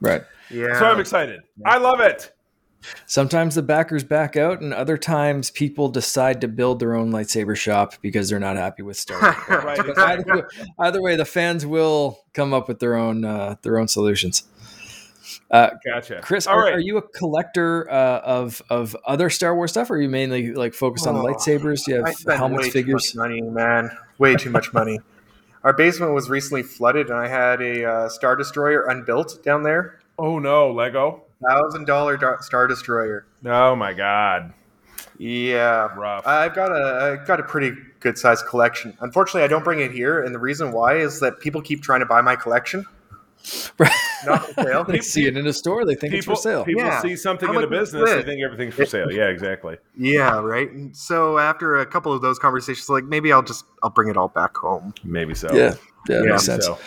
right. 0.00 0.22
Yeah. 0.50 0.78
So 0.78 0.86
I'm 0.86 1.00
excited. 1.00 1.40
I 1.64 1.78
love 1.78 2.00
it. 2.00 2.32
Sometimes 3.06 3.54
the 3.54 3.62
backers 3.62 4.04
back 4.04 4.36
out, 4.36 4.60
and 4.60 4.72
other 4.72 4.96
times 4.96 5.50
people 5.50 5.88
decide 5.88 6.40
to 6.40 6.48
build 6.48 6.78
their 6.80 6.94
own 6.94 7.12
lightsaber 7.12 7.56
shop 7.56 7.94
because 8.02 8.28
they're 8.28 8.40
not 8.40 8.56
happy 8.56 8.82
with 8.82 8.96
Star 8.96 9.20
Wars. 9.20 9.36
Right. 9.64 9.78
But 9.78 9.98
either, 9.98 10.24
way, 10.36 10.42
either 10.78 11.02
way, 11.02 11.16
the 11.16 11.24
fans 11.24 11.64
will 11.66 12.24
come 12.34 12.52
up 12.52 12.68
with 12.68 12.78
their 12.80 12.96
own 12.96 13.24
uh, 13.24 13.56
their 13.62 13.78
own 13.78 13.88
solutions. 13.88 14.44
Uh, 15.50 15.70
Gotcha. 15.84 16.20
Chris, 16.22 16.46
are, 16.46 16.64
right. 16.64 16.74
are 16.74 16.80
you 16.80 16.96
a 16.96 17.02
collector 17.02 17.90
uh, 17.90 18.20
of 18.20 18.62
of 18.70 18.96
other 19.06 19.28
Star 19.30 19.54
Wars 19.54 19.70
stuff, 19.70 19.90
or 19.90 19.94
are 19.94 20.00
you 20.02 20.08
mainly 20.08 20.52
like 20.52 20.74
focused 20.74 21.06
on 21.06 21.16
Oh, 21.16 21.24
lightsabers? 21.24 21.84
Do 21.84 21.92
you 21.92 22.04
I 22.04 22.08
have 22.08 22.38
helmets, 22.38 22.64
way 22.64 22.70
figures? 22.70 23.12
too 23.12 23.18
much 23.18 23.28
money, 23.28 23.42
man. 23.42 23.90
Way 24.18 24.36
too 24.36 24.50
much 24.50 24.72
money. 24.72 24.98
Our 25.64 25.72
basement 25.72 26.12
was 26.12 26.28
recently 26.28 26.62
flooded, 26.62 27.08
and 27.08 27.18
I 27.18 27.28
had 27.28 27.60
a 27.62 27.84
uh, 27.84 28.08
Star 28.08 28.34
Destroyer 28.34 28.86
unbuilt 28.86 29.44
down 29.44 29.62
there. 29.62 30.00
Oh 30.18 30.38
no, 30.38 30.72
Lego. 30.72 31.22
Thousand 31.48 31.86
dollar 31.86 32.18
Star 32.40 32.66
Destroyer. 32.66 33.26
Oh 33.44 33.74
my 33.76 33.92
god. 33.92 34.52
Yeah, 35.18 35.88
Rough. 35.96 36.26
I've 36.26 36.54
got 36.54 36.72
a 36.72 37.18
I've 37.20 37.26
got 37.26 37.38
a 37.40 37.42
pretty 37.42 37.72
good 38.00 38.18
sized 38.18 38.46
collection. 38.46 38.96
Unfortunately, 39.00 39.42
I 39.42 39.46
don't 39.48 39.64
bring 39.64 39.80
it 39.80 39.92
here, 39.92 40.22
and 40.22 40.34
the 40.34 40.38
reason 40.38 40.72
why 40.72 40.96
is 40.96 41.20
that 41.20 41.40
people 41.40 41.60
keep 41.62 41.82
trying 41.82 42.00
to 42.00 42.06
buy 42.06 42.20
my 42.20 42.34
collection. 42.36 42.84
Not 44.24 44.46
for 44.54 44.62
sale. 44.62 44.84
they 44.84 45.00
see 45.00 45.26
it 45.26 45.36
in 45.36 45.46
a 45.48 45.52
store, 45.52 45.84
they 45.84 45.96
think 45.96 46.12
people 46.12 46.34
it's 46.34 46.42
for 46.42 46.48
sale. 46.48 46.64
people 46.64 46.82
Yeah. 46.84 47.00
see 47.00 47.16
something 47.16 47.48
How 47.48 47.58
in 47.58 47.64
a 47.64 47.66
business, 47.66 48.08
they 48.08 48.22
think 48.22 48.40
everything's 48.44 48.74
for 48.74 48.86
sale. 48.86 49.10
Yeah, 49.10 49.24
exactly. 49.26 49.78
yeah, 49.98 50.38
right. 50.38 50.70
And 50.70 50.96
so 50.96 51.38
after 51.38 51.78
a 51.80 51.86
couple 51.86 52.12
of 52.12 52.22
those 52.22 52.38
conversations, 52.38 52.88
like 52.88 53.02
maybe 53.04 53.32
I'll 53.32 53.42
just 53.42 53.64
I'll 53.82 53.90
bring 53.90 54.08
it 54.08 54.16
all 54.16 54.28
back 54.28 54.56
home. 54.56 54.94
Maybe 55.02 55.34
so. 55.34 55.52
Yeah, 55.52 55.74
yeah, 56.08 56.20
Yeah, 56.22 56.30
makes 56.30 56.44
sense. 56.44 56.66
So. 56.66 56.78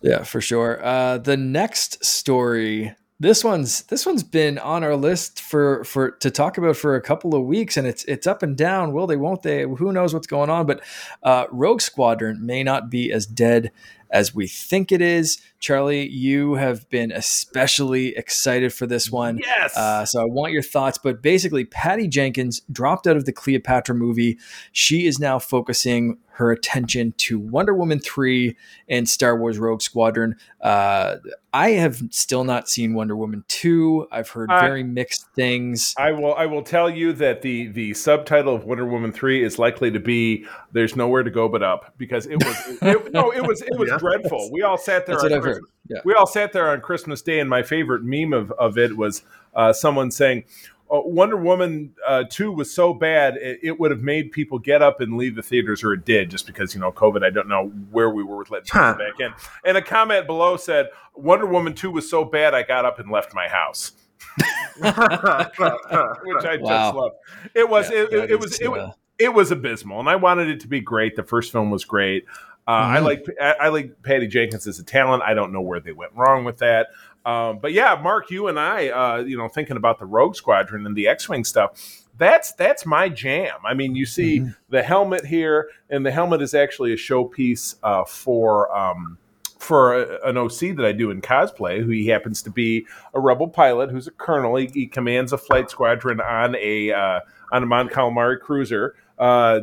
Yeah, 0.00 0.22
for 0.22 0.40
sure. 0.40 0.82
Uh, 0.82 1.18
the 1.18 1.36
next 1.36 2.02
story, 2.04 2.94
this 3.20 3.42
one's 3.42 3.82
this 3.84 4.06
one's 4.06 4.22
been 4.22 4.58
on 4.58 4.84
our 4.84 4.94
list 4.94 5.40
for 5.40 5.82
for 5.84 6.12
to 6.12 6.30
talk 6.30 6.56
about 6.56 6.76
for 6.76 6.94
a 6.94 7.00
couple 7.00 7.34
of 7.34 7.44
weeks, 7.44 7.76
and 7.76 7.86
it's 7.86 8.04
it's 8.04 8.26
up 8.26 8.42
and 8.44 8.56
down. 8.56 8.92
Will 8.92 9.08
they? 9.08 9.16
Won't 9.16 9.42
they? 9.42 9.62
Who 9.62 9.92
knows 9.92 10.14
what's 10.14 10.28
going 10.28 10.50
on? 10.50 10.66
But 10.66 10.82
uh, 11.24 11.46
Rogue 11.50 11.80
Squadron 11.80 12.44
may 12.46 12.62
not 12.62 12.90
be 12.90 13.12
as 13.12 13.26
dead 13.26 13.72
as 14.10 14.34
we 14.34 14.46
think 14.46 14.92
it 14.92 15.02
is. 15.02 15.38
Charlie, 15.58 16.08
you 16.08 16.54
have 16.54 16.88
been 16.88 17.10
especially 17.10 18.16
excited 18.16 18.72
for 18.72 18.86
this 18.86 19.10
one. 19.10 19.38
Yes. 19.38 19.76
Uh, 19.76 20.04
so 20.04 20.20
I 20.20 20.24
want 20.24 20.52
your 20.52 20.62
thoughts. 20.62 20.98
But 20.98 21.20
basically, 21.20 21.64
Patty 21.64 22.06
Jenkins 22.06 22.62
dropped 22.70 23.06
out 23.06 23.16
of 23.16 23.24
the 23.24 23.32
Cleopatra 23.32 23.94
movie. 23.94 24.38
She 24.72 25.06
is 25.06 25.18
now 25.18 25.38
focusing 25.38 26.18
her 26.38 26.52
attention 26.52 27.12
to 27.18 27.36
Wonder 27.38 27.74
Woman 27.74 27.98
3 27.98 28.56
and 28.88 29.08
Star 29.08 29.36
Wars 29.36 29.58
Rogue 29.58 29.82
Squadron. 29.82 30.36
Uh, 30.60 31.16
I 31.58 31.70
have 31.72 32.00
still 32.10 32.44
not 32.44 32.68
seen 32.68 32.94
Wonder 32.94 33.16
Woman 33.16 33.42
2. 33.48 34.06
I've 34.12 34.28
heard 34.30 34.48
Uh, 34.50 34.60
very 34.60 34.84
mixed 34.84 35.26
things. 35.34 35.92
I 35.98 36.12
will. 36.12 36.34
I 36.34 36.46
will 36.46 36.62
tell 36.62 36.88
you 36.88 37.12
that 37.14 37.42
the 37.42 37.66
the 37.68 37.94
subtitle 37.94 38.54
of 38.54 38.64
Wonder 38.64 38.86
Woman 38.86 39.10
three 39.12 39.42
is 39.42 39.58
likely 39.58 39.90
to 39.90 39.98
be 39.98 40.46
"There's 40.72 40.94
nowhere 40.94 41.24
to 41.24 41.30
go 41.30 41.48
but 41.48 41.62
up" 41.64 41.94
because 41.98 42.26
it 42.26 42.36
was 42.44 42.56
it, 42.82 43.12
no, 43.12 43.32
it 43.32 43.44
was 43.44 43.62
it 43.62 43.76
was 43.76 43.88
Yeah. 43.92 43.98
dreadful. 43.98 44.50
We 44.52 44.62
all 44.62 44.78
sat 44.78 45.04
there. 45.06 45.16
That's 45.16 45.24
on 45.24 45.30
what 45.30 45.36
I've 45.38 45.44
heard. 45.44 45.52
Christmas- 45.54 45.70
Yeah. 45.88 46.00
We 46.04 46.14
all 46.14 46.26
sat 46.26 46.52
there 46.52 46.70
on 46.70 46.80
Christmas 46.80 47.22
Day, 47.22 47.40
and 47.40 47.50
my 47.50 47.62
favorite 47.62 48.02
meme 48.04 48.32
of, 48.34 48.52
of 48.52 48.78
it 48.78 48.96
was 48.96 49.22
uh, 49.54 49.72
someone 49.72 50.10
saying. 50.12 50.44
"Oh, 50.90 51.00
Wonder 51.00 51.36
Woman 51.36 51.94
uh, 52.06 52.24
2 52.30 52.50
was 52.52 52.74
so 52.74 52.94
bad, 52.94 53.36
it, 53.36 53.60
it 53.62 53.80
would 53.80 53.90
have 53.90 54.00
made 54.02 54.32
people 54.32 54.58
get 54.58 54.80
up 54.82 55.00
and 55.00 55.16
leave 55.16 55.34
the 55.36 55.42
theaters, 55.42 55.84
or 55.84 55.92
it 55.92 56.04
did, 56.04 56.30
just 56.30 56.46
because, 56.46 56.74
you 56.74 56.80
know, 56.80 56.90
COVID. 56.92 57.22
I 57.24 57.30
don't 57.30 57.48
know 57.48 57.68
where 57.90 58.10
we 58.10 58.22
were 58.22 58.36
with 58.38 58.50
letting 58.50 58.64
people 58.66 58.80
Huh. 58.80 58.94
back 58.98 59.20
in. 59.20 59.32
And 59.64 59.76
a 59.76 59.82
comment 59.82 60.26
below 60.26 60.56
said, 60.56 60.88
Wonder 61.14 61.46
Woman 61.46 61.74
2 61.74 61.90
was 61.90 62.08
so 62.08 62.24
bad, 62.24 62.54
I 62.54 62.62
got 62.62 62.84
up 62.84 62.98
and 62.98 63.10
left 63.10 63.34
my 63.34 63.48
house. 63.48 63.92
which 64.78 66.44
I 66.44 66.56
just 66.56 66.94
love. 66.94 67.12
It 67.54 67.68
was 67.68 67.90
Yeah, 67.90 67.96
it, 68.02 68.12
it, 68.12 68.30
it 68.32 68.40
was 68.40 68.60
it, 68.60 68.66
uh, 68.66 68.70
was 68.70 68.94
it 69.18 69.34
was 69.34 69.50
abysmal, 69.50 70.00
and 70.00 70.08
I 70.08 70.16
wanted 70.16 70.48
it 70.48 70.60
to 70.60 70.68
be 70.68 70.80
great. 70.80 71.16
The 71.16 71.22
first 71.24 71.50
film 71.52 71.70
was 71.70 71.84
great. 71.84 72.24
Uh, 72.66 72.70
I 72.70 72.98
Mhm. 72.98 73.04
like 73.04 73.26
I, 73.40 73.54
I 73.62 73.68
like 73.68 74.02
Patty 74.02 74.26
Jenkins 74.26 74.66
as 74.66 74.78
a 74.78 74.84
talent. 74.84 75.22
I 75.24 75.34
don't 75.34 75.52
know 75.52 75.60
where 75.60 75.80
they 75.80 75.92
went 75.92 76.12
wrong 76.14 76.44
with 76.44 76.58
that. 76.58 76.88
Um, 77.28 77.58
but 77.58 77.72
yeah, 77.72 77.98
Mark, 78.02 78.30
you 78.30 78.46
and 78.48 78.58
I, 78.58 78.88
uh, 78.88 79.16
you 79.18 79.36
know, 79.36 79.48
thinking 79.48 79.76
about 79.76 79.98
the 79.98 80.06
Rogue 80.06 80.34
Squadron 80.34 80.86
and 80.86 80.96
the 80.96 81.08
X-wing 81.08 81.44
stuff. 81.44 82.04
That's 82.16 82.52
that's 82.52 82.86
my 82.86 83.08
jam. 83.08 83.54
I 83.66 83.74
mean, 83.74 83.94
you 83.94 84.06
see 84.06 84.40
Mhm. 84.40 84.56
the 84.70 84.82
helmet 84.82 85.26
here, 85.26 85.68
and 85.90 86.04
the 86.06 86.10
helmet 86.10 86.40
is 86.42 86.54
actually 86.54 86.92
a 86.92 86.96
showpiece 86.96 87.76
uh, 87.82 88.04
for 88.04 88.74
um, 88.76 89.18
for 89.58 89.94
a, 90.02 90.28
an 90.28 90.36
OC 90.38 90.72
that 90.76 90.84
I 90.86 90.92
do 90.92 91.10
in 91.10 91.20
cosplay. 91.20 91.80
Who 91.84 91.90
he 91.90 92.06
happens 92.08 92.40
to 92.42 92.50
be 92.50 92.86
a 93.14 93.20
rebel 93.20 93.46
pilot 93.48 93.90
who's 93.90 94.06
a 94.06 94.10
colonel. 94.12 94.56
He, 94.56 94.66
he 94.72 94.86
commands 94.86 95.32
a 95.32 95.38
flight 95.38 95.70
squadron 95.70 96.20
on 96.20 96.56
a 96.56 96.92
uh, 96.92 97.20
on 97.52 97.62
a 97.62 97.66
Mon 97.66 97.88
Calamari 97.88 98.40
cruiser. 98.40 98.94
Uh, 99.18 99.60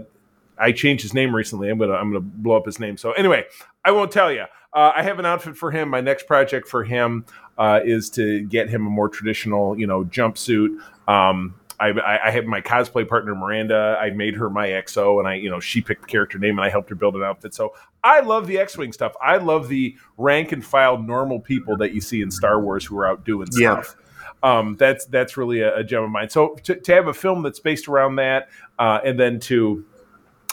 I 0.57 0.71
changed 0.71 1.01
his 1.03 1.13
name 1.13 1.35
recently. 1.35 1.69
I'm 1.69 1.77
gonna 1.77 1.93
I'm 1.93 2.09
gonna 2.09 2.21
blow 2.21 2.55
up 2.55 2.65
his 2.65 2.79
name. 2.79 2.95
So 2.95 3.11
anyway, 3.13 3.45
I 3.85 3.91
won't 3.91 4.11
tell 4.11 4.31
you. 4.31 4.45
Uh, 4.73 4.91
I 4.95 5.03
have 5.03 5.19
an 5.19 5.25
outfit 5.25 5.55
for 5.55 5.71
him. 5.71 5.87
My 5.89 6.01
next 6.01 6.27
project 6.27 6.67
for 6.67 6.83
him 6.83 7.25
uh, 7.57 7.79
is 7.85 8.09
to 8.11 8.41
get 8.43 8.67
him 8.67 8.85
a 8.85 8.89
more 8.89 9.07
traditional, 9.07 9.79
you 9.79 9.87
know, 9.87 10.03
jumpsuit. 10.03 10.77
Um, 11.07 11.55
I, 11.79 11.89
I, 11.89 12.27
I 12.27 12.31
have 12.31 12.45
my 12.45 12.61
cosplay 12.61 13.07
partner 13.07 13.35
Miranda. 13.35 13.97
I 14.01 14.09
made 14.09 14.35
her 14.35 14.49
my 14.49 14.67
XO, 14.67 15.19
and 15.19 15.27
I, 15.27 15.35
you 15.35 15.49
know, 15.49 15.59
she 15.59 15.81
picked 15.81 16.01
the 16.01 16.07
character 16.07 16.37
name, 16.39 16.57
and 16.57 16.65
I 16.65 16.69
helped 16.69 16.89
her 16.89 16.95
build 16.95 17.15
an 17.15 17.23
outfit. 17.23 17.53
So 17.53 17.73
I 18.03 18.19
love 18.21 18.47
the 18.47 18.57
X-wing 18.57 18.91
stuff. 18.91 19.13
I 19.21 19.37
love 19.37 19.69
the 19.69 19.95
rank 20.17 20.51
and 20.51 20.65
file 20.65 20.97
normal 20.97 21.39
people 21.39 21.77
that 21.77 21.93
you 21.93 22.01
see 22.01 22.21
in 22.21 22.31
Star 22.31 22.59
Wars 22.61 22.85
who 22.85 22.97
are 22.97 23.07
out 23.07 23.23
doing 23.25 23.47
Yeah. 23.53 23.81
stuff. 23.81 23.95
Um, 24.43 24.75
that's 24.77 25.05
that's 25.05 25.37
really 25.37 25.61
a, 25.61 25.77
a 25.77 25.83
gem 25.83 26.03
of 26.03 26.09
mine. 26.09 26.29
So 26.29 26.55
to, 26.63 26.75
to 26.75 26.93
have 26.93 27.07
a 27.07 27.13
film 27.13 27.41
that's 27.43 27.59
based 27.59 27.87
around 27.87 28.17
that, 28.17 28.49
uh, 28.77 28.99
and 29.03 29.19
then 29.19 29.39
to 29.41 29.85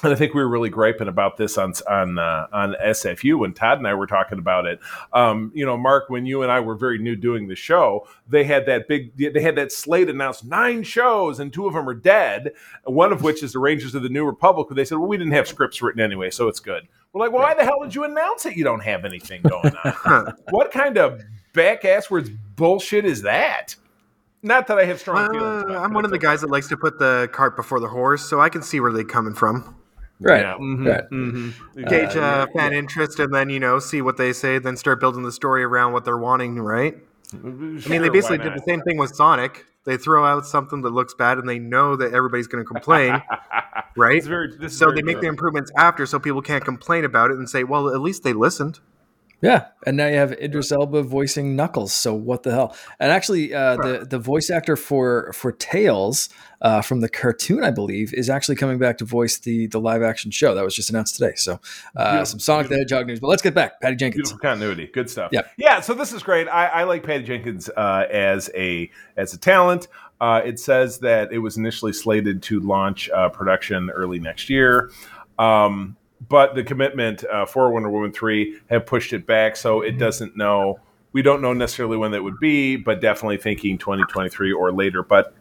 and 0.02 0.12
I 0.12 0.16
think 0.16 0.34
we 0.34 0.42
were 0.42 0.48
really 0.48 0.70
griping 0.70 1.08
about 1.08 1.36
this 1.36 1.56
on 1.56 1.72
on 1.88 2.18
uh, 2.18 2.46
on 2.52 2.74
SFU 2.84 3.38
when 3.38 3.52
Todd 3.52 3.78
and 3.78 3.86
I 3.86 3.94
were 3.94 4.06
talking 4.06 4.38
about 4.38 4.66
it. 4.66 4.80
Um, 5.12 5.52
you 5.54 5.64
know, 5.64 5.76
Mark, 5.76 6.10
when 6.10 6.26
you 6.26 6.42
and 6.42 6.50
I 6.50 6.60
were 6.60 6.74
very 6.74 6.98
new 6.98 7.14
doing 7.14 7.48
the 7.48 7.54
show, 7.54 8.06
they 8.28 8.44
had 8.44 8.66
that 8.66 8.88
big, 8.88 9.16
they 9.16 9.40
had 9.40 9.56
that 9.56 9.70
slate 9.70 10.08
announced 10.08 10.44
nine 10.44 10.82
shows, 10.82 11.38
and 11.38 11.52
two 11.52 11.66
of 11.66 11.74
them 11.74 11.88
are 11.88 11.94
dead. 11.94 12.52
One 12.84 13.12
of 13.12 13.22
which 13.22 13.42
is 13.42 13.52
the 13.52 13.58
Rangers 13.58 13.94
of 13.94 14.02
the 14.02 14.08
New 14.08 14.24
Republic. 14.24 14.68
Where 14.68 14.74
they 14.74 14.84
said, 14.84 14.98
"Well, 14.98 15.08
we 15.08 15.16
didn't 15.16 15.34
have 15.34 15.46
scripts 15.46 15.80
written 15.80 16.00
anyway, 16.00 16.30
so 16.30 16.48
it's 16.48 16.60
good." 16.60 16.88
We're 17.12 17.20
like, 17.20 17.32
"Well, 17.32 17.42
why 17.42 17.54
the 17.54 17.64
hell 17.64 17.80
did 17.82 17.94
you 17.94 18.04
announce 18.04 18.46
it? 18.46 18.56
You 18.56 18.64
don't 18.64 18.82
have 18.82 19.04
anything 19.04 19.42
going 19.42 19.74
on. 20.04 20.34
what 20.50 20.72
kind 20.72 20.98
of 20.98 21.22
back 21.52 21.82
asswards 21.82 22.36
bullshit 22.56 23.04
is 23.04 23.22
that?" 23.22 23.76
Not 24.44 24.66
that 24.66 24.78
I 24.78 24.84
have 24.86 24.98
strong 24.98 25.30
feelings. 25.30 25.70
Uh, 25.70 25.78
I'm 25.78 25.94
one 25.94 26.04
of 26.04 26.10
the 26.10 26.18
guys 26.18 26.40
that 26.40 26.50
likes 26.50 26.66
to 26.70 26.76
put 26.76 26.98
the 26.98 27.28
cart 27.32 27.54
before 27.54 27.78
the 27.78 27.86
horse, 27.86 28.28
so 28.28 28.40
I 28.40 28.48
can 28.48 28.60
see 28.60 28.80
where 28.80 28.92
they're 28.92 29.04
coming 29.04 29.34
from. 29.34 29.76
Right. 30.22 30.40
Yeah. 30.40 30.56
mhm, 30.58 30.86
Right. 30.86 31.10
mhm. 31.10 31.88
Gauge 31.88 32.16
Uh, 32.16 32.20
uh, 32.20 32.46
fan 32.54 32.72
interest, 32.72 33.18
and 33.18 33.34
then 33.34 33.50
you 33.50 33.60
know 33.60 33.78
see 33.78 34.00
what 34.02 34.16
they 34.16 34.32
say, 34.32 34.58
then 34.58 34.76
start 34.76 35.00
building 35.00 35.22
the 35.22 35.32
story 35.32 35.64
around 35.64 35.92
what 35.92 36.04
they're 36.04 36.18
wanting. 36.18 36.58
Right? 36.60 36.96
I 37.34 37.36
mean, 37.46 38.02
they 38.02 38.08
basically 38.10 38.38
did 38.38 38.54
the 38.54 38.62
same 38.66 38.82
thing 38.82 38.98
with 38.98 39.14
Sonic. 39.14 39.64
They 39.84 39.96
throw 39.96 40.24
out 40.24 40.46
something 40.46 40.82
that 40.82 40.90
looks 40.90 41.12
bad, 41.14 41.38
and 41.38 41.48
they 41.48 41.58
know 41.58 41.96
that 41.96 42.12
everybody's 42.14 42.46
going 42.46 42.62
to 42.62 42.68
complain, 42.68 43.20
right? 43.96 44.22
Very, 44.22 44.68
So 44.70 44.92
they 44.92 45.02
make 45.02 45.20
the 45.20 45.26
improvements 45.26 45.72
after, 45.76 46.06
so 46.06 46.20
people 46.20 46.40
can't 46.42 46.64
complain 46.64 47.04
about 47.04 47.30
it 47.32 47.38
and 47.38 47.48
say, 47.48 47.64
"Well, 47.64 47.88
at 47.92 48.00
least 48.00 48.22
they 48.22 48.32
listened." 48.32 48.78
Yeah, 49.42 49.66
and 49.84 49.96
now 49.96 50.06
you 50.06 50.14
have 50.16 50.32
Idris 50.32 50.70
Elba 50.70 51.02
voicing 51.02 51.56
Knuckles. 51.56 51.92
So 51.92 52.14
what 52.14 52.44
the 52.44 52.52
hell? 52.52 52.76
And 53.00 53.10
actually, 53.10 53.52
uh, 53.52 53.76
the 53.76 54.06
the 54.08 54.20
voice 54.20 54.50
actor 54.50 54.76
for 54.76 55.32
for 55.32 55.50
Tails 55.50 56.28
uh, 56.60 56.80
from 56.80 57.00
the 57.00 57.08
cartoon, 57.08 57.64
I 57.64 57.72
believe, 57.72 58.14
is 58.14 58.30
actually 58.30 58.54
coming 58.54 58.78
back 58.78 58.98
to 58.98 59.04
voice 59.04 59.38
the 59.38 59.66
the 59.66 59.80
live 59.80 60.00
action 60.00 60.30
show 60.30 60.54
that 60.54 60.64
was 60.64 60.76
just 60.76 60.90
announced 60.90 61.16
today. 61.16 61.34
So 61.34 61.58
uh, 61.96 62.24
some 62.24 62.38
Sonic 62.38 62.68
the 62.68 62.76
Hedgehog 62.76 63.08
news. 63.08 63.18
But 63.18 63.26
let's 63.26 63.42
get 63.42 63.52
back, 63.52 63.80
Patty 63.80 63.96
Jenkins. 63.96 64.30
Beautiful 64.30 64.38
continuity, 64.38 64.86
good 64.86 65.10
stuff. 65.10 65.30
Yeah. 65.32 65.42
yeah. 65.56 65.80
So 65.80 65.92
this 65.92 66.12
is 66.12 66.22
great. 66.22 66.46
I, 66.46 66.66
I 66.66 66.82
like 66.84 67.02
Patty 67.02 67.24
Jenkins 67.24 67.68
uh, 67.68 68.06
as 68.10 68.48
a 68.54 68.90
as 69.16 69.34
a 69.34 69.38
talent. 69.38 69.88
Uh, 70.20 70.40
it 70.44 70.60
says 70.60 71.00
that 71.00 71.32
it 71.32 71.38
was 71.38 71.56
initially 71.56 71.92
slated 71.92 72.44
to 72.44 72.60
launch 72.60 73.10
uh, 73.10 73.28
production 73.28 73.90
early 73.90 74.20
next 74.20 74.48
year, 74.48 74.92
um, 75.36 75.96
but 76.28 76.54
the 76.54 76.62
commitment 76.64 77.24
uh, 77.24 77.46
for 77.46 77.70
Wonder 77.72 77.90
Woman 77.90 78.12
three 78.12 78.58
have 78.70 78.86
pushed 78.86 79.12
it 79.12 79.26
back, 79.26 79.56
so 79.56 79.80
it 79.82 79.98
doesn't 79.98 80.36
know. 80.36 80.78
We 81.12 81.22
don't 81.22 81.42
know 81.42 81.52
necessarily 81.52 81.96
when 81.98 82.12
that 82.12 82.22
would 82.22 82.38
be, 82.40 82.76
but 82.76 83.00
definitely 83.00 83.36
thinking 83.36 83.76
2023 83.78 84.52
or 84.52 84.72
later. 84.72 85.02
But 85.02 85.34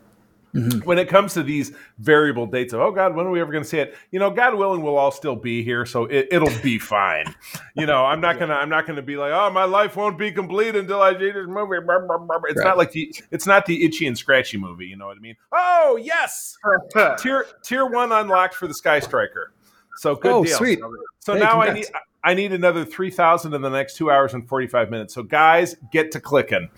Mhm. 0.53 0.83
when 0.83 0.97
it 0.99 1.07
comes 1.07 1.33
to 1.35 1.43
these 1.43 1.71
variable 1.97 2.45
dates 2.45 2.73
of 2.73 2.81
oh 2.81 2.91
god 2.91 3.15
when 3.15 3.25
are 3.25 3.31
we 3.31 3.39
ever 3.39 3.53
going 3.53 3.63
to 3.63 3.69
see 3.69 3.77
it 3.79 3.95
you 4.11 4.19
know 4.19 4.29
god 4.29 4.53
willing 4.53 4.81
we'll 4.81 4.97
all 4.97 5.09
still 5.09 5.37
be 5.37 5.63
here 5.63 5.85
so 5.85 6.03
it, 6.07 6.27
it'll 6.29 6.51
be 6.61 6.77
fine 6.77 7.23
you 7.77 7.85
know 7.85 8.03
i'm 8.05 8.19
not 8.19 8.37
gonna 8.37 8.55
i'm 8.55 8.67
not 8.67 8.85
gonna 8.85 9.01
be 9.01 9.15
like 9.15 9.31
oh 9.31 9.49
my 9.49 9.63
life 9.63 9.95
won't 9.95 10.17
be 10.17 10.29
complete 10.29 10.75
until 10.75 11.01
i 11.01 11.13
see 11.17 11.31
this 11.31 11.47
movie 11.47 11.77
it's 11.77 12.59
Right. 12.59 12.65
not 12.65 12.77
like 12.77 12.91
the 12.91 13.15
it's 13.31 13.47
not 13.47 13.65
the 13.65 13.85
itchy 13.85 14.07
and 14.07 14.17
scratchy 14.17 14.57
movie 14.57 14.87
you 14.87 14.97
know 14.97 15.07
what 15.07 15.15
i 15.15 15.21
mean 15.21 15.37
oh 15.53 15.97
yes 16.03 16.57
tier 17.17 17.45
tier 17.63 17.85
one 17.85 18.11
unlocked 18.11 18.53
for 18.55 18.67
the 18.67 18.73
sky 18.73 18.99
striker 18.99 19.53
so 20.01 20.15
good 20.15 20.31
oh, 20.31 20.43
deal 20.43 20.57
sweet. 20.57 20.79
so 21.19 21.33
Hey, 21.33 21.39
now 21.39 21.61
I 21.61 21.73
need 21.73 21.85
I 22.23 22.33
need 22.33 22.53
another 22.53 22.85
three 22.85 23.11
thousand 23.11 23.53
in 23.53 23.61
the 23.61 23.69
next 23.69 23.97
two 23.97 24.09
hours 24.11 24.33
and 24.33 24.47
forty 24.47 24.67
five 24.67 24.89
minutes. 24.89 25.13
So 25.13 25.23
guys, 25.23 25.75
get 25.91 26.11
to 26.11 26.19
clicking. 26.19 26.69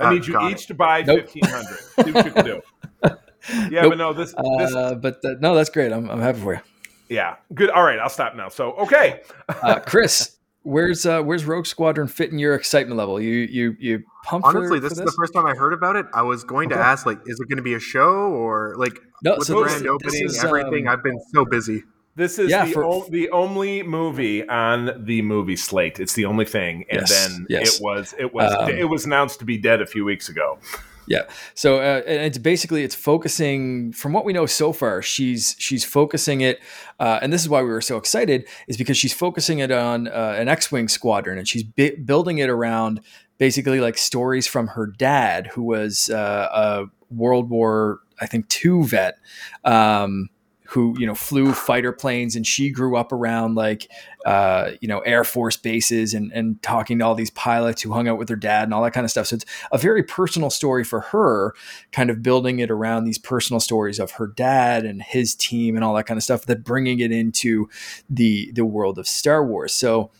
I 0.00 0.04
Oh, 0.06 0.10
need 0.10 0.26
you 0.26 0.32
got 0.34 0.50
each 0.52 0.66
to 0.68 0.74
buy 0.74 1.02
Nope. 1.02 1.20
fifteen 1.28 1.44
hundred. 1.46 1.78
See 2.04 2.12
what 2.12 2.24
you 2.26 2.32
can 2.32 2.44
do. 2.44 2.60
Yeah, 3.70 3.82
Nope. 3.82 3.92
but 3.92 3.98
no, 3.98 4.12
this 4.12 4.34
this 4.58 4.74
Uh, 4.74 4.94
but 4.96 5.24
uh, 5.24 5.34
no, 5.40 5.54
that's 5.54 5.70
great. 5.70 5.90
I'm, 5.92 6.10
I'm 6.10 6.20
happy 6.20 6.38
for 6.40 6.54
you, 6.54 6.60
yeah, 7.08 7.36
good. 7.54 7.70
All 7.70 7.82
right, 7.82 7.98
I'll 7.98 8.10
stop 8.10 8.34
now. 8.36 8.48
So 8.50 8.72
okay, 8.72 9.22
uh, 9.62 9.78
Chris. 9.80 10.34
Where's 10.64 11.06
uh, 11.06 11.22
where's 11.22 11.46
Rogue 11.46 11.64
Squadron 11.64 12.08
fit 12.08 12.30
in 12.30 12.38
your 12.38 12.54
excitement 12.54 12.98
level? 12.98 13.18
You 13.20 13.30
you 13.50 13.76
you 13.78 14.02
pumped 14.24 14.46
Honestly, 14.48 14.78
for, 14.78 14.80
this 14.88 14.98
for 14.98 15.04
is 15.04 15.10
the 15.10 15.16
first 15.16 15.32
time 15.32 15.46
I 15.46 15.54
heard 15.54 15.72
about 15.72 15.96
it. 15.96 16.04
I 16.12 16.22
was 16.22 16.44
going 16.44 16.68
to 16.70 16.76
ask, 16.76 17.06
like, 17.06 17.20
is 17.26 17.40
it 17.40 17.48
going 17.48 17.56
to 17.56 17.62
be 17.62 17.72
a 17.74 17.80
show 17.80 18.10
or 18.32 18.74
like 18.76 18.98
No, 19.22 19.36
with 19.38 19.46
so 19.46 19.54
the 19.54 19.62
this- 19.64 19.72
grand 19.72 19.84
this 19.84 19.90
opening, 19.90 20.24
is, 20.26 20.44
everything? 20.44 20.88
um, 20.88 20.92
I've 20.92 21.02
been 21.02 21.18
so 21.32 21.46
busy. 21.46 21.84
This 22.18 22.38
is 22.38 22.50
Yeah, 22.50 22.66
the 22.66 22.72
for- 22.72 22.84
o- 22.84 23.06
the 23.08 23.30
only 23.30 23.82
movie 23.82 24.46
on 24.48 24.90
the 25.06 25.22
movie 25.22 25.56
slate. 25.56 25.98
It's 25.98 26.12
the 26.14 26.26
only 26.26 26.44
thing, 26.44 26.84
and 26.90 27.00
Yes, 27.00 27.10
then 27.10 27.46
yes. 27.48 27.76
it 27.76 27.82
was 27.82 28.14
it 28.18 28.34
was 28.34 28.52
Um, 28.54 28.68
it 28.70 28.88
was 28.90 29.06
announced 29.06 29.38
to 29.38 29.44
be 29.46 29.56
dead 29.56 29.80
a 29.80 29.86
few 29.86 30.04
weeks 30.04 30.28
ago. 30.28 30.58
Yeah. 31.06 31.22
So 31.54 31.76
uh, 31.78 32.02
and 32.06 32.20
it's 32.26 32.36
basically 32.36 32.84
it's 32.84 32.94
focusing 32.94 33.92
from 33.94 34.12
what 34.12 34.26
we 34.26 34.34
know 34.34 34.44
so 34.44 34.74
far. 34.74 35.00
She's 35.00 35.56
she's 35.58 35.82
focusing 35.82 36.42
it, 36.42 36.60
uh, 37.00 37.18
and 37.22 37.32
this 37.32 37.40
is 37.40 37.48
why 37.48 37.62
we 37.62 37.70
were 37.70 37.80
so 37.80 37.96
excited 37.96 38.46
is 38.66 38.76
because 38.76 38.98
she's 38.98 39.14
focusing 39.14 39.58
it 39.60 39.70
on 39.70 40.08
uh, 40.08 40.34
an 40.38 40.48
X-wing 40.48 40.86
squadron, 40.88 41.38
and 41.38 41.48
she's 41.48 41.62
bi- 41.64 41.96
building 42.04 42.36
it 42.38 42.50
around 42.50 43.00
basically 43.38 43.80
like 43.80 43.96
stories 43.96 44.46
from 44.46 44.66
her 44.66 44.86
dad, 44.86 45.46
who 45.46 45.62
was 45.62 46.10
uh, 46.10 46.48
a 46.52 46.84
World 47.14 47.48
War 47.48 48.00
I 48.20 48.26
think 48.26 48.48
two 48.48 48.84
vet. 48.84 49.14
Um, 49.64 50.28
who 50.70 50.94
you 50.98 51.06
know 51.06 51.14
flew 51.14 51.54
fighter 51.54 51.92
planes 51.92 52.36
and 52.36 52.46
she 52.46 52.68
grew 52.68 52.94
up 52.94 53.10
around 53.10 53.54
like 53.54 53.90
uh, 54.26 54.72
you 54.82 54.88
know 54.88 54.98
air 55.00 55.24
force 55.24 55.56
bases 55.56 56.12
and 56.12 56.30
and 56.32 56.62
talking 56.62 56.98
to 56.98 57.04
all 57.06 57.14
these 57.14 57.30
pilots 57.30 57.80
who 57.80 57.90
hung 57.90 58.06
out 58.06 58.18
with 58.18 58.28
her 58.28 58.36
dad 58.36 58.64
and 58.64 58.74
all 58.74 58.82
that 58.82 58.92
kind 58.92 59.04
of 59.04 59.10
stuff. 59.10 59.26
So 59.26 59.36
it's 59.36 59.46
a 59.72 59.78
very 59.78 60.02
personal 60.02 60.50
story 60.50 60.84
for 60.84 61.00
her 61.00 61.54
kind 61.90 62.10
of 62.10 62.22
building 62.22 62.58
it 62.58 62.70
around 62.70 63.04
these 63.04 63.16
personal 63.16 63.60
stories 63.60 63.98
of 63.98 64.12
her 64.12 64.26
dad 64.26 64.84
and 64.84 65.02
his 65.02 65.34
team 65.34 65.74
and 65.74 65.82
all 65.82 65.94
that 65.94 66.04
kind 66.04 66.18
of 66.18 66.22
stuff 66.22 66.44
that 66.44 66.64
bringing 66.64 67.00
it 67.00 67.12
into 67.12 67.70
the 68.10 68.52
the 68.52 68.66
world 68.66 68.98
of 68.98 69.08
star 69.08 69.46
wars. 69.46 69.72
So 69.72 70.10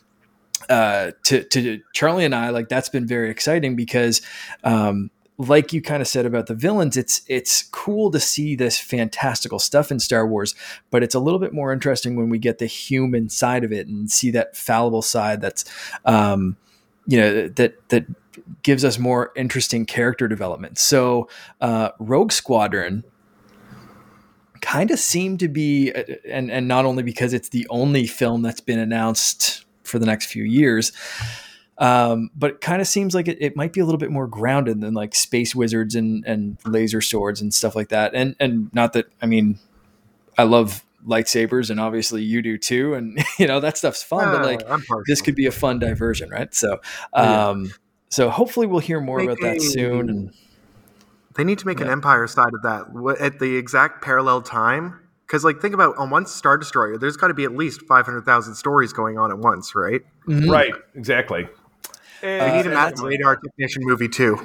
uh, 0.71 1.13
to 1.25 1.45
to 1.45 1.81
Charlie 1.93 2.25
and 2.25 2.35
I, 2.35 2.51
like 2.51 2.69
that's 2.71 2.89
been 2.89 3.07
very 3.07 3.31
exciting 3.31 3.77
because, 3.77 4.23
um, 4.65 5.11
like 5.39 5.73
you 5.73 5.81
kind 5.81 6.03
of 6.03 6.09
said 6.09 6.27
about 6.27 6.49
the 6.49 6.55
villains, 6.55 6.97
it's 6.97 7.23
it's 7.29 7.63
cool 7.63 8.11
to 8.11 8.19
see 8.19 8.57
this 8.57 8.79
fantastical 8.79 9.61
stuff 9.61 9.93
in 9.93 10.01
Star 10.01 10.27
Wars, 10.27 10.55
but 10.91 11.05
it's 11.05 11.15
a 11.15 11.21
little 11.21 11.39
bit 11.39 11.53
more 11.53 11.73
interesting 11.73 12.17
when 12.17 12.29
we 12.29 12.39
get 12.39 12.59
the 12.59 12.67
human 12.67 13.29
side 13.29 13.63
of 13.63 13.73
it 13.73 13.87
and 13.87 14.11
see 14.11 14.33
that 14.33 14.57
fallible 14.57 15.03
side. 15.03 15.41
That's, 15.41 15.65
um, 16.05 16.57
you 17.07 17.19
know, 17.19 17.49
that 17.49 17.89
that 17.91 18.07
gives 18.65 18.85
us 18.85 18.99
more 18.99 19.33
interesting 19.37 19.87
character 19.87 20.27
development. 20.27 20.77
So, 20.77 21.29
uh, 21.61 21.91
Rogue 22.01 22.33
Squadron 22.33 23.05
kind 24.61 24.91
of 24.91 24.99
seemed 24.99 25.39
to 25.39 25.49
be, 25.49 25.93
uh, 25.93 26.03
and 26.29 26.51
and 26.51 26.67
not 26.67 26.85
only 26.85 27.05
because 27.05 27.33
it's 27.33 27.51
the 27.51 27.67
only 27.71 28.09
film 28.09 28.43
that's 28.43 28.61
been 28.61 28.81
announced 28.81 29.65
for 29.85 30.01
the 30.01 30.07
next 30.07 30.27
few 30.27 30.43
years. 30.43 30.91
Um, 31.79 32.31
but 32.35 32.51
it 32.51 32.61
kind 32.61 32.81
of 32.81 32.89
seems 32.89 33.15
like 33.15 33.29
it, 33.29 33.39
it, 33.41 33.55
might 33.57 33.73
be 33.73 33.81
a 33.81 33.85
little 33.85 33.99
bit 33.99 34.11
more 34.11 34.27
grounded 34.27 34.81
than 34.81 34.95
like 34.95 35.15
space 35.15 35.55
wizards 35.55 35.95
and, 35.95 36.25
and 36.27 36.59
laser 36.67 37.01
swords 37.01 37.41
and 37.41 37.55
stuff 37.55 37.77
like 37.77 37.91
that. 37.91 38.15
And, 38.15 38.35
and 38.41 38.73
not 38.75 38.95
that, 38.95 39.07
I 39.23 39.27
mean, 39.27 39.61
I 40.37 40.43
love 40.43 40.85
lightsabers 41.07 41.71
and 41.71 41.79
obviously 41.79 42.25
you 42.25 42.43
do 42.43 42.59
too. 42.59 42.95
And 42.95 43.25
you 43.39 43.47
know, 43.47 43.61
that 43.61 43.79
stuff's 43.79 44.03
fun, 44.03 44.29
uh, 44.29 44.33
but 44.33 44.45
like 44.45 45.05
this 45.07 45.23
could 45.23 45.37
be 45.37 45.47
a 45.47 45.53
fun 45.53 45.79
diversion. 45.79 46.31
Right. 46.31 46.53
So, 46.53 46.81
um, 47.13 47.67
yeah. 47.67 47.71
so 48.09 48.29
hopefully 48.31 48.67
we'll 48.67 48.81
hear 48.81 49.01
more 49.01 49.21
about 49.21 49.39
that 49.41 49.63
soon. 49.63 50.11
And 50.11 50.35
they 51.37 51.45
need 51.45 51.61
to 51.61 51.67
make 51.67 51.79
yeah. 51.79 51.87
an 51.87 51.93
empire 51.93 52.27
side 52.27 52.55
of 52.55 52.63
that 52.63 53.17
at 53.21 53.39
the 53.39 53.57
exact 53.57 54.03
parallel 54.03 54.43
time 54.43 54.99
because, 55.29 55.45
like, 55.45 55.61
think 55.61 55.75
about 55.75 55.97
on 55.99 56.09
one 56.09 56.25
Star 56.25 56.57
Destroyer, 56.57 56.97
there's 56.97 57.19
got 57.19 57.29
to 57.29 57.35
be 57.35 57.45
at 57.45 57.55
least 57.55 57.83
500,000 57.83 58.55
stories 58.55 58.95
going 58.95 59.19
on 59.19 59.31
at 59.31 59.39
once, 59.39 59.75
right? 59.75 60.01
Mm-hmm. 60.27 60.51
Right, 60.51 60.73
exactly. 60.95 61.47
And, 62.23 62.53
we 62.53 62.59
need 62.59 62.67
a 62.67 62.71
Matt 62.71 62.99
Radar 62.99 63.37
Technician 63.37 63.83
movie, 63.85 64.09
too. 64.09 64.39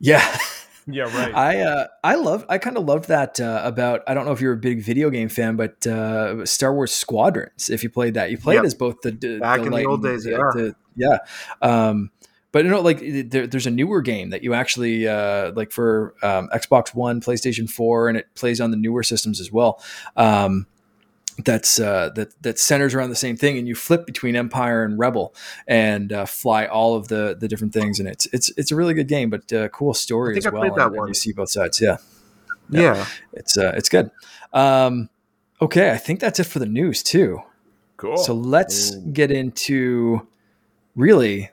Yeah. 0.00 0.38
Yeah, 0.88 1.04
right. 1.16 1.32
I 1.32 1.60
uh, 1.60 1.86
I 2.02 2.16
love 2.16 2.44
I 2.48 2.58
kind 2.58 2.76
of 2.76 2.84
loved 2.84 3.06
that 3.06 3.38
uh, 3.38 3.62
about 3.64 4.02
I 4.08 4.14
don't 4.14 4.24
know 4.24 4.32
if 4.32 4.40
you're 4.40 4.52
a 4.52 4.56
big 4.56 4.82
video 4.82 5.10
game 5.10 5.28
fan, 5.28 5.54
but 5.54 5.86
uh, 5.86 6.44
Star 6.44 6.74
Wars 6.74 6.92
Squadrons. 6.92 7.70
If 7.70 7.84
you 7.84 7.88
played 7.88 8.14
that, 8.14 8.32
you 8.32 8.36
played 8.36 8.56
yep. 8.56 8.64
as 8.64 8.74
both 8.74 9.00
the, 9.02 9.12
the 9.12 9.38
back 9.38 9.60
the 9.60 9.66
in 9.66 9.72
the 9.72 9.84
old 9.84 10.02
days, 10.02 10.26
yeah, 10.26 10.38
the, 10.38 10.74
yeah. 10.96 11.18
Um, 11.60 12.10
but 12.50 12.64
you 12.64 12.70
know, 12.70 12.80
like 12.80 13.00
there, 13.00 13.46
there's 13.46 13.66
a 13.66 13.70
newer 13.70 14.02
game 14.02 14.30
that 14.30 14.42
you 14.42 14.54
actually 14.54 15.06
uh, 15.06 15.52
like 15.52 15.70
for 15.70 16.14
um, 16.22 16.48
Xbox 16.52 16.94
One, 16.94 17.20
PlayStation 17.20 17.70
Four, 17.70 18.08
and 18.08 18.18
it 18.18 18.26
plays 18.34 18.60
on 18.60 18.72
the 18.72 18.76
newer 18.76 19.02
systems 19.02 19.40
as 19.40 19.52
well. 19.52 19.82
Um, 20.16 20.66
that's 21.38 21.78
uh, 21.78 22.10
that 22.14 22.40
that 22.42 22.58
centers 22.58 22.94
around 22.94 23.10
the 23.10 23.16
same 23.16 23.36
thing, 23.36 23.58
and 23.58 23.66
you 23.66 23.74
flip 23.74 24.06
between 24.06 24.36
Empire 24.36 24.84
and 24.84 24.98
Rebel 24.98 25.34
and 25.66 26.12
uh, 26.12 26.26
fly 26.26 26.66
all 26.66 26.94
of 26.94 27.08
the 27.08 27.36
the 27.38 27.48
different 27.48 27.72
things, 27.72 27.98
and 27.98 28.08
it's 28.08 28.26
it's 28.32 28.50
it's 28.56 28.70
a 28.70 28.76
really 28.76 28.94
good 28.94 29.08
game, 29.08 29.30
but 29.30 29.52
uh, 29.52 29.68
cool 29.68 29.94
story 29.94 30.36
as 30.36 30.46
I 30.46 30.50
well. 30.50 30.62
And, 30.62 30.96
and 30.96 31.08
you 31.08 31.14
see 31.14 31.32
both 31.32 31.50
sides, 31.50 31.80
yeah, 31.80 31.96
yeah, 32.68 32.80
yeah. 32.80 33.06
it's 33.32 33.56
uh, 33.56 33.72
it's 33.76 33.88
good. 33.88 34.10
Um, 34.52 35.08
okay, 35.60 35.90
I 35.90 35.96
think 35.96 36.20
that's 36.20 36.38
it 36.38 36.44
for 36.44 36.58
the 36.58 36.66
news 36.66 37.02
too. 37.02 37.40
Cool. 37.96 38.16
So 38.18 38.34
let's 38.34 38.94
Ooh. 38.94 39.00
get 39.12 39.30
into 39.30 40.26
really 40.96 41.50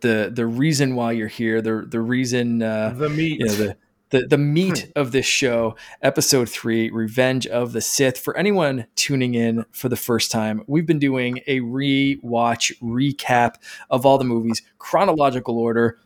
the 0.00 0.30
the 0.32 0.46
reason 0.46 0.94
why 0.94 1.12
you're 1.12 1.28
here, 1.28 1.60
the 1.60 1.84
the 1.86 2.00
reason 2.00 2.62
uh, 2.62 2.94
the 2.96 3.08
meat, 3.08 3.40
you 3.40 3.46
know, 3.46 3.52
the 3.52 3.76
the, 4.10 4.26
the 4.26 4.38
meat 4.38 4.90
hmm. 4.92 4.98
of 4.98 5.12
this 5.12 5.26
show, 5.26 5.76
episode 6.02 6.48
three, 6.48 6.90
Revenge 6.90 7.46
of 7.46 7.72
the 7.72 7.80
Sith. 7.80 8.18
For 8.18 8.36
anyone 8.36 8.86
tuning 8.96 9.34
in 9.34 9.64
for 9.72 9.88
the 9.88 9.96
first 9.96 10.30
time, 10.30 10.62
we've 10.66 10.86
been 10.86 10.98
doing 10.98 11.40
a 11.46 11.60
re-watch 11.60 12.72
recap 12.82 13.56
of 13.90 14.06
all 14.06 14.18
the 14.18 14.24
movies, 14.24 14.62
chronological 14.78 15.58
order. 15.58 15.98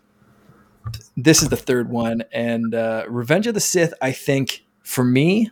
This 1.17 1.43
is 1.43 1.49
the 1.49 1.57
third 1.57 1.91
one, 1.91 2.25
and 2.33 2.75
uh, 2.75 3.05
Revenge 3.09 3.47
of 3.47 3.55
the 3.55 3.61
Sith. 3.61 3.95
I 4.03 4.11
think 4.11 4.65
for 4.83 5.05
me, 5.05 5.51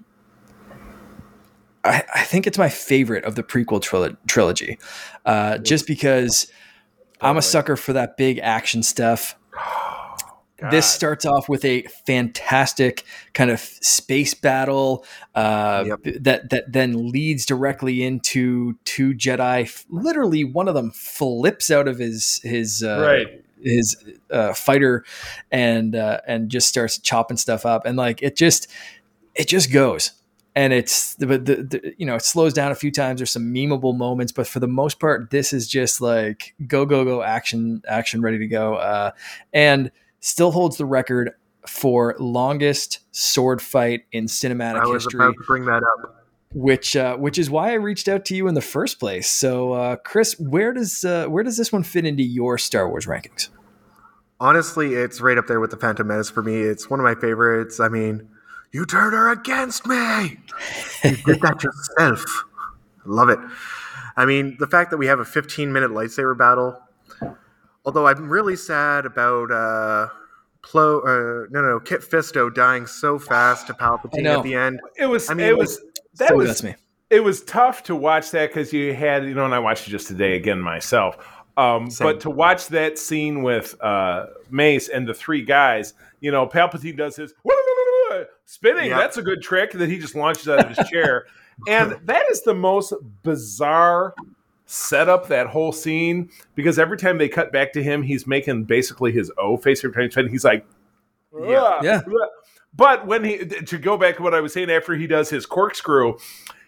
I, 1.85 2.03
I 2.15 2.25
think 2.25 2.47
it's 2.47 2.59
my 2.59 2.69
favorite 2.69 3.25
of 3.25 3.37
the 3.37 3.43
prequel 3.43 3.81
trilo- 3.81 4.17
trilogy, 4.27 4.79
uh, 5.25 5.59
just 5.59 5.87
because 5.87 6.51
I'm 7.21 7.37
a 7.37 7.43
sucker 7.43 7.77
for 7.77 7.93
that 7.93 8.17
big 8.17 8.39
action 8.39 8.83
stuff. 8.83 9.37
God. 10.61 10.71
This 10.71 10.87
starts 10.87 11.25
off 11.25 11.49
with 11.49 11.65
a 11.65 11.83
fantastic 12.07 13.05
kind 13.33 13.51
of 13.51 13.61
space 13.61 14.35
battle 14.35 15.05
uh, 15.35 15.85
yep. 15.87 16.23
that 16.23 16.51
that 16.51 16.73
then 16.73 17.11
leads 17.11 17.47
directly 17.47 18.03
into 18.03 18.75
two 18.85 19.15
Jedi. 19.15 19.85
Literally, 19.89 20.45
one 20.45 20.69
of 20.69 20.75
them 20.75 20.91
flips 20.91 21.71
out 21.71 21.89
of 21.89 21.99
his 21.99 22.41
his 22.43 22.83
uh, 22.83 23.01
right. 23.01 23.45
his 23.63 23.97
uh, 24.31 24.53
fighter 24.53 25.05
and 25.51 25.95
uh, 25.97 26.21
and 26.27 26.51
just 26.51 26.69
starts 26.69 26.99
chopping 26.99 27.37
stuff 27.37 27.65
up, 27.65 27.87
and 27.87 27.97
like 27.97 28.23
it 28.23 28.37
just 28.37 28.69
it 29.35 29.49
just 29.49 29.73
goes 29.73 30.13
and 30.55 30.73
it's 30.73 31.15
the, 31.17 31.27
the, 31.27 31.39
the, 31.39 31.95
you 31.97 32.07
know 32.07 32.17
it 32.17 32.23
slows 32.23 32.53
down 32.53 32.73
a 32.73 32.75
few 32.75 32.91
times 32.91 33.21
there's 33.21 33.31
some 33.31 33.55
memeable 33.55 33.97
moments 33.97 34.33
but 34.33 34.47
for 34.47 34.61
the 34.61 34.67
most 34.67 34.99
part 34.99 35.31
this 35.31 35.53
is 35.53 35.69
just 35.69 36.01
like 36.01 36.55
go 36.67 36.85
go 36.85 37.05
go 37.05 37.23
action 37.23 37.83
action 37.89 38.21
ready 38.21 38.39
to 38.39 38.47
go 38.47 38.75
uh, 38.75 39.11
and 39.53 39.91
still 40.21 40.53
holds 40.53 40.77
the 40.77 40.87
record 40.87 41.33
for 41.67 42.15
longest 42.19 43.01
sword 43.13 43.61
fight 43.61 44.03
in 44.13 44.25
cinematic 44.25 44.75
history. 44.75 44.81
I 44.81 44.87
was 44.87 45.05
history 45.05 45.21
about 45.21 45.33
to 45.33 45.45
bring 45.47 45.65
that 45.67 45.83
up 45.83 46.17
which 46.53 46.97
uh, 46.97 47.17
which 47.17 47.39
is 47.39 47.49
why 47.49 47.71
I 47.71 47.75
reached 47.75 48.09
out 48.09 48.25
to 48.25 48.35
you 48.35 48.49
in 48.49 48.55
the 48.55 48.61
first 48.61 48.99
place 48.99 49.31
so 49.31 49.73
uh, 49.73 49.97
Chris 49.97 50.39
where 50.41 50.73
does 50.73 51.05
uh, 51.05 51.27
where 51.27 51.45
does 51.45 51.57
this 51.57 51.71
one 51.71 51.85
fit 51.85 52.05
into 52.05 52.25
your 52.25 52.59
Star 52.59 52.89
Wars 52.89 53.07
rankings 53.07 53.51
honestly 54.41 54.95
it's 54.95 55.21
right 55.21 55.39
up 55.39 55.47
there 55.47 55.61
with 55.61 55.71
the 55.71 55.77
Phantom 55.77 56.07
Menace 56.07 56.29
for 56.29 56.43
me 56.43 56.61
it's 56.61 56.91
one 56.91 56.99
of 56.99 57.05
my 57.05 57.15
favorites 57.15 57.79
I 57.79 57.89
mean 57.89 58.29
you 58.73 58.87
turned 58.87 59.13
her 59.13 59.31
against 59.31 59.87
me. 59.87 60.39
you 61.05 61.17
did 61.25 61.41
that 61.41 61.63
yourself. 61.99 62.45
Love 63.05 63.29
it. 63.29 63.39
I 64.17 64.27
mean, 64.27 64.57
the 64.59 64.67
fact 64.67 64.91
that 64.91 64.97
we 64.97 65.07
have 65.07 65.19
a 65.19 65.25
15 65.25 65.73
minute 65.73 65.91
lightsaber 65.91 66.37
battle, 66.39 66.79
although 67.85 68.07
I'm 68.07 68.29
really 68.29 68.57
sad 68.57 69.07
about 69.07 69.51
uh, 69.51 70.09
Plo, 70.63 71.01
uh, 71.01 71.47
no, 71.51 71.63
no, 71.63 71.81
Kit 71.81 72.01
Fisto 72.01 72.53
dying 72.53 72.87
so 72.87 73.19
fast 73.19 73.67
to 73.69 73.75
Palpatine 73.75 74.27
at 74.27 74.43
the 74.43 74.55
end. 74.55 74.81
It 74.99 75.07
was, 75.07 75.31
I 75.31 75.35
mean, 75.35 75.47
it 75.47 75.57
was, 75.57 75.81
that 76.17 76.29
so 76.29 76.37
was, 76.37 76.63
me. 76.63 76.75
It 77.09 77.25
was 77.25 77.43
tough 77.43 77.83
to 77.85 77.97
watch 77.97 78.31
that 78.31 78.51
because 78.51 78.73
you 78.73 78.95
had, 78.95 79.25
you 79.25 79.35
know, 79.35 79.45
and 79.45 79.55
I 79.55 79.59
watched 79.59 79.89
it 79.89 79.91
just 79.91 80.07
today 80.07 80.37
again 80.37 80.61
myself. 80.61 81.17
Um, 81.57 81.91
but 81.99 82.21
to 82.21 82.31
watch 82.31 82.69
that 82.69 82.99
scene 82.99 83.43
with 83.43 83.75
uh, 83.83 84.27
Mace 84.51 84.89
and 84.89 85.07
the 85.07 85.13
three 85.13 85.43
guys, 85.43 85.95
you 86.21 86.31
know, 86.31 86.47
Palpatine 86.47 86.97
does 86.97 87.17
his 87.17 87.35
spinning. 88.45 88.91
Yep. 88.91 88.99
That's 88.99 89.17
a 89.17 89.23
good 89.23 89.43
trick 89.43 89.73
that 89.73 89.89
he 89.89 89.99
just 89.99 90.15
launches 90.15 90.49
out 90.49 90.61
of 90.61 90.77
his 90.77 90.89
chair. 90.89 91.27
And 91.69 91.99
that 92.05 92.31
is 92.31 92.43
the 92.43 92.55
most 92.55 92.95
bizarre 93.23 94.15
setup 94.71 95.27
that 95.27 95.49
whole 95.49 95.73
scene 95.73 96.31
because 96.55 96.79
every 96.79 96.97
time 96.97 97.19
they 97.19 97.29
cut 97.29 97.53
back 97.53 97.73
to 97.73 97.83
him, 97.83 98.03
he's 98.03 98.27
making 98.27 98.65
basically 98.65 99.11
his 99.11 99.31
O 99.37 99.57
face 99.57 99.85
every 99.85 100.09
time 100.09 100.29
he's 100.29 100.45
like, 100.45 100.65
yeah, 101.43 101.81
yeah. 101.83 102.01
But 102.73 103.05
when 103.07 103.25
he 103.25 103.39
to 103.39 103.79
go 103.79 103.99
back 103.99 104.17
to 104.19 104.23
what 104.23 104.33
I 104.33 104.41
was 104.41 104.53
saying 104.53 104.71
after 104.71 104.95
he 104.95 105.09
does 105.09 105.29
his 105.29 105.45
corkscrew, 105.45 106.19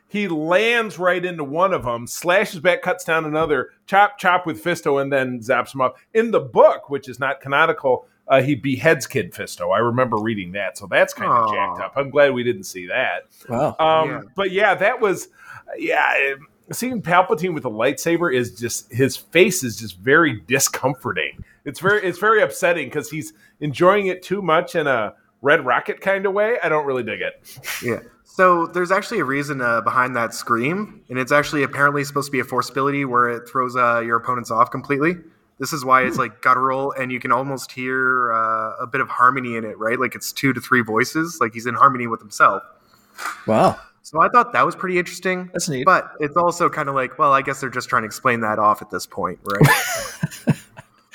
he 0.08 0.26
lands 0.26 0.98
right 0.98 1.24
into 1.24 1.44
one 1.44 1.72
of 1.72 1.84
them, 1.84 2.08
slashes 2.08 2.58
back, 2.58 2.82
cuts 2.82 3.04
down 3.04 3.24
another, 3.24 3.70
chop 3.86 4.18
chop 4.18 4.46
with 4.46 4.62
Fisto, 4.62 5.00
and 5.00 5.12
then 5.12 5.38
zaps 5.38 5.72
him 5.72 5.80
up. 5.80 5.96
In 6.12 6.32
the 6.32 6.40
book, 6.40 6.90
which 6.90 7.08
is 7.08 7.20
not 7.20 7.40
canonical, 7.40 8.06
uh, 8.26 8.42
he 8.42 8.56
beheads 8.56 9.06
Kit 9.06 9.32
Fisto. 9.32 9.72
I 9.72 9.78
remember 9.78 10.16
reading 10.18 10.52
that, 10.52 10.76
so 10.76 10.88
that's 10.88 11.14
kind 11.14 11.30
of 11.30 11.52
jacked 11.52 11.80
up. 11.80 11.92
I'm 11.94 12.10
glad 12.10 12.34
we 12.34 12.42
didn't 12.42 12.64
see 12.64 12.88
that. 12.88 13.28
Wow. 13.48 13.76
Um, 13.78 14.10
yeah. 14.10 14.20
But 14.34 14.50
yeah, 14.50 14.74
that 14.74 15.00
was 15.00 15.28
yeah. 15.78 16.34
Seeing 16.72 17.02
Palpatine 17.02 17.54
with 17.54 17.64
a 17.64 17.70
lightsaber 17.70 18.32
is 18.32 18.58
just 18.58 18.92
his 18.92 19.16
face 19.16 19.62
is 19.62 19.78
just 19.78 19.98
very 19.98 20.40
discomforting. 20.46 21.44
It's 21.64 21.80
very 21.80 22.02
it's 22.02 22.18
very 22.18 22.42
upsetting 22.42 22.86
because 22.86 23.10
he's 23.10 23.32
enjoying 23.60 24.06
it 24.06 24.22
too 24.22 24.42
much 24.42 24.74
in 24.74 24.86
a 24.86 25.14
Red 25.40 25.66
Rocket 25.66 26.00
kind 26.00 26.24
of 26.26 26.32
way. 26.32 26.56
I 26.62 26.68
don't 26.68 26.86
really 26.86 27.02
dig 27.02 27.20
it. 27.20 27.60
Yeah. 27.82 28.00
So 28.24 28.64
there's 28.66 28.90
actually 28.90 29.20
a 29.20 29.24
reason 29.24 29.60
uh, 29.60 29.82
behind 29.82 30.16
that 30.16 30.32
scream, 30.32 31.02
and 31.10 31.18
it's 31.18 31.32
actually 31.32 31.64
apparently 31.64 32.02
supposed 32.02 32.28
to 32.28 32.32
be 32.32 32.40
a 32.40 32.44
force 32.44 32.70
ability 32.70 33.04
where 33.04 33.28
it 33.28 33.46
throws 33.46 33.76
uh, 33.76 34.00
your 34.00 34.16
opponents 34.16 34.50
off 34.50 34.70
completely. 34.70 35.16
This 35.58 35.74
is 35.74 35.84
why 35.84 36.04
it's 36.04 36.16
hmm. 36.16 36.22
like 36.22 36.40
guttural, 36.40 36.92
and 36.92 37.12
you 37.12 37.20
can 37.20 37.30
almost 37.30 37.72
hear 37.72 38.32
uh, 38.32 38.76
a 38.80 38.86
bit 38.86 39.02
of 39.02 39.08
harmony 39.10 39.56
in 39.56 39.64
it, 39.64 39.78
right? 39.78 40.00
Like 40.00 40.14
it's 40.14 40.32
two 40.32 40.54
to 40.54 40.62
three 40.62 40.80
voices, 40.80 41.38
like 41.42 41.52
he's 41.52 41.66
in 41.66 41.74
harmony 41.74 42.06
with 42.06 42.20
himself. 42.20 42.62
Wow. 43.46 43.78
So 44.12 44.20
I 44.20 44.28
thought 44.28 44.52
that 44.52 44.66
was 44.66 44.76
pretty 44.76 44.98
interesting. 44.98 45.48
That's 45.52 45.68
neat. 45.70 45.84
But 45.84 46.12
it's 46.20 46.36
also 46.36 46.68
kind 46.68 46.88
of 46.90 46.94
like, 46.94 47.18
well, 47.18 47.32
I 47.32 47.40
guess 47.40 47.60
they're 47.60 47.70
just 47.70 47.88
trying 47.88 48.02
to 48.02 48.06
explain 48.06 48.40
that 48.42 48.58
off 48.58 48.82
at 48.82 48.90
this 48.90 49.06
point, 49.06 49.38
right? 49.42 50.56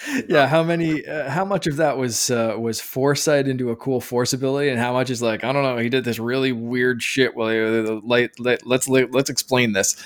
yeah, 0.28 0.48
how 0.48 0.64
many? 0.64 1.06
Uh, 1.06 1.30
how 1.30 1.46
much 1.46 1.68
of 1.68 1.78
that 1.78 1.98
was 1.98 2.32
uh, 2.32 2.56
was 2.58 2.82
foresight 2.82 3.48
into 3.48 3.70
a 3.70 3.76
cool 3.76 4.02
force 4.02 4.34
ability, 4.34 4.70
and 4.70 4.80
how 4.80 4.94
much 4.94 5.12
is 5.12 5.22
like 5.22 5.44
I 5.44 5.54
don't 5.54 5.62
know? 5.62 5.78
He 5.78 5.90
did 5.90 6.06
this 6.06 6.18
really 6.18 6.52
weird 6.52 7.04
shit. 7.04 7.36
Well, 7.36 8.02
let, 8.04 8.40
let, 8.40 8.66
let's 8.66 8.88
let's 8.88 9.30
explain 9.30 9.74
this 9.74 10.04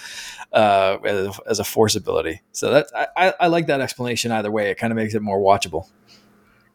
uh, 0.51 0.97
as, 1.05 1.39
as, 1.47 1.59
a 1.59 1.63
force 1.63 1.95
ability. 1.95 2.41
So 2.51 2.71
that 2.71 2.87
I, 3.15 3.33
I 3.39 3.47
like 3.47 3.67
that 3.67 3.79
explanation 3.79 4.33
either 4.33 4.51
way. 4.51 4.69
It 4.69 4.77
kind 4.77 4.91
of 4.91 4.97
makes 4.97 5.13
it 5.13 5.21
more 5.21 5.39
watchable. 5.39 5.87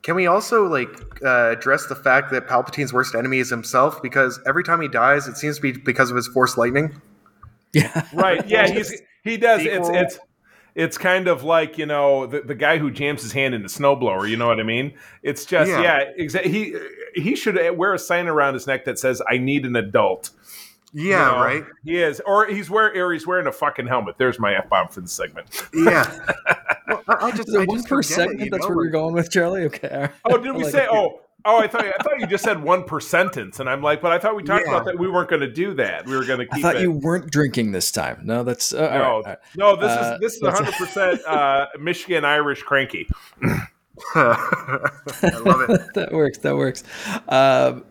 Can 0.07 0.14
we 0.14 0.28
also 0.28 0.68
like 0.68 0.88
uh, 1.24 1.50
address 1.50 1.86
the 1.86 1.96
fact 1.96 2.30
that 2.30 2.46
Palpatine's 2.46 2.92
worst 2.92 3.16
enemy 3.16 3.40
is 3.40 3.50
himself? 3.50 4.00
Because 4.00 4.38
every 4.46 4.62
time 4.62 4.80
he 4.80 4.86
dies, 4.86 5.26
it 5.26 5.36
seems 5.36 5.57
to 5.57 5.62
be 5.62 5.72
because 5.72 6.12
of 6.12 6.16
his 6.16 6.28
force 6.28 6.57
lightning. 6.57 7.02
Yeah. 7.72 8.07
Right. 8.14 8.46
Yeah. 8.46 8.68
He's 8.68 9.02
he 9.24 9.36
does. 9.36 9.62
It's 9.62 9.88
it's 9.88 10.18
it's 10.76 10.96
kind 10.96 11.26
of 11.26 11.42
like 11.42 11.76
you 11.76 11.86
know 11.86 12.24
the, 12.28 12.40
the 12.40 12.54
guy 12.54 12.78
who 12.78 12.88
jams 12.92 13.20
his 13.22 13.32
hand 13.32 13.52
in 13.52 13.62
the 13.62 13.68
snowblower. 13.68 14.30
You 14.30 14.36
know 14.36 14.46
what 14.46 14.61
I 14.61 14.62
mean? 14.62 14.94
It's 15.24 15.44
just 15.44 15.68
yeah. 15.68 15.82
yeah 15.82 16.24
exa- 16.24 16.44
he 16.44 16.76
he 17.16 17.34
should 17.34 17.59
wear 17.76 17.92
a 17.92 17.98
sign 17.98 18.28
around 18.28 18.54
his 18.54 18.68
neck 18.68 18.84
that 18.84 19.00
says 19.00 19.20
"I 19.28 19.38
need 19.38 19.66
an 19.66 19.74
adult." 19.74 20.30
Yeah, 20.99 21.03
you 21.03 21.36
know, 21.36 21.44
right. 21.44 21.64
He 21.84 21.97
is, 21.99 22.22
or 22.24 22.47
he's 22.47 22.70
wearing, 22.70 22.99
or 22.99 23.12
he's 23.12 23.26
wearing 23.26 23.47
a 23.47 23.53
fucking 23.53 23.86
helmet. 23.86 24.14
There's 24.16 24.38
my 24.38 24.55
f 24.55 24.70
bomb 24.70 24.88
for 24.88 25.03
the 25.03 25.09
segment. 25.09 25.47
Yeah. 25.74 26.11
well, 26.88 27.03
I, 27.07 27.26
I 27.26 27.30
just, 27.32 27.55
I 27.55 27.64
one 27.64 27.82
per 27.82 28.03
segment. 28.03 28.40
It, 28.40 28.51
that's 28.51 28.66
know? 28.66 28.74
where 28.74 28.86
you're 28.86 28.92
going 28.92 29.12
with 29.12 29.30
Charlie. 29.30 29.64
Okay. 29.64 30.09
Oh, 30.24 30.38
did 30.38 30.55
we 30.55 30.64
like 30.64 30.72
say? 30.72 30.88
Oh, 30.90 31.20
Oh, 31.44 31.59
I 31.59 31.68
thought 31.68 31.84
I 31.84 32.03
thought 32.03 32.18
you 32.18 32.26
just 32.26 32.42
said 32.42 32.61
one 32.61 32.82
per 32.82 32.99
sentence, 32.99 33.61
and 33.61 33.70
I'm 33.70 33.80
like, 33.80 34.01
but 34.01 34.11
I 34.11 34.18
thought 34.18 34.34
we 34.34 34.42
talked 34.42 34.64
yeah. 34.66 34.72
about 34.72 34.86
that. 34.86 34.99
We 34.99 35.07
weren't 35.07 35.30
going 35.30 35.42
to 35.42 35.53
do 35.53 35.74
that. 35.74 36.05
We 36.05 36.16
were 36.16 36.24
going 36.24 36.40
to 36.40 36.47
keep. 36.47 36.57
I 36.57 36.61
thought 36.61 36.76
it. 36.76 36.82
you 36.82 36.90
weren't 36.90 37.30
drinking 37.30 37.70
this 37.70 37.92
time. 37.92 38.22
No, 38.24 38.42
that's 38.42 38.74
uh, 38.74 38.99
no, 38.99 39.05
all 39.05 39.22
right. 39.22 39.38
no. 39.57 39.76
This 39.76 39.92
uh, 39.92 40.14
is 40.14 40.20
this 40.20 40.34
is 40.36 40.42
100 40.42 40.72
percent 40.74 41.24
uh, 41.28 41.66
Michigan 41.78 42.24
Irish 42.24 42.62
cranky. 42.62 43.09
I 44.14 45.38
love 45.44 45.70
it. 45.70 45.94
that 45.94 46.09
works. 46.11 46.38
That 46.38 46.57
works. 46.57 46.82
Um, 47.28 47.84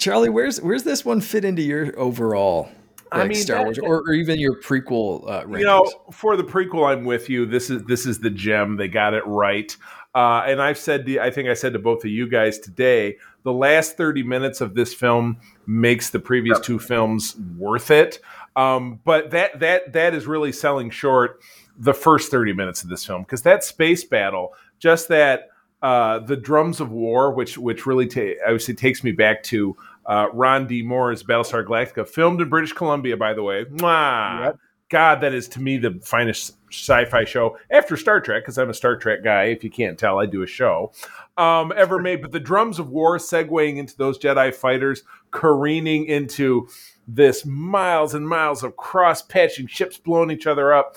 Charlie, 0.00 0.30
where's 0.30 0.60
where's 0.62 0.82
this 0.82 1.04
one 1.04 1.20
fit 1.20 1.44
into 1.44 1.62
your 1.62 1.96
overall? 1.98 2.70
Like 3.12 3.22
I 3.22 3.28
mean, 3.28 3.36
Star 3.36 3.64
Wars, 3.64 3.78
or, 3.78 4.00
or, 4.00 4.12
even 4.12 4.38
your 4.38 4.60
prequel. 4.60 5.28
Uh, 5.28 5.58
you 5.58 5.64
know, 5.64 5.84
for 6.12 6.36
the 6.36 6.44
prequel, 6.44 6.88
I'm 6.88 7.04
with 7.04 7.28
you. 7.28 7.44
This 7.44 7.68
is 7.68 7.82
this 7.84 8.06
is 8.06 8.18
the 8.18 8.30
gem. 8.30 8.76
They 8.76 8.88
got 8.88 9.14
it 9.14 9.26
right. 9.26 9.76
Uh, 10.14 10.42
and 10.46 10.60
I've 10.60 10.78
said, 10.78 11.06
to, 11.06 11.20
I 11.20 11.30
think 11.30 11.48
I 11.48 11.54
said 11.54 11.72
to 11.74 11.78
both 11.78 12.04
of 12.04 12.10
you 12.10 12.28
guys 12.28 12.58
today, 12.58 13.16
the 13.44 13.52
last 13.52 13.96
30 13.96 14.24
minutes 14.24 14.60
of 14.60 14.74
this 14.74 14.92
film 14.92 15.38
makes 15.66 16.10
the 16.10 16.18
previous 16.18 16.56
yep. 16.56 16.64
two 16.64 16.78
films 16.80 17.36
worth 17.56 17.92
it. 17.92 18.20
Um, 18.56 19.00
but 19.04 19.30
that 19.32 19.60
that 19.60 19.92
that 19.92 20.14
is 20.14 20.26
really 20.26 20.52
selling 20.52 20.88
short 20.88 21.42
the 21.76 21.94
first 21.94 22.30
30 22.30 22.54
minutes 22.54 22.82
of 22.82 22.88
this 22.88 23.04
film 23.04 23.22
because 23.22 23.42
that 23.42 23.64
space 23.64 24.04
battle, 24.04 24.54
just 24.78 25.08
that 25.08 25.50
uh, 25.82 26.18
the 26.18 26.36
drums 26.36 26.80
of 26.80 26.90
war, 26.90 27.32
which 27.32 27.56
which 27.56 27.86
really 27.86 28.06
ta- 28.06 28.38
obviously 28.44 28.74
takes 28.74 29.02
me 29.02 29.12
back 29.12 29.42
to 29.44 29.76
uh, 30.10 30.26
Ron 30.34 30.66
D. 30.66 30.82
Moore's 30.82 31.22
Battlestar 31.22 31.64
Galactica, 31.64 32.06
filmed 32.06 32.40
in 32.40 32.48
British 32.48 32.72
Columbia, 32.72 33.16
by 33.16 33.32
the 33.32 33.44
way. 33.44 33.64
Mwah! 33.64 34.44
Yep. 34.44 34.58
God, 34.90 35.20
that 35.20 35.32
is 35.32 35.46
to 35.50 35.60
me 35.60 35.78
the 35.78 36.00
finest 36.02 36.56
sci-fi 36.68 37.24
show 37.24 37.56
after 37.70 37.96
Star 37.96 38.20
Trek, 38.20 38.42
because 38.42 38.58
I'm 38.58 38.70
a 38.70 38.74
Star 38.74 38.96
Trek 38.96 39.22
guy. 39.22 39.44
If 39.44 39.62
you 39.62 39.70
can't 39.70 39.96
tell, 39.96 40.18
I 40.18 40.26
do 40.26 40.42
a 40.42 40.48
show 40.48 40.92
um, 41.36 41.72
ever 41.76 42.00
made. 42.00 42.20
But 42.22 42.32
the 42.32 42.40
drums 42.40 42.80
of 42.80 42.90
war 42.90 43.18
segueing 43.18 43.76
into 43.76 43.96
those 43.96 44.18
Jedi 44.18 44.52
fighters, 44.52 45.04
careening 45.30 46.06
into 46.06 46.66
this 47.06 47.46
miles 47.46 48.14
and 48.14 48.28
miles 48.28 48.64
of 48.64 48.76
cross-patching 48.76 49.68
ships 49.68 49.96
blowing 49.96 50.32
each 50.32 50.48
other 50.48 50.72
up. 50.72 50.96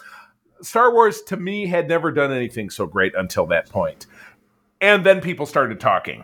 Star 0.64 0.91
Wars 0.91 1.22
to 1.24 1.38
me 1.38 1.68
had 1.68 1.88
never 1.88 2.11
done 2.11 2.32
anything 2.32 2.72
so 2.72 2.88
great 2.88 3.14
until 3.16 3.45
that 3.45 3.70
point. 3.70 4.07
And 4.82 5.05
then 5.05 5.22
people 5.22 5.45
started 5.45 5.80
talking. 5.80 6.24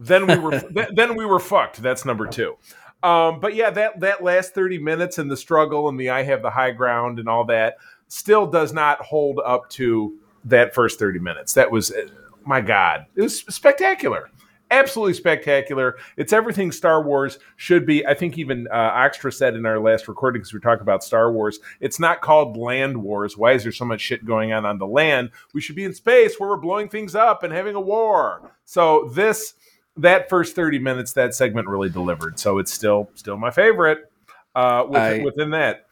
Then 0.00 0.26
we 0.26 0.38
were 0.38 0.58
th- 0.74 0.88
then 0.94 1.14
we 1.14 1.26
were 1.26 1.38
fucked. 1.38 1.80
That's 1.82 2.04
number 2.04 2.26
two. 2.26 2.56
Um, 3.02 3.40
but 3.40 3.54
yeah, 3.54 3.70
that 3.70 4.00
that 4.00 4.22
last 4.22 4.54
thirty 4.54 4.78
minutes 4.78 5.18
and 5.18 5.30
the 5.30 5.36
struggle 5.36 5.88
and 5.88 6.00
the 6.00 6.10
I 6.10 6.22
have 6.22 6.42
the 6.42 6.50
high 6.50 6.72
ground 6.72 7.18
and 7.18 7.28
all 7.28 7.44
that 7.44 7.76
still 8.08 8.46
does 8.46 8.72
not 8.72 9.00
hold 9.00 9.40
up 9.44 9.68
to 9.70 10.18
that 10.44 10.74
first 10.74 10.98
thirty 10.98 11.18
minutes. 11.18 11.52
That 11.52 11.70
was 11.70 11.92
uh, 11.92 12.06
my 12.44 12.60
God, 12.60 13.06
it 13.14 13.22
was 13.22 13.40
spectacular, 13.40 14.30
absolutely 14.70 15.14
spectacular. 15.14 15.96
It's 16.16 16.32
everything 16.32 16.72
Star 16.72 17.02
Wars 17.02 17.38
should 17.56 17.86
be. 17.86 18.06
I 18.06 18.14
think 18.14 18.36
even 18.38 18.68
uh, 18.68 18.92
Extra 18.94 19.32
said 19.32 19.54
in 19.54 19.64
our 19.64 19.78
last 19.78 20.08
recording 20.08 20.40
because 20.40 20.52
we 20.52 20.60
talk 20.60 20.80
about 20.80 21.04
Star 21.04 21.32
Wars, 21.32 21.58
it's 21.80 22.00
not 22.00 22.20
called 22.20 22.56
Land 22.56 22.96
Wars. 23.02 23.36
Why 23.36 23.52
is 23.52 23.62
there 23.62 23.72
so 23.72 23.84
much 23.84 24.00
shit 24.00 24.24
going 24.24 24.52
on 24.52 24.66
on 24.66 24.78
the 24.78 24.86
land? 24.86 25.30
We 25.54 25.60
should 25.60 25.76
be 25.76 25.84
in 25.84 25.94
space 25.94 26.38
where 26.38 26.50
we're 26.50 26.56
blowing 26.56 26.88
things 26.88 27.14
up 27.14 27.42
and 27.42 27.52
having 27.52 27.76
a 27.76 27.80
war. 27.80 28.50
So 28.64 29.10
this 29.14 29.54
that 29.96 30.28
first 30.28 30.54
30 30.54 30.78
minutes, 30.78 31.12
that 31.14 31.34
segment 31.34 31.68
really 31.68 31.90
delivered. 31.90 32.38
So 32.38 32.58
it's 32.58 32.72
still 32.72 33.10
still 33.14 33.36
my 33.36 33.50
favorite 33.50 34.10
uh, 34.54 34.84
within, 34.88 35.20
I, 35.20 35.24
within 35.24 35.50
that. 35.50 35.86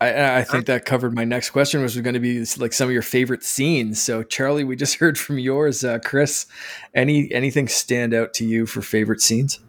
I, 0.00 0.38
I, 0.38 0.44
think 0.44 0.66
that 0.66 0.84
covered 0.84 1.12
my 1.12 1.24
next 1.24 1.50
question, 1.50 1.80
which 1.80 1.96
was 1.96 2.02
going 2.02 2.14
to 2.14 2.20
be 2.20 2.44
like 2.58 2.72
some 2.72 2.88
of 2.88 2.92
your 2.92 3.02
favorite 3.02 3.42
scenes. 3.42 4.00
So, 4.00 4.22
Charlie, 4.22 4.62
we 4.62 4.76
just 4.76 4.94
heard 5.00 5.18
from 5.18 5.38
yours. 5.38 5.84
Uh, 5.84 5.98
Chris, 5.98 6.46
any 6.94 7.32
anything 7.32 7.68
stand 7.68 8.14
out 8.14 8.32
to 8.34 8.44
you 8.44 8.66
for 8.66 8.80
favorite 8.80 9.20
scenes? 9.20 9.60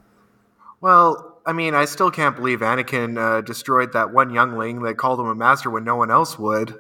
Well, 0.82 1.42
I 1.46 1.54
mean, 1.54 1.74
I 1.74 1.86
still 1.86 2.12
can't 2.12 2.36
believe 2.36 2.60
Anakin 2.60 3.18
uh, 3.18 3.42
destroyed 3.42 3.94
that 3.94 4.14
one 4.14 4.30
youngling 4.30 4.84
that 4.84 4.98
called 4.98 5.20
him 5.20 5.26
a 5.26 5.36
master 5.36 5.70
when 5.70 5.84
no 5.84 5.96
one 5.96 6.12
else 6.12 6.38
would. 6.38 6.76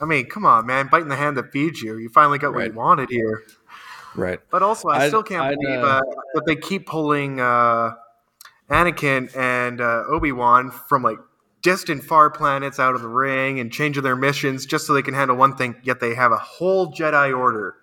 I 0.00 0.04
mean, 0.04 0.26
come 0.26 0.44
on, 0.44 0.66
man, 0.66 0.88
biting 0.90 1.08
the 1.08 1.16
hand 1.16 1.36
that 1.36 1.52
feeds 1.52 1.80
you. 1.82 1.96
You 1.96 2.08
finally 2.08 2.38
got 2.38 2.48
right. 2.48 2.64
what 2.64 2.66
you 2.66 2.72
wanted 2.72 3.10
here. 3.10 3.44
Right. 4.16 4.40
But 4.50 4.62
also, 4.62 4.88
I 4.88 5.04
I'd, 5.04 5.08
still 5.08 5.22
can't 5.22 5.42
I'd, 5.42 5.56
believe 5.58 5.78
uh, 5.78 5.82
uh, 5.82 6.00
that 6.34 6.46
they 6.46 6.56
keep 6.56 6.86
pulling 6.86 7.40
uh, 7.40 7.92
Anakin 8.70 9.34
and 9.36 9.80
uh, 9.80 10.04
Obi 10.08 10.32
Wan 10.32 10.70
from 10.70 11.02
like 11.02 11.18
distant 11.62 12.04
far 12.04 12.30
planets 12.30 12.78
out 12.78 12.94
of 12.94 13.02
the 13.02 13.08
ring 13.08 13.60
and 13.60 13.72
changing 13.72 14.02
their 14.02 14.16
missions 14.16 14.66
just 14.66 14.86
so 14.86 14.94
they 14.94 15.02
can 15.02 15.14
handle 15.14 15.36
one 15.36 15.56
thing. 15.56 15.76
Yet 15.82 16.00
they 16.00 16.14
have 16.14 16.32
a 16.32 16.38
whole 16.38 16.92
Jedi 16.92 17.36
Order. 17.36 17.76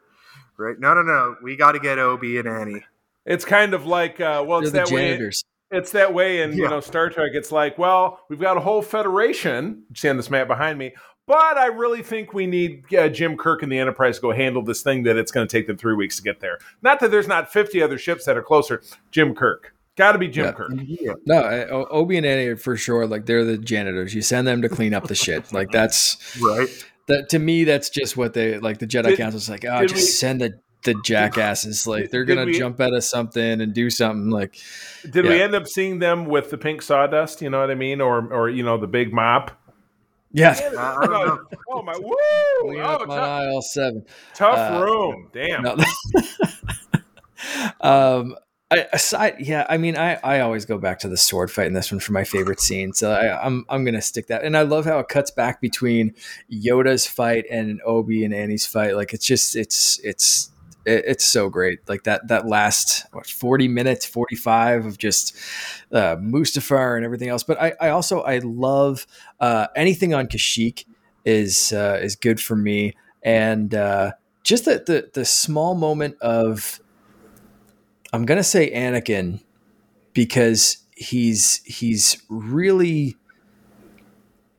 Right? 0.58 0.80
No, 0.80 0.94
no, 0.94 1.02
no. 1.02 1.36
We 1.42 1.56
got 1.56 1.74
to 1.74 1.80
get 1.80 2.00
Obi 2.00 2.38
and 2.38 2.48
Annie. 2.48 2.84
It's 3.26 3.46
kind 3.46 3.74
of 3.74 3.86
like 3.86 4.20
uh, 4.20 4.44
well, 4.46 4.60
it's 4.60 4.72
They're 4.72 4.86
that 4.86 4.94
way. 4.94 5.32
It's 5.72 5.92
that 5.94 6.14
way 6.14 6.44
in 6.44 6.52
yeah. 6.52 6.56
you 6.58 6.70
know 6.70 6.80
Star 6.82 7.10
Trek. 7.10 7.32
It's 7.34 7.52
like, 7.52 7.78
well, 7.78 8.20
we've 8.30 8.40
got 8.40 8.58
a 8.58 8.60
whole 8.60 8.82
Federation. 8.82 9.84
See 9.96 10.10
on 10.10 10.18
this 10.18 10.30
map 10.30 10.48
behind 10.48 10.78
me 10.78 10.94
but 11.28 11.58
I 11.58 11.68
really 11.68 12.04
think 12.04 12.34
we 12.34 12.48
need 12.48 12.94
uh, 12.94 13.10
Jim 13.10 13.38
Kirk 13.38 13.64
and 13.64 13.72
the 13.72 13.80
Enterprise 13.80 14.18
to 14.18 14.22
go 14.22 14.32
handle 14.32 14.62
this 14.62 14.82
thing 14.82 15.04
that 15.04 15.18
it's 15.18 15.32
going 15.32 15.48
to 15.48 15.52
take 15.52 15.68
them 15.68 15.78
three 15.78 15.96
weeks 15.96 16.18
to 16.18 16.24
get 16.24 16.40
there. 16.40 16.60
Not 16.82 17.00
that 17.00 17.12
there's 17.12 17.28
not 17.28 17.52
50 17.52 17.82
other 17.82 17.98
ships 17.98 18.26
that 18.26 18.38
are 18.38 18.44
closer. 18.44 18.82
Jim 19.12 19.34
Kirk. 19.34 19.74
Got 19.96 20.14
to 20.14 20.18
be 20.18 20.28
Jim 20.28 20.46
yeah. 20.46 20.52
Kirk. 20.52 20.72
Yeah. 20.84 21.14
No, 21.26 21.88
Obi 21.92 22.18
and 22.18 22.26
Annie 22.26 22.56
for 22.56 22.76
sure. 22.76 23.06
Like 23.06 23.26
they're 23.26 23.46
the 23.46 23.58
janitors. 23.58 24.14
You 24.14 24.22
send 24.22 24.48
them 24.48 24.62
to 24.64 24.70
clean 24.70 24.94
up 24.94 25.08
the 25.08 25.16
shit. 25.16 25.44
Like 25.54 25.70
that's 25.72 26.40
right. 26.42 26.68
That 27.08 27.30
to 27.30 27.40
me, 27.40 27.64
that's 27.64 27.90
just 27.90 28.18
what 28.18 28.34
they 28.34 28.58
like. 28.58 28.80
The 28.80 28.88
Jedi 28.88 29.10
did, 29.10 29.18
Council's 29.18 29.50
like, 29.50 29.66
oh, 29.66 29.82
just 29.82 29.96
we, 29.96 30.02
send 30.02 30.42
the 30.42 30.60
the 30.84 30.96
jackasses. 31.04 31.86
Like 31.86 32.10
they're 32.10 32.26
gonna 32.26 32.46
we, 32.46 32.58
jump 32.58 32.80
out 32.80 32.94
of 32.94 33.04
something 33.04 33.62
and 33.62 33.72
do 33.74 33.92
something. 33.92 34.32
Like, 34.32 34.58
did 35.10 35.26
yeah. 35.26 35.32
we 35.32 35.42
end 35.42 35.54
up 35.54 35.68
seeing 35.68 36.00
them 36.00 36.26
with 36.26 36.50
the 36.50 36.58
pink 36.58 36.82
sawdust? 36.82 37.42
You 37.42 37.52
know 37.52 37.60
what 37.60 37.70
I 37.70 37.76
mean, 37.76 38.02
or 38.02 38.34
or 38.34 38.50
you 38.50 38.64
know 38.64 38.78
the 38.78 38.88
big 38.88 39.14
mop? 39.14 39.52
Yeah. 40.34 40.58
oh 41.70 41.84
my 41.84 41.96
woo! 42.00 42.16
Oh, 42.82 43.06
my 43.06 43.18
aisle 43.18 43.62
seven. 43.62 44.06
Tough 44.34 44.74
uh, 44.74 44.84
room. 44.84 45.30
Damn. 45.32 45.64
No. 45.64 45.78
um 47.82 48.36
I, 48.74 48.88
aside, 48.92 49.36
yeah, 49.40 49.68
I 49.70 49.78
mean, 49.78 49.96
I, 49.96 50.16
I 50.24 50.40
always 50.40 50.66
go 50.66 50.80
back 50.80 50.98
to 51.00 51.08
the 51.08 51.18
sword 51.18 51.52
fight 51.52 51.68
in 51.68 51.74
this 51.74 51.92
one 51.92 52.00
for 52.00 52.12
my 52.12 52.24
favorite 52.24 52.60
scene. 52.60 52.92
So 52.92 53.12
I, 53.12 53.46
I'm 53.46 53.66
I'm 53.70 53.86
gonna 53.86 54.02
stick 54.02 54.28
that, 54.28 54.44
and 54.44 54.58
I 54.58 54.64
love 54.64 54.86
how 54.86 54.98
it 54.98 55.10
cuts 55.10 55.30
back 55.30 55.62
between 55.62 56.16
Yoda's 56.52 57.06
fight 57.06 57.46
and 57.52 57.80
Obi 57.86 58.26
and 58.26 58.34
Annie's 58.34 58.66
fight. 58.66 58.96
Like 58.96 59.14
it's 59.14 59.28
just 59.28 59.56
it's 59.56 60.00
it's 60.04 60.50
it, 60.86 61.04
it's 61.08 61.26
so 61.26 61.50
great. 61.50 61.88
Like 61.88 62.04
that 62.04 62.28
that 62.28 62.48
last 62.48 63.06
what, 63.12 63.28
40 63.28 63.68
minutes, 63.68 64.06
45 64.06 64.86
of 64.86 64.98
just 64.98 65.36
uh, 65.92 66.16
Mustafar 66.18 66.96
and 66.96 67.06
everything 67.06 67.30
else. 67.30 67.44
But 67.44 67.62
I, 67.62 67.74
I 67.80 67.90
also 67.90 68.22
I 68.22 68.40
love 68.40 69.08
uh, 69.40 69.68
anything 69.76 70.14
on 70.14 70.28
Kashyyyk 70.28 70.86
is 71.26 71.74
uh, 71.74 72.00
is 72.02 72.16
good 72.16 72.40
for 72.40 72.56
me, 72.56 72.94
and 73.22 73.74
uh, 73.74 74.12
just 74.44 74.66
the, 74.66 74.84
the 74.86 75.10
the 75.14 75.26
small 75.26 75.76
moment 75.76 76.18
of 76.22 76.80
I'm 78.12 78.26
gonna 78.26 78.44
say 78.44 78.72
Anakin 78.72 79.42
because 80.14 80.78
he's 80.96 81.64
he's 81.64 82.22
really 82.30 83.18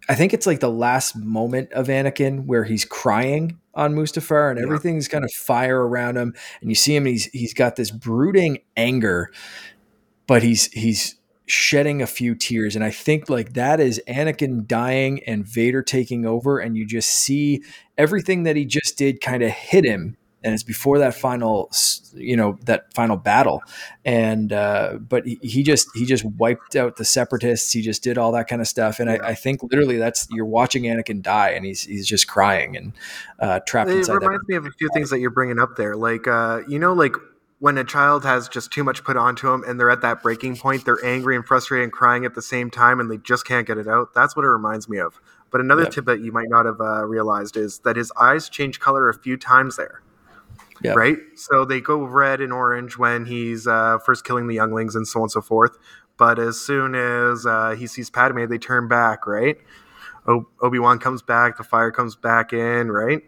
I 0.09 0.15
think 0.15 0.35
it's 0.35 0.47
like 0.47 0.61
the 0.61 0.71
last 0.71 1.17
moment 1.17 1.73
of 1.73 1.87
Anakin 1.89 2.47
where 2.47 2.65
he's 2.65 2.85
crying 2.85 3.59
on 3.75 3.95
Mustafar 3.95 4.51
and 4.51 4.61
everything's 4.61 5.09
kind 5.09 5.25
of 5.25 5.33
fire 5.33 5.87
around 5.87 6.17
him 6.17 6.35
and 6.61 6.71
you 6.71 6.75
see 6.75 6.95
him 6.95 7.07
he's 7.07 7.27
he's 7.27 7.55
got 7.55 7.77
this 7.77 7.91
brooding 7.91 8.59
anger 8.77 9.33
but 10.27 10.43
he's 10.43 10.67
he's 10.73 11.17
shedding 11.47 12.01
a 12.01 12.07
few 12.07 12.35
tears. 12.35 12.75
And 12.75 12.85
I 12.85 12.91
think 12.91 13.29
like 13.29 13.53
that 13.55 13.81
is 13.81 14.01
Anakin 14.09 14.67
dying 14.67 15.23
and 15.25 15.47
Vader 15.47 15.83
taking 15.83 16.25
over 16.25 16.59
and 16.59 16.77
you 16.77 16.87
just 16.87 17.11
see 17.11 17.63
everything 17.99 18.45
that 18.45 18.57
he 18.57 18.65
just 18.65 18.97
did 18.97 19.21
kind 19.21 19.43
of 19.43 19.51
hit 19.51 19.85
him 19.85 20.17
and 20.45 20.53
it's 20.53 20.63
before 20.63 20.99
that 20.99 21.15
final, 21.15 21.71
you 22.13 22.37
know, 22.37 22.59
that 22.67 22.93
final 22.93 23.17
battle. 23.17 23.63
And 24.05 24.53
uh, 24.53 24.99
but 25.01 25.27
he, 25.27 25.39
he, 25.43 25.63
just 25.63 25.89
he 25.95 26.05
just 26.05 26.25
wiped 26.25 26.77
out 26.77 26.97
the 26.97 27.05
separatists. 27.05 27.73
He 27.73 27.81
just 27.81 28.03
did 28.03 28.19
all 28.19 28.31
that 28.33 28.47
kind 28.47 28.61
of 28.61 28.69
stuff. 28.69 29.01
And 29.01 29.11
yeah. 29.11 29.17
I, 29.23 29.29
I, 29.29 29.35
think 29.35 29.63
literally 29.63 29.97
that's 29.97 30.29
you're 30.31 30.45
watching 30.45 30.83
Anakin 30.83 31.23
die, 31.23 31.51
and 31.51 31.65
he's 31.65 31.83
he's 31.83 32.07
just 32.07 32.29
crying 32.29 32.77
and 32.77 32.93
uh, 33.41 33.61
trapped 33.67 33.91
it 33.91 33.97
inside. 33.99 34.13
It 34.13 34.21
reminds 34.21 34.43
that. 34.43 34.49
me 34.49 34.57
of 34.57 34.67
a 34.67 34.71
few 34.73 34.91
things 34.93 35.11
that 35.11 35.19
you're 35.19 35.31
bringing 35.31 35.59
up 35.59 35.77
there, 35.77 35.97
like 35.97 36.29
uh, 36.29 36.61
you 36.69 36.79
know, 36.79 36.93
like 36.93 37.17
when 37.59 37.79
a 37.79 37.85
child 37.85 38.25
has 38.25 38.47
just 38.47 38.71
too 38.71 38.85
much 38.85 39.03
put 39.03 39.17
onto 39.17 39.49
them 39.49 39.65
and 39.67 39.81
they're 39.81 39.91
at 39.91 40.03
that 40.03 40.23
breaking 40.23 40.57
point, 40.57 40.85
they're 40.85 41.03
angry 41.03 41.35
and 41.35 41.47
frustrated 41.47 41.85
and 41.85 41.93
crying 41.93 42.27
at 42.27 42.35
the 42.35 42.43
same 42.43 42.71
time, 42.71 43.01
and 43.01 43.11
they 43.11 43.17
just 43.17 43.47
can't 43.47 43.67
get 43.67 43.79
it 43.79 43.89
out. 43.89 44.13
That's 44.13 44.37
what 44.37 44.45
it 44.45 44.51
reminds 44.51 44.89
me 44.91 44.99
of. 44.99 45.19
But 45.51 45.63
another 45.63 45.85
yep. 45.85 45.93
tip 45.93 46.05
that 46.05 46.21
you 46.21 46.33
might 46.33 46.51
not 46.51 46.67
have 46.67 46.81
uh, 46.81 47.07
realized 47.07 47.57
is 47.57 47.79
that 47.79 47.97
his 47.97 48.13
eyes 48.21 48.51
change 48.51 48.81
color 48.81 49.09
a 49.09 49.15
few 49.15 49.39
times 49.39 49.77
there. 49.77 50.03
Yep. 50.85 50.97
Right? 50.97 51.17
So 51.35 51.65
they 51.65 51.81
go 51.81 52.05
red 52.05 52.43
and 52.43 52.53
orange 52.53 52.99
when 52.99 53.25
he's 53.25 53.67
uh, 53.67 53.99
first 54.05 54.25
killing 54.25 54.47
the 54.47 54.55
younglings 54.55 54.95
and 54.95 55.09
so 55.09 55.21
on 55.21 55.25
and 55.25 55.31
so 55.31 55.41
forth. 55.41 55.79
But 56.19 56.39
as 56.39 56.61
soon 56.61 56.95
as 56.95 57.47
uh, 57.47 57.71
he 57.71 57.87
sees 57.87 58.11
Padme, 58.11 58.45
they 58.47 58.59
turn 58.59 58.87
back, 58.87 59.27
right? 59.27 59.57
O- 60.27 60.47
Obi 60.61 60.79
Wan 60.79 60.99
comes 60.99 61.23
back, 61.23 61.57
the 61.57 61.65
fire 61.65 61.91
comes 61.91 62.17
back 62.17 62.53
in, 62.53 62.93
right? 62.93 63.23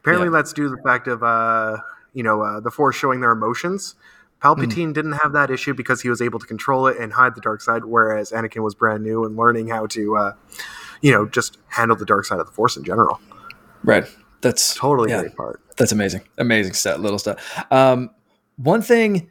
Apparently, 0.00 0.26
yep. 0.26 0.32
that's 0.32 0.52
due 0.52 0.64
to 0.64 0.70
the 0.70 0.82
fact 0.82 1.06
of 1.06 1.22
uh, 1.22 1.76
you 2.14 2.22
know 2.22 2.42
uh, 2.42 2.60
the 2.60 2.70
Force 2.70 2.96
showing 2.96 3.20
their 3.20 3.32
emotions. 3.32 3.94
Palpatine 4.42 4.90
mm. 4.90 4.94
didn't 4.94 5.12
have 5.22 5.32
that 5.32 5.50
issue 5.50 5.72
because 5.72 6.02
he 6.02 6.10
was 6.10 6.20
able 6.20 6.38
to 6.38 6.46
control 6.46 6.86
it 6.86 6.98
and 6.98 7.12
hide 7.14 7.34
the 7.34 7.40
dark 7.40 7.62
side, 7.62 7.84
whereas 7.84 8.30
Anakin 8.30 8.62
was 8.62 8.74
brand 8.74 9.02
new 9.02 9.24
and 9.24 9.36
learning 9.36 9.68
how 9.68 9.86
to, 9.86 10.16
uh, 10.16 10.32
you 11.00 11.10
know, 11.12 11.26
just 11.26 11.56
handle 11.68 11.96
the 11.96 12.04
dark 12.04 12.26
side 12.26 12.40
of 12.40 12.46
the 12.46 12.52
Force 12.52 12.76
in 12.76 12.84
general. 12.84 13.20
Right. 13.82 14.04
That's 14.44 14.74
totally 14.74 15.08
yeah, 15.08 15.20
great 15.20 15.36
part. 15.36 15.62
That's 15.78 15.90
amazing. 15.90 16.20
Amazing 16.36 16.74
stuff. 16.74 16.98
Little 16.98 17.18
stuff. 17.18 17.64
Um, 17.72 18.10
one 18.56 18.82
thing 18.82 19.30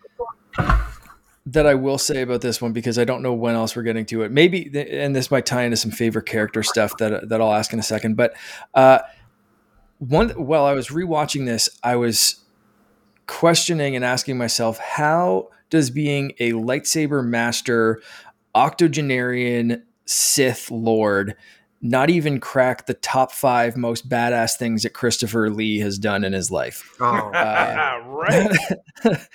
that 1.45 1.67
I 1.67 1.75
will 1.75 1.99
say 1.99 2.23
about 2.23 2.41
this 2.41 2.59
one 2.59 2.73
because 2.73 2.97
I 2.97 3.03
don't 3.03 3.21
know 3.21 3.33
when 3.33 3.53
else 3.53 3.75
we're 3.75 3.83
getting 3.83 4.07
to 4.07 4.23
it. 4.23 4.31
Maybe, 4.31 4.71
and 4.89 5.15
this 5.15 5.29
might 5.29 5.45
tie 5.45 5.65
into 5.65 5.77
some 5.77 5.91
favorite 5.91 6.25
character 6.25 6.63
stuff 6.63 6.97
that 6.97 7.29
that 7.29 7.39
I'll 7.39 7.53
ask 7.53 7.71
in 7.73 7.77
a 7.77 7.83
second. 7.83 8.17
But 8.17 8.35
uh, 8.73 8.99
one, 9.99 10.29
while 10.31 10.65
I 10.65 10.73
was 10.73 10.87
rewatching 10.87 11.45
this, 11.45 11.69
I 11.83 11.95
was 11.95 12.43
questioning 13.27 13.95
and 13.95 14.03
asking 14.03 14.39
myself, 14.39 14.79
how 14.79 15.49
does 15.69 15.91
being 15.91 16.33
a 16.39 16.53
lightsaber 16.53 17.23
master, 17.23 18.01
octogenarian 18.55 19.83
Sith 20.05 20.71
Lord, 20.71 21.35
not 21.83 22.09
even 22.09 22.39
crack 22.39 22.85
the 22.85 22.93
top 22.93 23.33
five 23.33 23.75
most 23.75 24.07
badass 24.07 24.55
things 24.55 24.83
that 24.83 24.91
Christopher 24.91 25.49
Lee 25.49 25.79
has 25.79 25.99
done 25.99 26.23
in 26.23 26.31
his 26.31 26.49
life. 26.49 26.95
Oh, 27.01 27.29
uh, 27.31 28.01
right. 28.07 28.57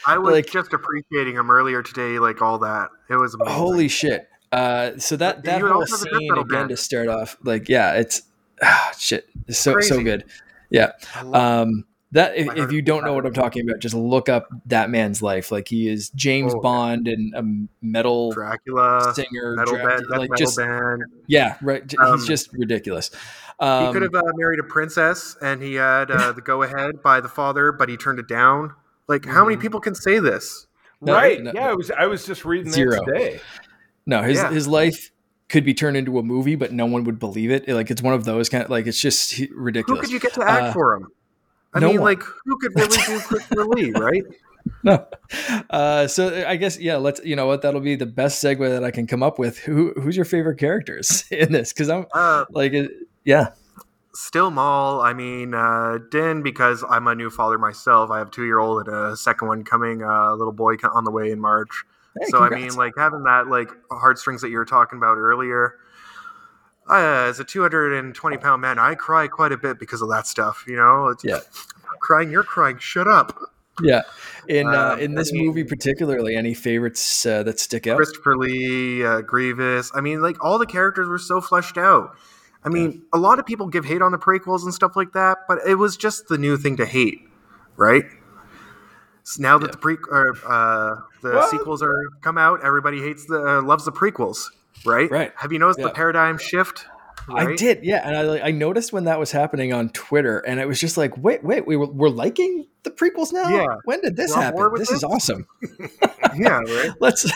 I 0.06 0.16
was 0.16 0.32
like, 0.32 0.46
just 0.46 0.72
appreciating 0.72 1.34
him 1.34 1.50
earlier 1.50 1.82
today, 1.82 2.18
like 2.18 2.40
all 2.40 2.58
that. 2.60 2.88
It 3.10 3.16
was 3.16 3.34
amazing. 3.34 3.54
holy 3.54 3.88
shit. 3.88 4.28
Uh, 4.50 4.96
so 4.96 5.14
that 5.16 5.44
that 5.44 5.60
whole 5.60 5.86
scene 5.86 6.38
again 6.38 6.68
to 6.68 6.76
start 6.78 7.08
off, 7.08 7.36
like 7.44 7.68
yeah, 7.68 7.92
it's 7.92 8.22
ah, 8.62 8.92
shit, 8.98 9.28
it's 9.46 9.58
so 9.58 9.74
Crazy. 9.74 9.88
so 9.90 10.02
good. 10.02 10.24
Yeah. 10.70 10.92
Um, 11.34 11.84
that 12.12 12.36
if, 12.36 12.56
if, 12.56 12.72
you 12.72 12.80
don't 12.80 13.04
know 13.04 13.12
what 13.12 13.26
I'm 13.26 13.34
talking 13.34 13.68
about, 13.68 13.80
just 13.80 13.94
look 13.94 14.28
up 14.28 14.48
that 14.66 14.88
man's 14.88 15.20
life. 15.20 15.52
Like 15.52 15.68
he 15.68 15.88
is 15.88 16.08
James 16.10 16.54
oh, 16.54 16.60
Bond 16.60 17.06
and 17.06 17.34
a 17.34 17.44
metal 17.84 18.32
Dracula 18.32 19.12
singer, 19.14 19.54
metal 19.56 19.74
Dra- 19.74 19.88
band, 19.88 20.06
like 20.08 20.30
metal 20.30 20.36
just 20.36 20.56
band. 20.56 21.02
yeah, 21.26 21.56
right. 21.60 21.82
Um, 21.98 22.18
he's 22.18 22.26
just 22.26 22.52
ridiculous. 22.52 23.10
Um, 23.60 23.86
he 23.86 23.92
could 23.92 24.02
have 24.02 24.14
uh, 24.14 24.32
married 24.36 24.60
a 24.60 24.62
princess, 24.62 25.36
and 25.42 25.62
he 25.62 25.74
had 25.74 26.10
uh, 26.10 26.32
the 26.32 26.40
go 26.40 26.62
ahead 26.62 27.02
by 27.02 27.20
the 27.20 27.28
father, 27.28 27.72
but 27.72 27.88
he 27.88 27.96
turned 27.96 28.18
it 28.18 28.28
down. 28.28 28.74
Like, 29.06 29.26
how 29.26 29.44
many 29.44 29.56
mm-hmm. 29.56 29.62
people 29.62 29.80
can 29.80 29.94
say 29.94 30.18
this? 30.18 30.66
No, 31.00 31.12
right? 31.12 31.42
No, 31.42 31.52
yeah, 31.54 31.68
I 31.68 31.74
was 31.74 31.90
I 31.90 32.06
was 32.06 32.24
just 32.24 32.44
reading 32.44 32.72
zero. 32.72 32.92
that 32.92 33.04
today. 33.04 33.40
No, 34.06 34.22
his 34.22 34.38
yeah. 34.38 34.50
his 34.50 34.66
life 34.66 35.10
could 35.48 35.64
be 35.64 35.74
turned 35.74 35.96
into 35.96 36.18
a 36.18 36.22
movie, 36.22 36.54
but 36.56 36.72
no 36.72 36.86
one 36.86 37.04
would 37.04 37.18
believe 37.18 37.50
it. 37.50 37.68
Like 37.68 37.90
it's 37.90 38.02
one 38.02 38.14
of 38.14 38.24
those 38.24 38.48
kind 38.48 38.64
of 38.64 38.70
like 38.70 38.86
it's 38.86 39.00
just 39.00 39.38
ridiculous. 39.54 39.98
Who 39.98 40.02
could 40.02 40.12
you 40.12 40.20
get 40.20 40.34
to 40.34 40.48
act 40.48 40.62
uh, 40.62 40.72
for 40.72 40.94
him? 40.94 41.08
I 41.78 41.80
no 41.80 41.88
mean, 41.88 42.00
one. 42.00 42.10
like, 42.10 42.22
who 42.44 42.58
could 42.58 42.74
really 42.74 42.96
do 42.96 43.20
Christopher 43.20 43.64
Lee, 43.66 43.92
right? 43.96 44.24
No. 44.82 45.06
Uh, 45.70 46.06
so 46.06 46.44
I 46.46 46.56
guess 46.56 46.78
yeah. 46.78 46.96
Let's 46.96 47.20
you 47.24 47.36
know 47.36 47.46
what 47.46 47.62
that'll 47.62 47.80
be 47.80 47.96
the 47.96 48.06
best 48.06 48.42
segue 48.42 48.68
that 48.68 48.84
I 48.84 48.90
can 48.90 49.06
come 49.06 49.22
up 49.22 49.38
with. 49.38 49.58
Who 49.58 49.92
who's 49.92 50.16
your 50.16 50.24
favorite 50.24 50.58
characters 50.58 51.24
in 51.30 51.52
this? 51.52 51.72
Because 51.72 51.88
I'm 51.88 52.06
uh, 52.12 52.44
like, 52.50 52.74
yeah. 53.24 53.50
Still 54.14 54.50
Maul. 54.50 55.00
I 55.00 55.12
mean, 55.12 55.54
uh, 55.54 55.98
Din 56.10 56.42
because 56.42 56.84
I'm 56.88 57.06
a 57.06 57.14
new 57.14 57.30
father 57.30 57.56
myself. 57.56 58.10
I 58.10 58.18
have 58.18 58.28
a 58.28 58.30
two 58.30 58.44
year 58.44 58.58
old 58.58 58.86
and 58.86 58.94
a 58.94 59.16
second 59.16 59.48
one 59.48 59.62
coming. 59.62 60.02
A 60.02 60.08
uh, 60.08 60.34
little 60.34 60.52
boy 60.52 60.74
on 60.92 61.04
the 61.04 61.12
way 61.12 61.30
in 61.30 61.38
March. 61.38 61.84
Hey, 62.18 62.26
so 62.26 62.38
congrats. 62.38 62.62
I 62.62 62.66
mean, 62.66 62.76
like 62.76 62.94
having 62.98 63.22
that 63.22 63.46
like 63.46 63.70
heartstrings 63.90 64.42
that 64.42 64.50
you 64.50 64.58
were 64.58 64.64
talking 64.64 64.98
about 64.98 65.16
earlier 65.16 65.76
uh, 66.88 67.26
as 67.28 67.40
a 67.40 67.44
220 67.44 68.36
pound 68.38 68.62
man, 68.62 68.78
I 68.78 68.94
cry 68.94 69.28
quite 69.28 69.52
a 69.52 69.58
bit 69.58 69.78
because 69.78 70.02
of 70.02 70.08
that 70.10 70.26
stuff. 70.26 70.64
You 70.66 70.76
know, 70.76 71.08
it's, 71.08 71.24
yeah, 71.24 71.40
crying, 72.00 72.30
you're 72.30 72.44
crying. 72.44 72.78
Shut 72.78 73.06
up. 73.06 73.38
Yeah, 73.80 74.02
in 74.48 74.66
uh, 74.66 74.92
um, 74.92 75.00
in 75.00 75.14
this 75.14 75.30
I 75.30 75.34
mean, 75.34 75.46
movie 75.46 75.64
particularly, 75.64 76.34
any 76.34 76.54
favorites 76.54 77.24
uh, 77.26 77.42
that 77.44 77.60
stick 77.60 77.86
out? 77.86 77.96
Christopher 77.96 78.36
Lee, 78.36 79.04
uh, 79.04 79.20
Grievous. 79.20 79.92
I 79.94 80.00
mean, 80.00 80.20
like 80.20 80.42
all 80.42 80.58
the 80.58 80.66
characters 80.66 81.08
were 81.08 81.18
so 81.18 81.40
fleshed 81.40 81.78
out. 81.78 82.16
I 82.64 82.70
mean, 82.70 82.92
yeah. 82.92 82.98
a 83.12 83.18
lot 83.18 83.38
of 83.38 83.46
people 83.46 83.68
give 83.68 83.84
hate 83.84 84.02
on 84.02 84.10
the 84.10 84.18
prequels 84.18 84.64
and 84.64 84.74
stuff 84.74 84.96
like 84.96 85.12
that, 85.12 85.38
but 85.46 85.58
it 85.66 85.76
was 85.76 85.96
just 85.96 86.26
the 86.26 86.36
new 86.36 86.56
thing 86.56 86.76
to 86.78 86.86
hate, 86.86 87.20
right? 87.76 88.04
So 89.22 89.42
now 89.42 89.58
that 89.58 89.66
yeah. 89.66 89.70
the 89.72 89.78
pre 89.78 89.94
uh, 89.94 90.96
the 91.22 91.34
what? 91.34 91.50
sequels 91.50 91.82
are 91.82 91.94
come 92.20 92.36
out, 92.36 92.64
everybody 92.64 93.00
hates 93.00 93.26
the 93.26 93.58
uh, 93.58 93.62
loves 93.62 93.84
the 93.84 93.92
prequels 93.92 94.48
right? 94.84 95.10
Right. 95.10 95.32
Have 95.36 95.52
you 95.52 95.58
noticed 95.58 95.80
yeah. 95.80 95.86
the 95.86 95.92
paradigm 95.92 96.38
shift? 96.38 96.86
Right? 97.28 97.48
I 97.48 97.56
did, 97.56 97.84
yeah, 97.84 98.08
and 98.08 98.16
I 98.16 98.46
I 98.46 98.50
noticed 98.52 98.90
when 98.90 99.04
that 99.04 99.18
was 99.18 99.32
happening 99.32 99.74
on 99.74 99.90
Twitter, 99.90 100.38
and 100.38 100.58
it 100.60 100.66
was 100.66 100.80
just 100.80 100.96
like, 100.96 101.14
wait, 101.18 101.44
wait, 101.44 101.66
we 101.66 101.76
were, 101.76 101.86
we're 101.86 102.08
liking 102.08 102.66
the 102.84 102.90
prequels 102.90 103.34
now. 103.34 103.48
Yeah. 103.50 103.66
When 103.84 104.00
did 104.00 104.16
this 104.16 104.34
happen? 104.34 104.70
This, 104.76 104.88
this, 104.88 104.98
is 104.98 105.04
awesome. 105.04 105.46
yeah, 106.36 106.60
right. 106.60 106.90
Let's. 107.00 107.30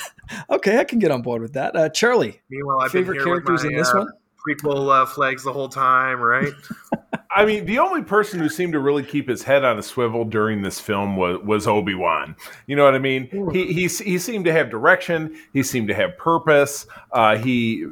Okay, 0.48 0.78
I 0.78 0.84
can 0.84 0.98
get 0.98 1.10
on 1.10 1.20
board 1.20 1.42
with 1.42 1.52
that. 1.54 1.76
Uh, 1.76 1.88
Charlie, 1.90 2.40
Meanwhile, 2.48 2.80
I've 2.80 2.90
favorite 2.90 3.22
characters 3.22 3.64
my, 3.64 3.70
in 3.70 3.76
this 3.76 3.88
uh, 3.90 3.98
one? 3.98 4.08
Prequel 4.46 5.02
uh, 5.02 5.06
flags 5.06 5.44
the 5.44 5.52
whole 5.52 5.68
time, 5.68 6.20
right? 6.20 6.52
I 7.34 7.44
mean, 7.44 7.64
the 7.64 7.78
only 7.78 8.02
person 8.02 8.40
who 8.40 8.48
seemed 8.48 8.72
to 8.74 8.78
really 8.78 9.02
keep 9.02 9.28
his 9.28 9.42
head 9.42 9.64
on 9.64 9.78
a 9.78 9.82
swivel 9.82 10.24
during 10.24 10.62
this 10.62 10.78
film 10.80 11.16
was, 11.16 11.40
was 11.42 11.66
Obi 11.66 11.94
Wan. 11.94 12.36
You 12.66 12.76
know 12.76 12.84
what 12.84 12.94
I 12.94 12.98
mean? 12.98 13.28
He, 13.52 13.72
he 13.72 13.88
he 13.88 14.18
seemed 14.18 14.44
to 14.44 14.52
have 14.52 14.70
direction. 14.70 15.36
He 15.52 15.62
seemed 15.62 15.88
to 15.88 15.94
have 15.94 16.18
purpose. 16.18 16.86
Uh, 17.10 17.36
he 17.38 17.86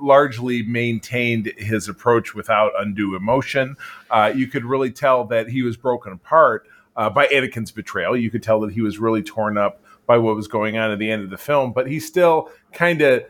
largely 0.00 0.62
maintained 0.64 1.52
his 1.56 1.88
approach 1.88 2.34
without 2.34 2.72
undue 2.78 3.14
emotion. 3.14 3.76
Uh, 4.10 4.32
you 4.34 4.48
could 4.48 4.64
really 4.64 4.90
tell 4.90 5.24
that 5.24 5.48
he 5.48 5.62
was 5.62 5.76
broken 5.76 6.12
apart 6.12 6.66
uh, 6.96 7.08
by 7.08 7.26
Anakin's 7.28 7.70
betrayal. 7.70 8.16
You 8.16 8.30
could 8.30 8.42
tell 8.42 8.60
that 8.60 8.72
he 8.72 8.80
was 8.80 8.98
really 8.98 9.22
torn 9.22 9.56
up 9.56 9.82
by 10.06 10.18
what 10.18 10.34
was 10.34 10.48
going 10.48 10.76
on 10.76 10.90
at 10.90 10.98
the 10.98 11.10
end 11.10 11.22
of 11.22 11.30
the 11.30 11.38
film, 11.38 11.72
but 11.72 11.86
he 11.86 12.00
still 12.00 12.50
kind 12.72 13.00
of 13.00 13.24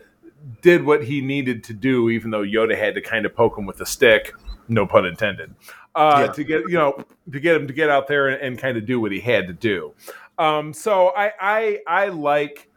did 0.60 0.84
what 0.84 1.04
he 1.04 1.20
needed 1.20 1.64
to 1.64 1.72
do, 1.72 2.10
even 2.10 2.30
though 2.30 2.42
Yoda 2.42 2.76
had 2.76 2.94
to 2.94 3.00
kind 3.00 3.26
of 3.26 3.34
poke 3.34 3.56
him 3.56 3.66
with 3.66 3.80
a 3.80 3.86
stick 3.86 4.34
no 4.68 4.86
pun 4.86 5.04
intended, 5.04 5.54
uh, 5.94 6.24
yeah. 6.26 6.32
to 6.32 6.44
get 6.44 6.62
you 6.62 6.76
know 6.78 7.04
to 7.30 7.40
get 7.40 7.56
him 7.56 7.66
to 7.66 7.72
get 7.72 7.90
out 7.90 8.08
there 8.08 8.28
and, 8.28 8.40
and 8.40 8.58
kind 8.58 8.76
of 8.76 8.86
do 8.86 9.00
what 9.00 9.12
he 9.12 9.20
had 9.20 9.46
to 9.46 9.52
do. 9.52 9.92
Um, 10.38 10.72
so 10.72 11.08
I 11.16 11.32
I, 11.40 11.78
I 11.86 12.08
like 12.08 12.70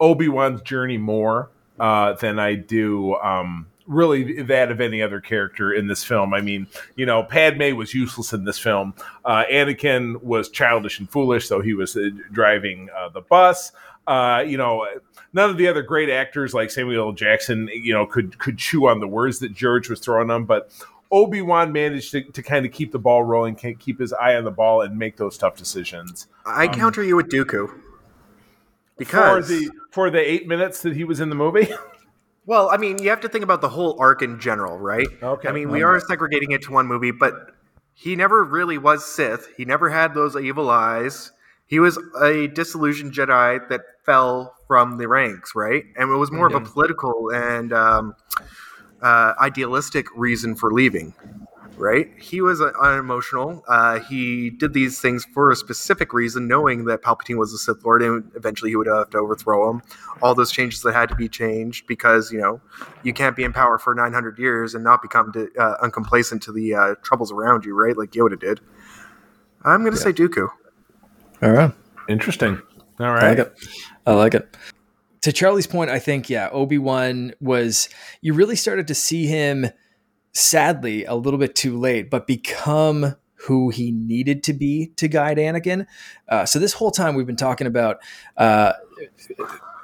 Obi 0.00 0.28
Wan's 0.28 0.62
journey 0.62 0.98
more 0.98 1.50
uh, 1.78 2.14
than 2.14 2.38
I 2.38 2.54
do 2.54 3.14
um, 3.16 3.66
really 3.86 4.42
that 4.42 4.70
of 4.70 4.80
any 4.80 5.02
other 5.02 5.20
character 5.20 5.72
in 5.72 5.86
this 5.86 6.04
film. 6.04 6.34
I 6.34 6.40
mean, 6.40 6.66
you 6.96 7.06
know, 7.06 7.22
Padme 7.22 7.76
was 7.76 7.94
useless 7.94 8.32
in 8.32 8.44
this 8.44 8.58
film. 8.58 8.94
Uh, 9.24 9.44
Anakin 9.50 10.22
was 10.22 10.48
childish 10.48 10.98
and 10.98 11.08
foolish, 11.08 11.46
so 11.46 11.60
he 11.60 11.74
was 11.74 11.96
uh, 11.96 12.10
driving 12.32 12.88
uh, 12.96 13.08
the 13.10 13.20
bus. 13.20 13.72
Uh, 14.06 14.44
you 14.46 14.56
know, 14.56 14.86
none 15.32 15.50
of 15.50 15.56
the 15.56 15.66
other 15.66 15.82
great 15.82 16.08
actors 16.08 16.54
like 16.54 16.70
Samuel 16.70 17.08
L. 17.08 17.12
Jackson, 17.12 17.68
you 17.72 17.92
know, 17.92 18.06
could 18.06 18.38
could 18.38 18.58
chew 18.58 18.86
on 18.88 19.00
the 19.00 19.08
words 19.08 19.40
that 19.40 19.52
George 19.52 19.88
was 19.88 20.00
throwing 20.00 20.28
them. 20.28 20.44
But 20.44 20.70
Obi 21.10 21.42
Wan 21.42 21.72
managed 21.72 22.12
to, 22.12 22.22
to 22.22 22.42
kind 22.42 22.64
of 22.66 22.72
keep 22.72 22.92
the 22.92 22.98
ball 22.98 23.24
rolling, 23.24 23.56
keep 23.56 23.98
his 23.98 24.12
eye 24.12 24.36
on 24.36 24.44
the 24.44 24.50
ball, 24.50 24.82
and 24.82 24.98
make 24.98 25.16
those 25.16 25.36
tough 25.36 25.56
decisions. 25.56 26.28
I 26.44 26.66
um, 26.66 26.74
counter 26.74 27.02
you 27.02 27.16
with 27.16 27.28
Dooku 27.28 27.72
because 28.96 29.46
for 29.46 29.52
the 29.52 29.70
for 29.90 30.10
the 30.10 30.20
eight 30.20 30.46
minutes 30.46 30.82
that 30.82 30.96
he 30.96 31.04
was 31.04 31.20
in 31.20 31.28
the 31.28 31.34
movie. 31.34 31.68
well, 32.46 32.68
I 32.70 32.76
mean, 32.76 33.02
you 33.02 33.10
have 33.10 33.20
to 33.22 33.28
think 33.28 33.44
about 33.44 33.60
the 33.60 33.68
whole 33.68 33.96
arc 34.00 34.22
in 34.22 34.40
general, 34.40 34.78
right? 34.78 35.06
Okay. 35.22 35.48
I 35.48 35.52
mean, 35.52 35.70
we 35.70 35.82
are 35.82 35.98
segregating 36.00 36.52
it 36.52 36.62
to 36.62 36.72
one 36.72 36.86
movie, 36.86 37.10
but 37.10 37.34
he 37.94 38.16
never 38.16 38.44
really 38.44 38.78
was 38.78 39.04
Sith. 39.04 39.48
He 39.56 39.64
never 39.64 39.90
had 39.90 40.14
those 40.14 40.36
evil 40.36 40.70
eyes. 40.70 41.32
He 41.66 41.80
was 41.80 41.98
a 42.20 42.46
disillusioned 42.48 43.12
Jedi 43.12 43.68
that 43.68 43.80
fell 44.04 44.54
from 44.68 44.98
the 44.98 45.08
ranks, 45.08 45.52
right? 45.54 45.84
And 45.96 46.10
it 46.10 46.16
was 46.16 46.30
more 46.30 46.48
mm-hmm. 46.48 46.56
of 46.56 46.68
a 46.68 46.70
political 46.70 47.30
and 47.30 47.72
um, 47.72 48.14
uh, 49.02 49.34
idealistic 49.40 50.06
reason 50.16 50.54
for 50.54 50.72
leaving. 50.72 51.14
right? 51.76 52.08
He 52.18 52.40
was 52.40 52.60
uh, 52.60 52.70
unemotional. 52.80 53.62
Uh, 53.68 54.00
he 54.00 54.50
did 54.50 54.72
these 54.72 55.00
things 55.00 55.26
for 55.34 55.50
a 55.50 55.56
specific 55.56 56.12
reason, 56.12 56.48
knowing 56.48 56.84
that 56.86 57.02
Palpatine 57.02 57.36
was 57.36 57.52
a 57.52 57.58
Sith 57.58 57.84
Lord 57.84 58.02
and 58.02 58.30
eventually 58.34 58.70
he 58.70 58.76
would 58.76 58.86
have 58.86 59.10
to 59.10 59.18
overthrow 59.18 59.70
him. 59.70 59.82
All 60.22 60.34
those 60.34 60.50
changes 60.50 60.82
that 60.82 60.94
had 60.94 61.08
to 61.10 61.14
be 61.14 61.28
changed 61.28 61.86
because, 61.86 62.32
you 62.32 62.40
know, 62.40 62.60
you 63.02 63.12
can't 63.12 63.36
be 63.36 63.44
in 63.44 63.52
power 63.52 63.78
for 63.78 63.94
900 63.94 64.38
years 64.38 64.74
and 64.74 64.82
not 64.82 65.02
become 65.02 65.32
uh, 65.58 65.74
uncomplacent 65.82 66.42
to 66.44 66.52
the 66.52 66.74
uh, 66.74 66.94
troubles 67.02 67.30
around 67.30 67.64
you, 67.64 67.74
right? 67.74 67.96
Like 67.96 68.12
Yoda 68.12 68.38
did. 68.38 68.60
I'm 69.62 69.82
going 69.82 69.92
to 69.92 69.98
yeah. 69.98 70.04
say 70.04 70.12
Dooku. 70.12 70.48
All 71.42 71.50
right. 71.50 71.72
Interesting. 72.08 72.60
All 72.98 73.10
right. 73.10 73.24
I 73.24 73.28
like 73.30 73.38
it. 73.38 73.52
I 74.06 74.12
like 74.14 74.34
it. 74.34 74.56
To 75.22 75.32
Charlie's 75.32 75.66
point, 75.66 75.90
I 75.90 75.98
think, 75.98 76.30
yeah, 76.30 76.48
Obi 76.52 76.78
Wan 76.78 77.32
was, 77.40 77.88
you 78.20 78.32
really 78.32 78.56
started 78.56 78.86
to 78.88 78.94
see 78.94 79.26
him 79.26 79.66
sadly 80.32 81.04
a 81.04 81.14
little 81.14 81.38
bit 81.38 81.54
too 81.54 81.78
late, 81.78 82.10
but 82.10 82.26
become 82.26 83.16
who 83.34 83.70
he 83.70 83.90
needed 83.90 84.42
to 84.44 84.52
be 84.52 84.92
to 84.96 85.08
guide 85.08 85.38
Anakin. 85.38 85.86
Uh, 86.28 86.46
so 86.46 86.58
this 86.58 86.72
whole 86.72 86.90
time 86.90 87.14
we've 87.14 87.26
been 87.26 87.36
talking 87.36 87.66
about 87.66 87.98
uh, 88.36 88.72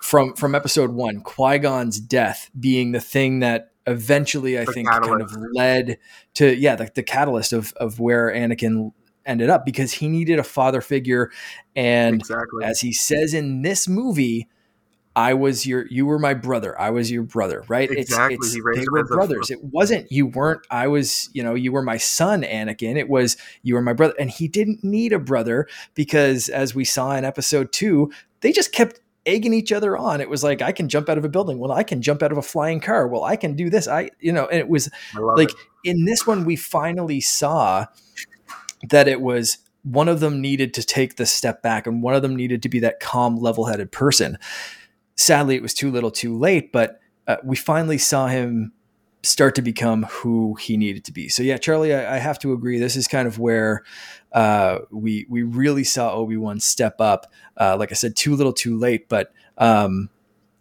from 0.00 0.34
from 0.34 0.54
episode 0.54 0.90
one, 0.90 1.20
Qui 1.20 1.58
Gon's 1.58 2.00
death 2.00 2.50
being 2.58 2.92
the 2.92 3.00
thing 3.00 3.40
that 3.40 3.72
eventually 3.86 4.58
I 4.58 4.64
the 4.64 4.72
think 4.72 4.88
catalyst. 4.88 5.10
kind 5.10 5.44
of 5.44 5.52
led 5.54 5.98
to 6.34 6.54
yeah 6.56 6.76
the, 6.76 6.90
the 6.94 7.02
catalyst 7.02 7.52
of 7.52 7.72
of 7.74 8.00
where 8.00 8.30
Anakin 8.32 8.92
ended 9.26 9.50
up 9.50 9.64
because 9.64 9.92
he 9.92 10.08
needed 10.08 10.38
a 10.38 10.44
father 10.44 10.80
figure, 10.80 11.30
and 11.76 12.16
exactly. 12.16 12.64
as 12.64 12.80
he 12.80 12.92
says 12.92 13.34
in 13.34 13.62
this 13.62 13.88
movie 13.88 14.48
I 15.14 15.34
was 15.34 15.66
your, 15.66 15.86
you 15.88 16.06
were 16.06 16.18
my 16.18 16.32
brother. 16.34 16.78
I 16.80 16.90
was 16.90 17.10
your 17.10 17.22
brother, 17.22 17.64
right? 17.68 17.90
Exactly. 17.90 18.36
It's, 18.36 18.54
it's 18.54 18.78
they 18.78 18.86
were 18.90 19.04
brothers. 19.04 19.50
It 19.50 19.62
wasn't 19.62 20.10
you 20.10 20.26
weren't. 20.26 20.66
I 20.70 20.86
was, 20.86 21.28
you 21.34 21.42
know, 21.42 21.54
you 21.54 21.70
were 21.70 21.82
my 21.82 21.98
son, 21.98 22.42
Anakin. 22.42 22.96
It 22.96 23.08
was 23.08 23.36
you 23.62 23.74
were 23.74 23.82
my 23.82 23.92
brother, 23.92 24.14
and 24.18 24.30
he 24.30 24.48
didn't 24.48 24.82
need 24.82 25.12
a 25.12 25.18
brother 25.18 25.68
because, 25.94 26.48
as 26.48 26.74
we 26.74 26.84
saw 26.84 27.12
in 27.12 27.24
episode 27.24 27.72
two, 27.72 28.10
they 28.40 28.52
just 28.52 28.72
kept 28.72 29.00
egging 29.26 29.52
each 29.52 29.70
other 29.70 29.98
on. 29.98 30.22
It 30.22 30.30
was 30.30 30.42
like 30.42 30.62
I 30.62 30.72
can 30.72 30.88
jump 30.88 31.10
out 31.10 31.18
of 31.18 31.26
a 31.26 31.28
building. 31.28 31.58
Well, 31.58 31.72
I 31.72 31.82
can 31.82 32.00
jump 32.00 32.22
out 32.22 32.32
of 32.32 32.38
a 32.38 32.42
flying 32.42 32.80
car. 32.80 33.06
Well, 33.06 33.22
I 33.22 33.36
can 33.36 33.54
do 33.54 33.68
this. 33.68 33.86
I, 33.86 34.10
you 34.18 34.32
know, 34.32 34.46
and 34.46 34.58
it 34.58 34.68
was 34.68 34.88
like 35.14 35.50
it. 35.50 35.56
in 35.84 36.06
this 36.06 36.26
one 36.26 36.44
we 36.46 36.56
finally 36.56 37.20
saw 37.20 37.86
that 38.88 39.08
it 39.08 39.20
was 39.20 39.58
one 39.84 40.08
of 40.08 40.20
them 40.20 40.40
needed 40.40 40.74
to 40.74 40.82
take 40.82 41.16
the 41.16 41.26
step 41.26 41.62
back 41.62 41.86
and 41.86 42.02
one 42.02 42.14
of 42.14 42.22
them 42.22 42.36
needed 42.36 42.62
to 42.62 42.68
be 42.68 42.78
that 42.80 43.00
calm 43.00 43.36
level-headed 43.36 43.90
person 43.90 44.38
sadly, 45.16 45.56
it 45.56 45.62
was 45.62 45.74
too 45.74 45.90
little, 45.90 46.10
too 46.10 46.36
late. 46.36 46.72
But 46.72 47.00
uh, 47.26 47.36
we 47.44 47.56
finally 47.56 47.98
saw 47.98 48.26
him 48.26 48.72
start 49.22 49.54
to 49.54 49.62
become 49.62 50.04
who 50.04 50.54
he 50.56 50.76
needed 50.76 51.04
to 51.04 51.12
be. 51.12 51.28
So 51.28 51.42
yeah, 51.42 51.56
Charlie, 51.56 51.94
I, 51.94 52.16
I 52.16 52.18
have 52.18 52.38
to 52.40 52.52
agree. 52.52 52.78
This 52.78 52.96
is 52.96 53.06
kind 53.06 53.28
of 53.28 53.38
where 53.38 53.84
uh, 54.32 54.78
we 54.90 55.26
we 55.28 55.42
really 55.42 55.84
saw 55.84 56.12
Obi 56.12 56.36
Wan 56.36 56.60
step 56.60 57.00
up. 57.00 57.32
Uh, 57.56 57.76
like 57.78 57.92
I 57.92 57.94
said, 57.94 58.16
too 58.16 58.34
little, 58.34 58.52
too 58.52 58.76
late. 58.76 59.08
But 59.08 59.32
um, 59.58 60.10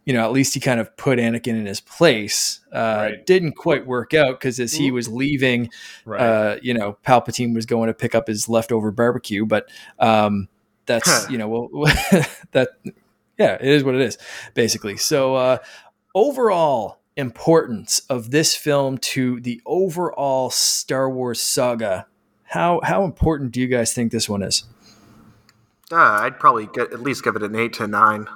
you 0.05 0.13
know, 0.13 0.23
at 0.25 0.31
least 0.31 0.53
he 0.53 0.59
kind 0.59 0.79
of 0.79 0.95
put 0.97 1.19
Anakin 1.19 1.55
in 1.55 1.65
his 1.65 1.79
place. 1.79 2.59
Uh, 2.73 3.09
right. 3.11 3.25
Didn't 3.25 3.53
quite 3.53 3.85
work 3.85 4.13
out 4.13 4.39
because 4.39 4.59
as 4.59 4.73
he 4.73 4.91
was 4.91 5.07
leaving, 5.07 5.69
right. 6.05 6.21
uh, 6.21 6.57
you 6.61 6.73
know, 6.73 6.97
Palpatine 7.05 7.53
was 7.53 7.65
going 7.65 7.87
to 7.87 7.93
pick 7.93 8.15
up 8.15 8.27
his 8.27 8.49
leftover 8.49 8.91
barbecue. 8.91 9.45
But 9.45 9.69
um, 9.99 10.47
that's 10.85 11.29
you 11.29 11.37
know, 11.37 11.47
well, 11.47 11.69
that 12.51 12.69
yeah, 13.37 13.57
it 13.59 13.67
is 13.67 13.83
what 13.83 13.95
it 13.95 14.01
is, 14.01 14.17
basically. 14.53 14.97
So, 14.97 15.35
uh, 15.35 15.57
overall 16.15 16.99
importance 17.15 17.99
of 18.09 18.31
this 18.31 18.55
film 18.55 18.97
to 18.97 19.39
the 19.41 19.61
overall 19.65 20.49
Star 20.49 21.09
Wars 21.09 21.41
saga. 21.41 22.07
How 22.43 22.81
how 22.83 23.03
important 23.03 23.51
do 23.51 23.61
you 23.61 23.67
guys 23.67 23.93
think 23.93 24.11
this 24.11 24.27
one 24.27 24.41
is? 24.41 24.63
Uh, 25.91 25.95
I'd 25.97 26.39
probably 26.39 26.67
get, 26.67 26.93
at 26.93 27.01
least 27.01 27.23
give 27.23 27.35
it 27.35 27.43
an 27.43 27.55
eight 27.55 27.73
to 27.73 27.87
nine. 27.87 28.27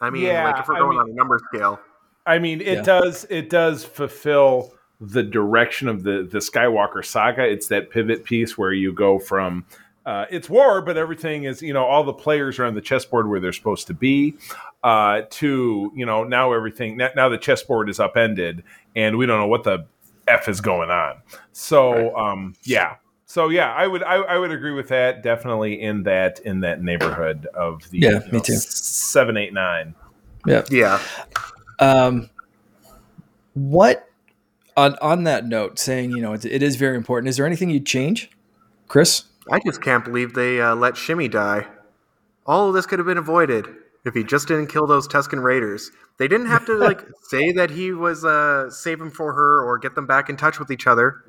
I 0.00 0.10
mean, 0.10 0.22
yeah, 0.22 0.44
like 0.44 0.60
if 0.60 0.68
we're 0.68 0.78
going 0.78 0.98
I 0.98 1.02
mean, 1.04 1.10
on 1.10 1.10
a 1.10 1.14
number 1.14 1.40
scale. 1.52 1.80
I 2.26 2.38
mean, 2.38 2.60
it 2.60 2.78
yeah. 2.78 2.82
does 2.82 3.26
it 3.30 3.50
does 3.50 3.84
fulfill 3.84 4.74
the 5.00 5.22
direction 5.22 5.88
of 5.88 6.02
the 6.02 6.28
the 6.30 6.38
Skywalker 6.38 7.04
saga. 7.04 7.44
It's 7.44 7.68
that 7.68 7.90
pivot 7.90 8.24
piece 8.24 8.56
where 8.56 8.72
you 8.72 8.92
go 8.92 9.18
from 9.18 9.64
uh, 10.06 10.26
it's 10.30 10.50
war, 10.50 10.82
but 10.82 10.96
everything 10.96 11.44
is, 11.44 11.62
you 11.62 11.72
know, 11.72 11.84
all 11.84 12.04
the 12.04 12.12
players 12.12 12.58
are 12.58 12.64
on 12.64 12.74
the 12.74 12.80
chessboard 12.80 13.28
where 13.28 13.40
they're 13.40 13.52
supposed 13.52 13.86
to 13.86 13.94
be. 13.94 14.34
Uh, 14.82 15.22
to, 15.30 15.90
you 15.94 16.04
know, 16.04 16.24
now 16.24 16.52
everything, 16.52 16.96
now, 16.96 17.08
now 17.16 17.28
the 17.28 17.38
chessboard 17.38 17.88
is 17.88 17.98
upended 17.98 18.62
and 18.94 19.16
we 19.16 19.24
don't 19.24 19.40
know 19.40 19.46
what 19.46 19.64
the 19.64 19.86
F 20.28 20.46
is 20.48 20.60
going 20.60 20.90
on. 20.90 21.16
So, 21.52 22.12
right. 22.12 22.32
um, 22.32 22.54
yeah. 22.64 22.96
So 23.34 23.48
yeah, 23.48 23.74
I 23.74 23.88
would 23.88 24.04
I, 24.04 24.14
I, 24.14 24.38
would 24.38 24.52
agree 24.52 24.70
with 24.70 24.86
that. 24.90 25.24
Definitely 25.24 25.82
in 25.82 26.04
that 26.04 26.38
in 26.44 26.60
that 26.60 26.84
neighborhood 26.84 27.46
of 27.46 27.82
the 27.90 27.98
yeah, 27.98 28.10
me 28.10 28.30
know, 28.30 28.38
too. 28.38 28.54
Seven, 28.54 29.36
eight, 29.36 29.52
nine. 29.52 29.96
Yeah, 30.46 30.62
yeah. 30.70 31.02
Um, 31.80 32.30
what 33.54 34.08
on 34.76 34.94
on 35.02 35.24
that 35.24 35.46
note, 35.46 35.80
saying 35.80 36.12
you 36.12 36.22
know 36.22 36.34
it, 36.34 36.44
it 36.44 36.62
is 36.62 36.76
very 36.76 36.96
important. 36.96 37.28
Is 37.28 37.36
there 37.36 37.44
anything 37.44 37.70
you'd 37.70 37.86
change, 37.86 38.30
Chris? 38.86 39.24
I 39.50 39.58
just 39.66 39.82
can't 39.82 40.04
believe 40.04 40.34
they 40.34 40.60
uh, 40.60 40.76
let 40.76 40.94
Shmi 40.94 41.28
die. 41.28 41.66
All 42.46 42.68
of 42.68 42.74
this 42.74 42.86
could 42.86 43.00
have 43.00 43.06
been 43.06 43.18
avoided 43.18 43.66
if 44.04 44.14
he 44.14 44.22
just 44.22 44.46
didn't 44.46 44.68
kill 44.68 44.86
those 44.86 45.08
Tusken 45.08 45.42
Raiders. 45.42 45.90
They 46.18 46.28
didn't 46.28 46.46
have 46.46 46.66
to 46.66 46.74
like 46.74 47.00
say 47.22 47.50
that 47.50 47.70
he 47.70 47.90
was 47.90 48.24
uh, 48.24 48.70
saving 48.70 49.10
for 49.10 49.32
her 49.32 49.64
or 49.64 49.76
get 49.78 49.96
them 49.96 50.06
back 50.06 50.28
in 50.30 50.36
touch 50.36 50.60
with 50.60 50.70
each 50.70 50.86
other, 50.86 51.24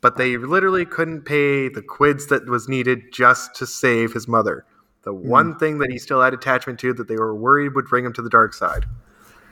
but 0.00 0.16
they 0.16 0.36
literally 0.36 0.84
couldn't 0.84 1.22
pay 1.22 1.68
the 1.68 1.82
quids 1.82 2.26
that 2.28 2.48
was 2.48 2.68
needed 2.68 3.12
just 3.12 3.54
to 3.56 3.66
save 3.66 4.12
his 4.12 4.26
mother. 4.26 4.64
The 5.02 5.12
mm. 5.12 5.22
one 5.22 5.58
thing 5.58 5.78
that 5.78 5.90
he 5.90 5.98
still 5.98 6.22
had 6.22 6.34
attachment 6.34 6.78
to 6.80 6.92
that 6.94 7.08
they 7.08 7.16
were 7.16 7.34
worried 7.34 7.74
would 7.74 7.86
bring 7.86 8.04
him 8.04 8.12
to 8.14 8.22
the 8.22 8.30
dark 8.30 8.54
side. 8.54 8.86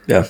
Yeah. 0.07 0.27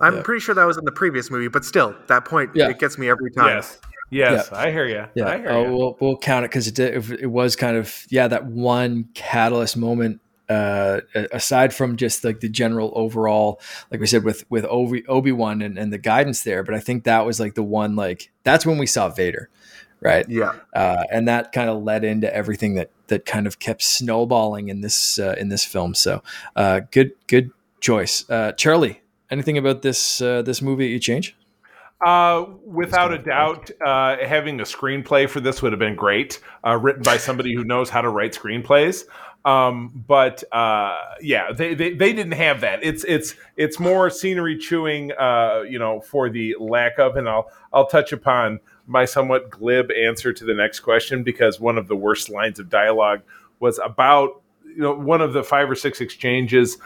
I'm 0.00 0.16
yeah. 0.16 0.22
pretty 0.22 0.40
sure 0.40 0.54
that 0.54 0.64
was 0.64 0.78
in 0.78 0.84
the 0.84 0.92
previous 0.92 1.30
movie, 1.30 1.48
but 1.48 1.64
still, 1.64 1.94
that 2.08 2.24
point 2.24 2.50
yeah. 2.54 2.68
it 2.68 2.78
gets 2.78 2.98
me 2.98 3.08
every 3.08 3.30
time. 3.30 3.48
Yes. 3.56 3.78
Yes, 4.10 4.50
yeah. 4.52 4.58
I 4.58 4.70
hear 4.70 4.86
you. 4.86 5.06
Yeah, 5.14 5.28
I 5.28 5.38
hear 5.38 5.48
oh, 5.48 5.64
you. 5.64 5.72
We'll, 5.74 5.96
we'll 5.98 6.18
count 6.18 6.44
it 6.44 6.50
because 6.50 6.68
it, 6.68 6.78
it 6.78 7.30
was 7.30 7.56
kind 7.56 7.78
of 7.78 8.06
yeah 8.10 8.28
that 8.28 8.44
one 8.44 9.08
catalyst 9.14 9.74
moment. 9.74 10.20
Uh, 10.52 11.00
aside 11.32 11.72
from 11.72 11.96
just 11.96 12.24
like 12.24 12.40
the 12.40 12.48
general 12.48 12.92
overall, 12.94 13.60
like 13.90 14.00
we 14.00 14.06
said 14.06 14.22
with 14.22 14.44
with 14.50 14.66
Obi 14.66 15.32
Wan 15.32 15.62
and, 15.62 15.78
and 15.78 15.90
the 15.90 15.98
guidance 15.98 16.42
there, 16.42 16.62
but 16.62 16.74
I 16.74 16.80
think 16.80 17.04
that 17.04 17.24
was 17.24 17.40
like 17.40 17.54
the 17.54 17.62
one 17.62 17.96
like 17.96 18.30
that's 18.42 18.66
when 18.66 18.76
we 18.76 18.86
saw 18.86 19.08
Vader, 19.08 19.48
right? 20.00 20.28
Yeah, 20.28 20.52
uh, 20.74 21.04
and 21.10 21.26
that 21.28 21.52
kind 21.52 21.70
of 21.70 21.82
led 21.82 22.04
into 22.04 22.28
everything 22.34 22.74
that 22.74 22.90
that 23.06 23.24
kind 23.24 23.46
of 23.46 23.58
kept 23.60 23.82
snowballing 23.82 24.68
in 24.68 24.82
this 24.82 25.18
uh, 25.18 25.34
in 25.38 25.48
this 25.48 25.64
film. 25.64 25.94
So 25.94 26.22
uh, 26.54 26.80
good 26.90 27.12
good 27.28 27.50
choice, 27.80 28.28
uh, 28.28 28.52
Charlie. 28.52 29.00
Anything 29.30 29.56
about 29.56 29.80
this 29.80 30.20
uh, 30.20 30.42
this 30.42 30.60
movie 30.60 30.88
you 30.88 30.98
change? 30.98 31.34
Uh, 32.04 32.46
without 32.66 33.12
a 33.12 33.18
doubt, 33.18 33.70
uh, 33.86 34.16
having 34.26 34.60
a 34.60 34.64
screenplay 34.64 35.28
for 35.28 35.40
this 35.40 35.62
would 35.62 35.70
have 35.70 35.78
been 35.78 35.94
great, 35.94 36.40
uh, 36.66 36.76
written 36.76 37.02
by 37.02 37.16
somebody 37.16 37.54
who 37.54 37.62
knows 37.62 37.88
how 37.88 38.00
to 38.00 38.08
write 38.08 38.32
screenplays. 38.32 39.04
Um, 39.44 40.04
but 40.06 40.44
uh, 40.52 40.96
yeah, 41.20 41.52
they, 41.52 41.74
they, 41.74 41.94
they 41.94 42.12
didn't 42.12 42.32
have 42.32 42.60
that. 42.60 42.84
It's 42.84 43.04
it's 43.04 43.34
it's 43.56 43.80
more 43.80 44.08
scenery 44.08 44.56
chewing, 44.56 45.12
uh, 45.12 45.64
you 45.68 45.78
know, 45.78 46.00
for 46.00 46.30
the 46.30 46.54
lack 46.60 46.98
of. 46.98 47.16
And 47.16 47.28
I'll 47.28 47.50
I'll 47.72 47.86
touch 47.86 48.12
upon 48.12 48.60
my 48.86 49.04
somewhat 49.04 49.50
glib 49.50 49.90
answer 49.90 50.32
to 50.32 50.44
the 50.44 50.54
next 50.54 50.80
question 50.80 51.22
because 51.22 51.58
one 51.58 51.78
of 51.78 51.88
the 51.88 51.96
worst 51.96 52.30
lines 52.30 52.58
of 52.58 52.70
dialogue 52.70 53.22
was 53.58 53.80
about 53.82 54.42
you 54.64 54.82
know 54.82 54.94
one 54.94 55.20
of 55.20 55.32
the 55.32 55.42
five 55.42 55.70
or 55.70 55.74
six 55.74 56.00
exchanges 56.00 56.78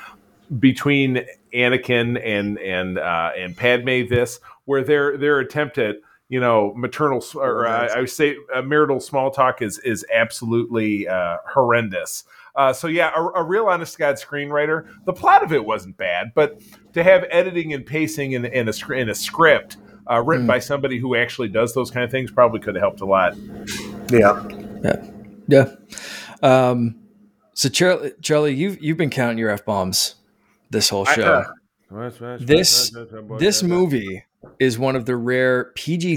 between 0.59 1.27
Anakin 1.53 2.21
and 2.25 2.59
and 2.59 2.99
uh, 2.99 3.33
and 3.37 3.57
Padme. 3.57 4.09
This 4.09 4.41
where 4.65 4.83
their 4.83 5.17
their 5.17 5.41
attempt 5.41 5.79
at 5.79 5.97
you 6.29 6.41
know 6.41 6.73
maternal 6.75 7.25
or 7.35 7.67
uh, 7.67 7.89
I 7.95 8.01
would 8.01 8.11
say 8.11 8.37
uh, 8.55 8.63
marital 8.63 9.01
small 9.01 9.31
talk 9.31 9.63
is 9.63 9.79
is 9.81 10.05
absolutely 10.13 11.09
uh, 11.09 11.39
horrendous. 11.53 12.25
Uh, 12.57 12.73
so 12.73 12.87
yeah, 12.87 13.13
a, 13.15 13.23
a, 13.41 13.43
real 13.43 13.67
honest 13.67 13.93
to 13.93 13.99
god 13.99 14.15
screenwriter. 14.17 14.89
The 15.05 15.13
plot 15.13 15.45
of 15.45 15.53
it 15.53 15.65
wasn't 15.65 15.97
bad, 15.99 16.33
but 16.35 16.61
to 16.95 17.03
have 17.05 17.25
editing 17.31 17.75
and 17.75 17.85
pacing 17.85 18.33
in, 18.33 18.47
in 18.47 18.69
a 18.69 18.93
in 18.93 19.11
a 19.11 19.15
script 19.15 19.77
uh, 20.11 20.23
written 20.23 20.47
mm. 20.47 20.49
by 20.49 20.59
somebody 20.59 20.99
who 20.99 21.15
actually 21.15 21.49
does 21.49 21.75
those 21.75 21.91
kind 21.91 22.05
of 22.05 22.11
things 22.11 22.31
probably 22.31 22.61
could 22.61 22.75
have 22.75 22.83
helped 22.83 23.01
a 23.03 23.05
lot. 23.05 23.37
Yeah, 24.11 24.49
yeah, 24.83 25.11
yeah. 25.49 25.75
Um, 26.43 26.97
so 27.53 27.69
Charlie, 27.69 28.13
Charlie, 28.23 28.55
you've 28.55 28.81
you've 28.83 28.97
been 28.97 29.11
counting 29.11 29.39
your 29.39 29.51
f 29.51 29.65
bombs 29.65 30.15
this 30.71 30.89
whole 30.89 31.05
show. 31.05 31.45
I, 31.91 31.97
uh, 31.97 32.39
this 32.41 32.91
this 33.39 33.63
movie 33.63 34.25
is 34.59 34.79
one 34.79 34.97
of 34.97 35.05
the 35.05 35.17
rare 35.17 35.73
PG 35.75 36.17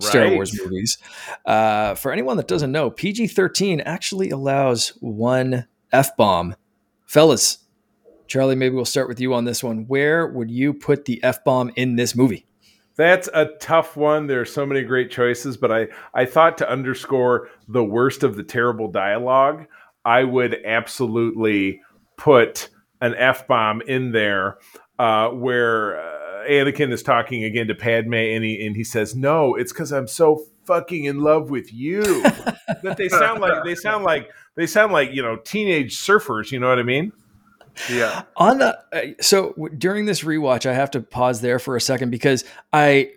13 0.00 0.10
Star. 0.10 0.34
Wars 0.34 0.60
movies. 0.60 0.98
Uh, 1.44 1.94
for 1.94 2.12
anyone 2.12 2.36
that 2.36 2.48
doesn't 2.48 2.72
know, 2.72 2.90
PG 2.90 3.28
13 3.28 3.80
actually 3.80 4.30
allows 4.30 4.88
one 5.00 5.66
F 5.92 6.16
bomb. 6.16 6.54
Fellas, 7.06 7.58
Charlie, 8.26 8.54
maybe 8.54 8.74
we'll 8.76 8.84
start 8.84 9.08
with 9.08 9.20
you 9.20 9.34
on 9.34 9.44
this 9.44 9.62
one. 9.62 9.86
Where 9.88 10.26
would 10.26 10.50
you 10.50 10.72
put 10.72 11.04
the 11.04 11.22
F 11.22 11.42
bomb 11.44 11.72
in 11.76 11.96
this 11.96 12.14
movie? 12.14 12.46
That's 12.96 13.28
a 13.32 13.46
tough 13.60 13.96
one. 13.96 14.26
There 14.26 14.40
are 14.40 14.46
so 14.46 14.66
many 14.66 14.82
great 14.82 15.10
choices, 15.10 15.56
but 15.56 15.72
I, 15.72 15.88
I 16.12 16.26
thought 16.26 16.58
to 16.58 16.70
underscore 16.70 17.48
the 17.66 17.82
worst 17.82 18.22
of 18.22 18.36
the 18.36 18.42
terrible 18.42 18.90
dialogue, 18.90 19.66
I 20.04 20.24
would 20.24 20.58
absolutely 20.64 21.80
put 22.16 22.68
an 23.00 23.14
F 23.14 23.48
bomb 23.48 23.80
in 23.82 24.12
there 24.12 24.58
uh, 24.98 25.30
where 25.30 25.98
uh, 25.98 26.19
Anakin 26.48 26.92
is 26.92 27.02
talking 27.02 27.44
again 27.44 27.66
to 27.68 27.74
Padme 27.74 28.14
and 28.14 28.44
he, 28.44 28.66
and 28.66 28.76
he 28.76 28.84
says, 28.84 29.14
No, 29.14 29.54
it's 29.54 29.72
because 29.72 29.92
I'm 29.92 30.06
so 30.06 30.44
fucking 30.64 31.04
in 31.04 31.20
love 31.20 31.50
with 31.50 31.72
you. 31.72 32.02
that 32.82 32.96
they 32.96 33.08
sound 33.08 33.40
like, 33.40 33.64
they 33.64 33.74
sound 33.74 34.04
like, 34.04 34.30
they 34.54 34.66
sound 34.66 34.92
like, 34.92 35.10
you 35.12 35.22
know, 35.22 35.36
teenage 35.36 35.96
surfers. 35.96 36.52
You 36.52 36.60
know 36.60 36.68
what 36.68 36.78
I 36.78 36.82
mean? 36.82 37.12
Yeah. 37.88 38.22
On 38.36 38.58
the 38.58 38.78
uh, 38.92 39.00
so 39.20 39.50
w- 39.50 39.74
during 39.74 40.06
this 40.06 40.22
rewatch, 40.22 40.66
I 40.66 40.74
have 40.74 40.90
to 40.92 41.00
pause 41.00 41.40
there 41.40 41.58
for 41.58 41.76
a 41.76 41.80
second 41.80 42.10
because 42.10 42.44
I 42.72 43.12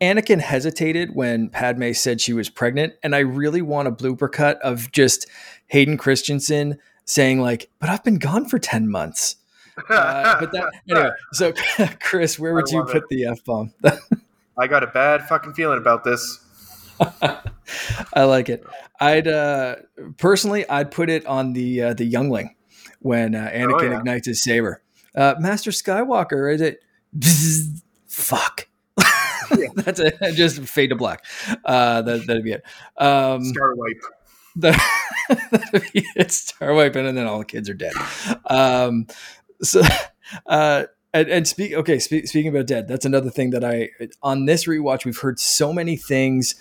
Anakin 0.00 0.40
hesitated 0.40 1.14
when 1.14 1.48
Padme 1.48 1.92
said 1.92 2.20
she 2.20 2.32
was 2.32 2.50
pregnant, 2.50 2.94
and 3.02 3.16
I 3.16 3.20
really 3.20 3.62
want 3.62 3.88
a 3.88 3.92
blooper 3.92 4.30
cut 4.30 4.60
of 4.60 4.92
just 4.92 5.26
Hayden 5.68 5.96
Christensen 5.96 6.78
saying 7.04 7.40
like, 7.40 7.70
"But 7.78 7.88
I've 7.88 8.04
been 8.04 8.18
gone 8.18 8.46
for 8.46 8.58
ten 8.58 8.90
months." 8.90 9.36
Uh, 9.88 10.40
but 10.40 10.52
that 10.52 10.72
anyway. 10.90 11.10
So, 11.32 11.52
Chris, 12.00 12.38
where 12.38 12.54
would 12.54 12.68
you 12.70 12.84
put 12.84 13.08
the 13.08 13.26
f 13.26 13.44
bomb? 13.44 13.72
I 14.58 14.66
got 14.66 14.82
a 14.82 14.86
bad 14.88 15.28
fucking 15.28 15.54
feeling 15.54 15.78
about 15.78 16.04
this. 16.04 16.40
I 18.14 18.24
like 18.24 18.48
it. 18.48 18.64
I'd 19.00 19.28
uh, 19.28 19.76
personally, 20.16 20.68
I'd 20.68 20.90
put 20.90 21.10
it 21.10 21.26
on 21.26 21.52
the 21.52 21.82
uh, 21.82 21.94
the 21.94 22.04
youngling 22.04 22.54
when 23.00 23.34
uh, 23.34 23.50
Anakin 23.52 23.90
yeah. 23.90 23.98
ignites 23.98 24.26
his 24.26 24.42
saber. 24.42 24.82
Uh, 25.14 25.34
Master 25.38 25.70
Skywalker, 25.70 26.52
is 26.52 26.60
it? 26.60 26.80
Bzzz, 27.18 27.82
fuck. 28.06 28.68
That's 29.74 30.00
it. 30.00 30.18
Just 30.34 30.60
fade 30.62 30.90
to 30.90 30.96
black. 30.96 31.24
Uh, 31.64 32.02
that, 32.02 32.26
that'd 32.26 32.44
be 32.44 32.52
it. 32.52 32.64
Um, 32.96 33.44
Star 33.44 33.74
wipe. 33.74 34.02
the, 34.56 34.82
that'd 35.50 35.92
be 35.92 36.06
it. 36.16 36.32
Star 36.32 36.74
wiping, 36.74 37.06
and 37.06 37.16
then 37.16 37.26
all 37.26 37.38
the 37.38 37.44
kids 37.44 37.68
are 37.68 37.74
dead. 37.74 37.92
Um, 38.46 39.06
so, 39.62 39.82
uh, 40.46 40.84
and, 41.12 41.28
and 41.28 41.48
speak. 41.48 41.72
Okay, 41.72 41.98
speak, 41.98 42.26
speaking 42.26 42.54
about 42.54 42.66
dead, 42.66 42.88
that's 42.88 43.04
another 43.04 43.30
thing 43.30 43.50
that 43.50 43.64
I 43.64 43.90
on 44.22 44.46
this 44.46 44.66
rewatch 44.66 45.04
we've 45.04 45.18
heard 45.18 45.38
so 45.38 45.72
many 45.72 45.96
things 45.96 46.54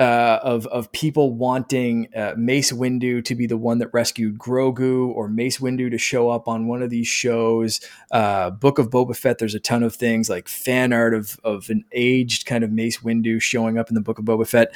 uh, 0.00 0.40
of 0.42 0.66
of 0.68 0.90
people 0.92 1.34
wanting 1.34 2.08
uh, 2.16 2.32
Mace 2.34 2.72
Windu 2.72 3.22
to 3.22 3.34
be 3.34 3.46
the 3.46 3.58
one 3.58 3.78
that 3.78 3.90
rescued 3.92 4.38
Grogu, 4.38 5.08
or 5.08 5.28
Mace 5.28 5.58
Windu 5.58 5.90
to 5.90 5.98
show 5.98 6.30
up 6.30 6.48
on 6.48 6.66
one 6.66 6.82
of 6.82 6.88
these 6.88 7.06
shows. 7.06 7.80
Uh, 8.10 8.48
Book 8.48 8.78
of 8.78 8.88
Boba 8.88 9.14
Fett. 9.14 9.38
There's 9.38 9.54
a 9.54 9.60
ton 9.60 9.82
of 9.82 9.94
things 9.94 10.30
like 10.30 10.48
fan 10.48 10.94
art 10.94 11.12
of 11.12 11.38
of 11.44 11.68
an 11.68 11.84
aged 11.92 12.46
kind 12.46 12.64
of 12.64 12.72
Mace 12.72 13.00
Windu 13.00 13.42
showing 13.42 13.76
up 13.78 13.90
in 13.90 13.94
the 13.94 14.00
Book 14.00 14.18
of 14.18 14.24
Boba 14.24 14.48
Fett. 14.48 14.74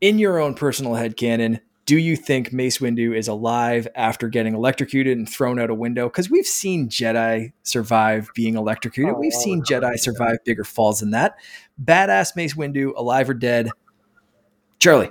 In 0.00 0.18
your 0.18 0.38
own 0.38 0.54
personal 0.54 0.94
head 0.94 1.16
headcanon, 1.16 1.60
do 1.86 1.98
you 1.98 2.16
think 2.16 2.52
Mace 2.52 2.78
Windu 2.78 3.16
is 3.16 3.28
alive 3.28 3.86
after 3.94 4.28
getting 4.28 4.54
electrocuted 4.54 5.18
and 5.18 5.28
thrown 5.28 5.58
out 5.58 5.68
a 5.70 5.74
window? 5.74 6.08
Because 6.08 6.30
we've 6.30 6.46
seen 6.46 6.88
Jedi 6.88 7.52
survive 7.62 8.30
being 8.34 8.56
electrocuted. 8.56 9.14
Oh, 9.14 9.18
we've 9.18 9.32
oh, 9.34 9.40
seen 9.42 9.62
Jedi 9.62 9.98
survive 9.98 10.38
bigger 10.44 10.64
falls 10.64 11.00
than 11.00 11.10
that. 11.10 11.36
Badass 11.82 12.36
Mace 12.36 12.54
Windu, 12.54 12.92
alive 12.96 13.28
or 13.28 13.34
dead? 13.34 13.68
Charlie, 14.78 15.10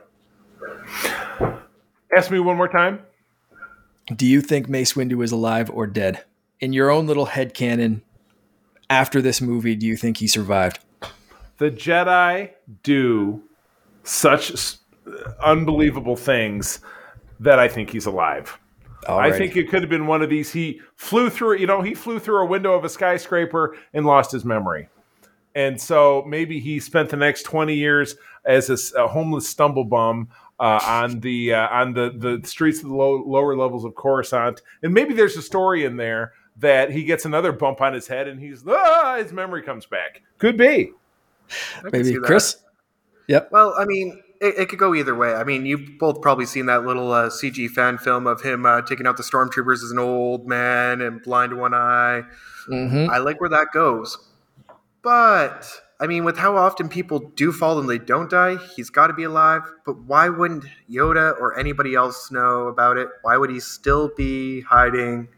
Ask 2.15 2.29
me 2.29 2.39
one 2.39 2.57
more 2.57 2.67
time. 2.67 2.99
do 4.15 4.25
you 4.25 4.41
think 4.41 4.69
Mace 4.69 4.93
Windu 4.93 5.23
is 5.23 5.31
alive 5.31 5.69
or 5.69 5.87
dead? 5.87 6.23
In 6.59 6.73
your 6.73 6.89
own 6.89 7.07
little 7.07 7.25
head 7.25 7.53
canon, 7.53 8.01
after 8.89 9.21
this 9.21 9.41
movie, 9.41 9.75
do 9.75 9.85
you 9.85 9.97
think 9.97 10.17
he 10.17 10.27
survived? 10.27 10.79
The 11.57 11.71
Jedi 11.71 12.51
do 12.83 13.43
such 14.03 14.51
s- 14.51 14.79
unbelievable 15.43 16.15
things 16.15 16.79
that 17.39 17.59
I 17.59 17.67
think 17.67 17.89
he's 17.89 18.05
alive. 18.05 18.57
I 19.07 19.31
think 19.31 19.57
it 19.57 19.69
could 19.69 19.81
have 19.81 19.89
been 19.89 20.07
one 20.07 20.21
of 20.21 20.29
these. 20.29 20.51
He 20.51 20.79
flew 20.95 21.29
through, 21.29 21.57
you 21.57 21.67
know, 21.67 21.81
he 21.81 21.93
flew 21.93 22.19
through 22.19 22.41
a 22.41 22.45
window 22.45 22.73
of 22.73 22.85
a 22.85 22.89
skyscraper 22.89 23.75
and 23.93 24.05
lost 24.05 24.31
his 24.31 24.45
memory. 24.45 24.87
And 25.55 25.79
so 25.79 26.23
maybe 26.25 26.59
he 26.59 26.79
spent 26.79 27.09
the 27.09 27.17
next 27.17 27.43
20 27.43 27.75
years 27.75 28.15
as 28.45 28.93
a 28.93 29.07
homeless 29.07 29.47
stumble 29.47 29.83
bum 29.83 30.29
uh, 30.59 30.79
on 30.85 31.19
the 31.19 31.53
uh, 31.53 31.67
on 31.67 31.93
the, 31.93 32.13
the 32.15 32.47
streets 32.47 32.81
of 32.81 32.89
the 32.89 32.95
low, 32.95 33.23
lower 33.25 33.55
levels 33.55 33.83
of 33.83 33.93
Coruscant. 33.95 34.61
And 34.81 34.93
maybe 34.93 35.13
there's 35.13 35.35
a 35.35 35.41
story 35.41 35.85
in 35.85 35.97
there 35.97 36.33
that 36.57 36.91
he 36.91 37.03
gets 37.03 37.25
another 37.25 37.51
bump 37.51 37.81
on 37.81 37.93
his 37.93 38.07
head 38.07 38.27
and 38.27 38.39
he's 38.39 38.63
ah, 38.67 39.17
his 39.17 39.33
memory 39.33 39.61
comes 39.61 39.85
back. 39.85 40.21
Could 40.37 40.57
be. 40.57 40.91
I 41.83 41.89
Maybe 41.91 42.05
see. 42.05 42.19
Chris? 42.19 42.57
Yep. 43.27 43.49
Well, 43.51 43.75
I 43.77 43.85
mean, 43.85 44.22
it, 44.43 44.57
it 44.57 44.69
could 44.69 44.77
go 44.77 44.93
either 44.93 45.15
way. 45.15 45.33
I 45.33 45.45
mean, 45.45 45.65
you've 45.65 45.97
both 45.97 46.21
probably 46.21 46.45
seen 46.45 46.65
that 46.65 46.85
little 46.85 47.11
uh, 47.11 47.29
CG 47.29 47.69
fan 47.69 47.97
film 47.97 48.27
of 48.27 48.41
him 48.41 48.65
uh, 48.65 48.81
taking 48.81 49.07
out 49.07 49.15
the 49.15 49.23
stormtroopers 49.23 49.83
as 49.83 49.91
an 49.91 49.99
old 49.99 50.47
man 50.47 51.01
and 51.01 51.21
blind 51.23 51.51
to 51.51 51.55
one 51.55 51.73
eye. 51.73 52.23
Mm-hmm. 52.67 53.09
I 53.09 53.19
like 53.19 53.39
where 53.39 53.49
that 53.49 53.67
goes. 53.73 54.17
But, 55.01 55.65
I 55.99 56.07
mean, 56.07 56.25
with 56.25 56.37
how 56.37 56.57
often 56.57 56.89
people 56.89 57.31
do 57.35 57.53
fall 57.53 57.79
and 57.79 57.89
they 57.89 57.97
don't 57.97 58.29
die, 58.29 58.57
he's 58.75 58.89
got 58.89 59.07
to 59.07 59.13
be 59.13 59.23
alive. 59.23 59.61
But 59.85 60.03
why 60.03 60.27
wouldn't 60.27 60.65
Yoda 60.91 61.39
or 61.39 61.57
anybody 61.57 61.95
else 61.95 62.29
know 62.29 62.67
about 62.67 62.97
it? 62.97 63.07
Why 63.21 63.37
would 63.37 63.49
he 63.49 63.61
still 63.61 64.11
be 64.15 64.61
hiding? 64.61 65.29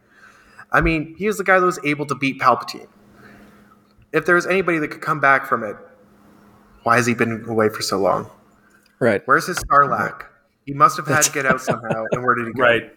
I 0.72 0.80
mean, 0.80 1.14
he 1.16 1.28
was 1.28 1.38
the 1.38 1.44
guy 1.44 1.60
that 1.60 1.66
was 1.66 1.78
able 1.84 2.06
to 2.06 2.14
beat 2.16 2.40
Palpatine. 2.40 2.88
If 4.12 4.26
there 4.26 4.34
was 4.34 4.46
anybody 4.46 4.78
that 4.78 4.88
could 4.88 5.00
come 5.00 5.20
back 5.20 5.46
from 5.46 5.62
it, 5.62 5.76
why 6.82 6.96
has 6.96 7.06
he 7.06 7.14
been 7.14 7.44
away 7.48 7.68
for 7.68 7.82
so 7.82 7.98
long? 7.98 8.30
Right. 8.98 9.22
Where's 9.26 9.46
his 9.46 9.58
Sarlacc? 9.58 10.22
He 10.64 10.74
must 10.74 10.96
have 10.96 11.06
had 11.06 11.22
to 11.22 11.32
get 11.32 11.46
out 11.46 11.60
somehow. 11.60 12.04
And 12.10 12.24
where 12.24 12.34
did 12.34 12.48
he 12.48 12.52
go? 12.52 12.62
Right. 12.62 12.90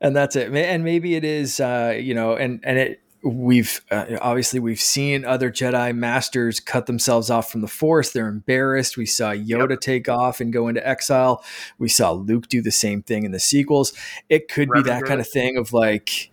and 0.00 0.14
that's 0.14 0.36
it 0.36 0.52
and 0.54 0.84
maybe 0.84 1.14
it 1.14 1.24
is 1.24 1.58
uh 1.58 1.96
you 1.98 2.14
know 2.14 2.34
and 2.34 2.60
and 2.62 2.78
it 2.78 3.00
we've 3.24 3.80
uh, 3.90 4.04
obviously 4.20 4.60
we've 4.60 4.80
seen 4.80 5.24
other 5.24 5.50
jedi 5.50 5.96
masters 5.96 6.60
cut 6.60 6.86
themselves 6.86 7.30
off 7.30 7.50
from 7.50 7.62
the 7.62 7.68
force 7.68 8.12
they're 8.12 8.28
embarrassed 8.28 8.96
we 8.96 9.06
saw 9.06 9.32
yoda 9.32 9.80
take 9.80 10.08
off 10.08 10.40
and 10.40 10.52
go 10.52 10.68
into 10.68 10.86
exile 10.86 11.42
we 11.78 11.88
saw 11.88 12.12
luke 12.12 12.48
do 12.48 12.60
the 12.60 12.70
same 12.70 13.02
thing 13.02 13.24
in 13.24 13.32
the 13.32 13.40
sequels 13.40 13.94
it 14.28 14.48
could 14.48 14.68
be 14.70 14.82
that 14.82 15.00
did 15.00 15.08
kind 15.08 15.20
of 15.20 15.28
thing 15.28 15.56
of 15.56 15.72
like 15.72 16.30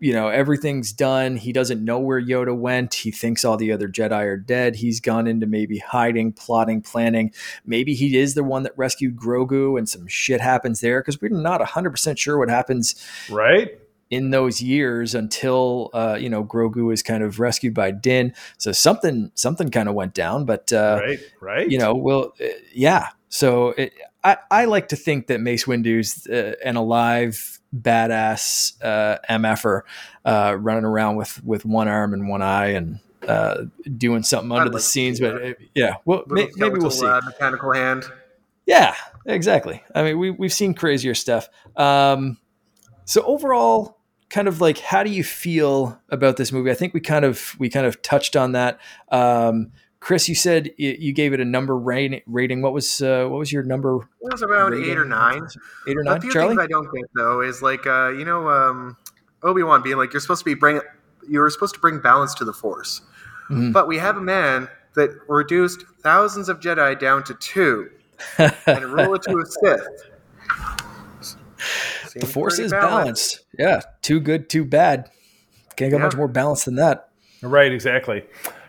you 0.00 0.12
know 0.12 0.28
everything's 0.28 0.92
done 0.92 1.36
he 1.36 1.52
doesn't 1.52 1.84
know 1.84 1.98
where 1.98 2.20
yoda 2.20 2.56
went 2.56 2.94
he 2.94 3.10
thinks 3.10 3.44
all 3.44 3.56
the 3.56 3.72
other 3.72 3.88
jedi 3.88 4.22
are 4.24 4.36
dead 4.36 4.76
he's 4.76 5.00
gone 5.00 5.26
into 5.26 5.46
maybe 5.46 5.78
hiding 5.78 6.32
plotting 6.32 6.80
planning 6.80 7.32
maybe 7.66 7.94
he 7.94 8.16
is 8.16 8.34
the 8.34 8.44
one 8.44 8.62
that 8.62 8.72
rescued 8.76 9.16
grogu 9.16 9.76
and 9.76 9.88
some 9.88 10.06
shit 10.06 10.40
happens 10.40 10.80
there 10.80 11.00
because 11.00 11.20
we're 11.20 11.28
not 11.30 11.60
100% 11.60 12.16
sure 12.18 12.38
what 12.38 12.48
happens 12.48 12.94
Right. 13.30 13.78
in 14.10 14.30
those 14.30 14.62
years 14.62 15.14
until 15.14 15.90
uh, 15.92 16.16
you 16.20 16.28
know 16.30 16.44
grogu 16.44 16.92
is 16.92 17.02
kind 17.02 17.22
of 17.24 17.40
rescued 17.40 17.74
by 17.74 17.90
din 17.90 18.32
so 18.56 18.72
something 18.72 19.30
something 19.34 19.70
kind 19.70 19.88
of 19.88 19.94
went 19.94 20.14
down 20.14 20.44
but 20.44 20.72
uh, 20.72 20.98
right. 21.02 21.18
Right. 21.40 21.70
you 21.70 21.78
know 21.78 21.94
well 21.94 22.32
uh, 22.40 22.46
yeah 22.72 23.08
so 23.28 23.70
it, 23.70 23.92
I, 24.24 24.36
I 24.50 24.64
like 24.64 24.88
to 24.88 24.96
think 24.96 25.28
that 25.28 25.40
mace 25.40 25.66
windu's 25.66 26.26
uh, 26.26 26.54
an 26.64 26.76
alive 26.76 27.60
badass 27.76 28.72
uh, 28.82 29.18
mf'er 29.28 29.82
uh, 30.24 30.56
running 30.58 30.84
around 30.84 31.16
with 31.16 31.42
with 31.44 31.64
one 31.64 31.88
arm 31.88 32.12
and 32.14 32.28
one 32.28 32.42
eye 32.42 32.68
and 32.68 33.00
uh, 33.26 33.64
doing 33.96 34.22
something 34.22 34.50
under 34.50 34.62
I'd 34.64 34.68
the 34.68 34.76
like 34.76 34.82
scenes 34.82 35.20
but 35.20 35.34
that. 35.42 35.56
yeah 35.74 35.96
well 36.04 36.22
may, 36.28 36.48
maybe 36.56 36.78
we'll 36.78 36.90
see 36.90 37.06
Uh, 37.06 37.20
mechanical 37.24 37.72
hand. 37.74 38.04
yeah, 38.66 38.94
exactly. 39.26 39.82
I 39.94 40.02
mean, 40.02 40.18
we 40.18 40.30
we've 40.30 40.52
seen 40.52 40.74
crazier 40.74 41.14
stuff. 41.14 41.48
Um, 41.76 42.38
so 43.04 43.22
overall, 43.22 43.98
kind 44.30 44.48
of 44.48 44.60
like, 44.60 44.78
how 44.78 45.02
do 45.02 45.10
you 45.10 45.24
feel 45.24 45.98
about 46.10 46.36
this 46.36 46.52
movie? 46.52 46.70
I 46.70 46.74
think 46.74 46.94
we 46.94 47.00
kind 47.00 47.24
of 47.24 47.54
we 47.58 47.68
kind 47.68 47.86
of 47.86 48.00
touched 48.02 48.34
on 48.36 48.52
that. 48.52 48.78
Um, 49.10 49.72
Chris, 50.00 50.28
you 50.28 50.34
said 50.34 50.70
you, 50.76 50.96
you 50.98 51.12
gave 51.12 51.32
it 51.32 51.40
a 51.40 51.44
number 51.44 51.76
rating. 51.76 52.20
Rating. 52.26 52.62
What 52.62 52.72
was 52.72 53.02
uh, 53.02 53.26
what 53.28 53.38
was 53.38 53.52
your 53.52 53.62
number? 53.64 53.96
It 54.22 54.32
was 54.32 54.42
around 54.42 54.72
rating? 54.72 54.90
eight 54.90 54.98
or 54.98 55.04
nine. 55.04 55.46
Eight 55.88 55.96
or 55.96 56.02
nine. 56.04 56.06
A 56.06 56.14
nine. 56.14 56.20
few 56.20 56.32
Charlie. 56.32 56.50
things 56.56 56.60
I 56.62 56.66
don't 56.68 56.92
get 56.94 57.04
though 57.14 57.40
is 57.40 57.62
like 57.62 57.86
uh, 57.86 58.10
you 58.10 58.24
know 58.24 58.48
um, 58.48 58.96
Obi 59.42 59.62
Wan 59.62 59.82
being 59.82 59.96
like 59.96 60.12
you're 60.12 60.20
supposed 60.20 60.40
to 60.40 60.44
be 60.44 60.54
bring 60.54 60.80
you 61.28 61.40
were 61.40 61.50
supposed 61.50 61.74
to 61.74 61.80
bring 61.80 62.00
balance 62.00 62.32
to 62.34 62.44
the 62.44 62.52
Force, 62.52 63.02
Mhm. 63.50 63.72
but 63.72 63.86
we 63.88 63.98
have 63.98 64.16
a 64.16 64.20
man 64.20 64.68
that 64.94 65.10
reduced 65.28 65.84
thousands 66.02 66.48
of 66.48 66.60
Jedi 66.60 66.98
down 66.98 67.22
to 67.24 67.34
two 67.34 67.90
and 68.38 68.84
rule 68.84 69.14
it 69.14 69.22
to 69.22 69.38
a 69.38 69.44
Sith. 69.46 69.86
the 72.14 72.26
force 72.26 72.54
pretty 72.54 72.66
is 72.66 72.72
balanced. 72.72 73.40
Yeah, 73.58 73.80
too 74.02 74.20
good, 74.20 74.48
too 74.48 74.64
bad. 74.64 75.10
Can't 75.76 75.90
get 75.90 75.98
Yeah. 75.98 76.04
much 76.04 76.16
more 76.16 76.28
balance 76.28 76.64
than 76.64 76.76
that. 76.76 77.10
Right, 77.42 77.72
exactly. 77.72 78.24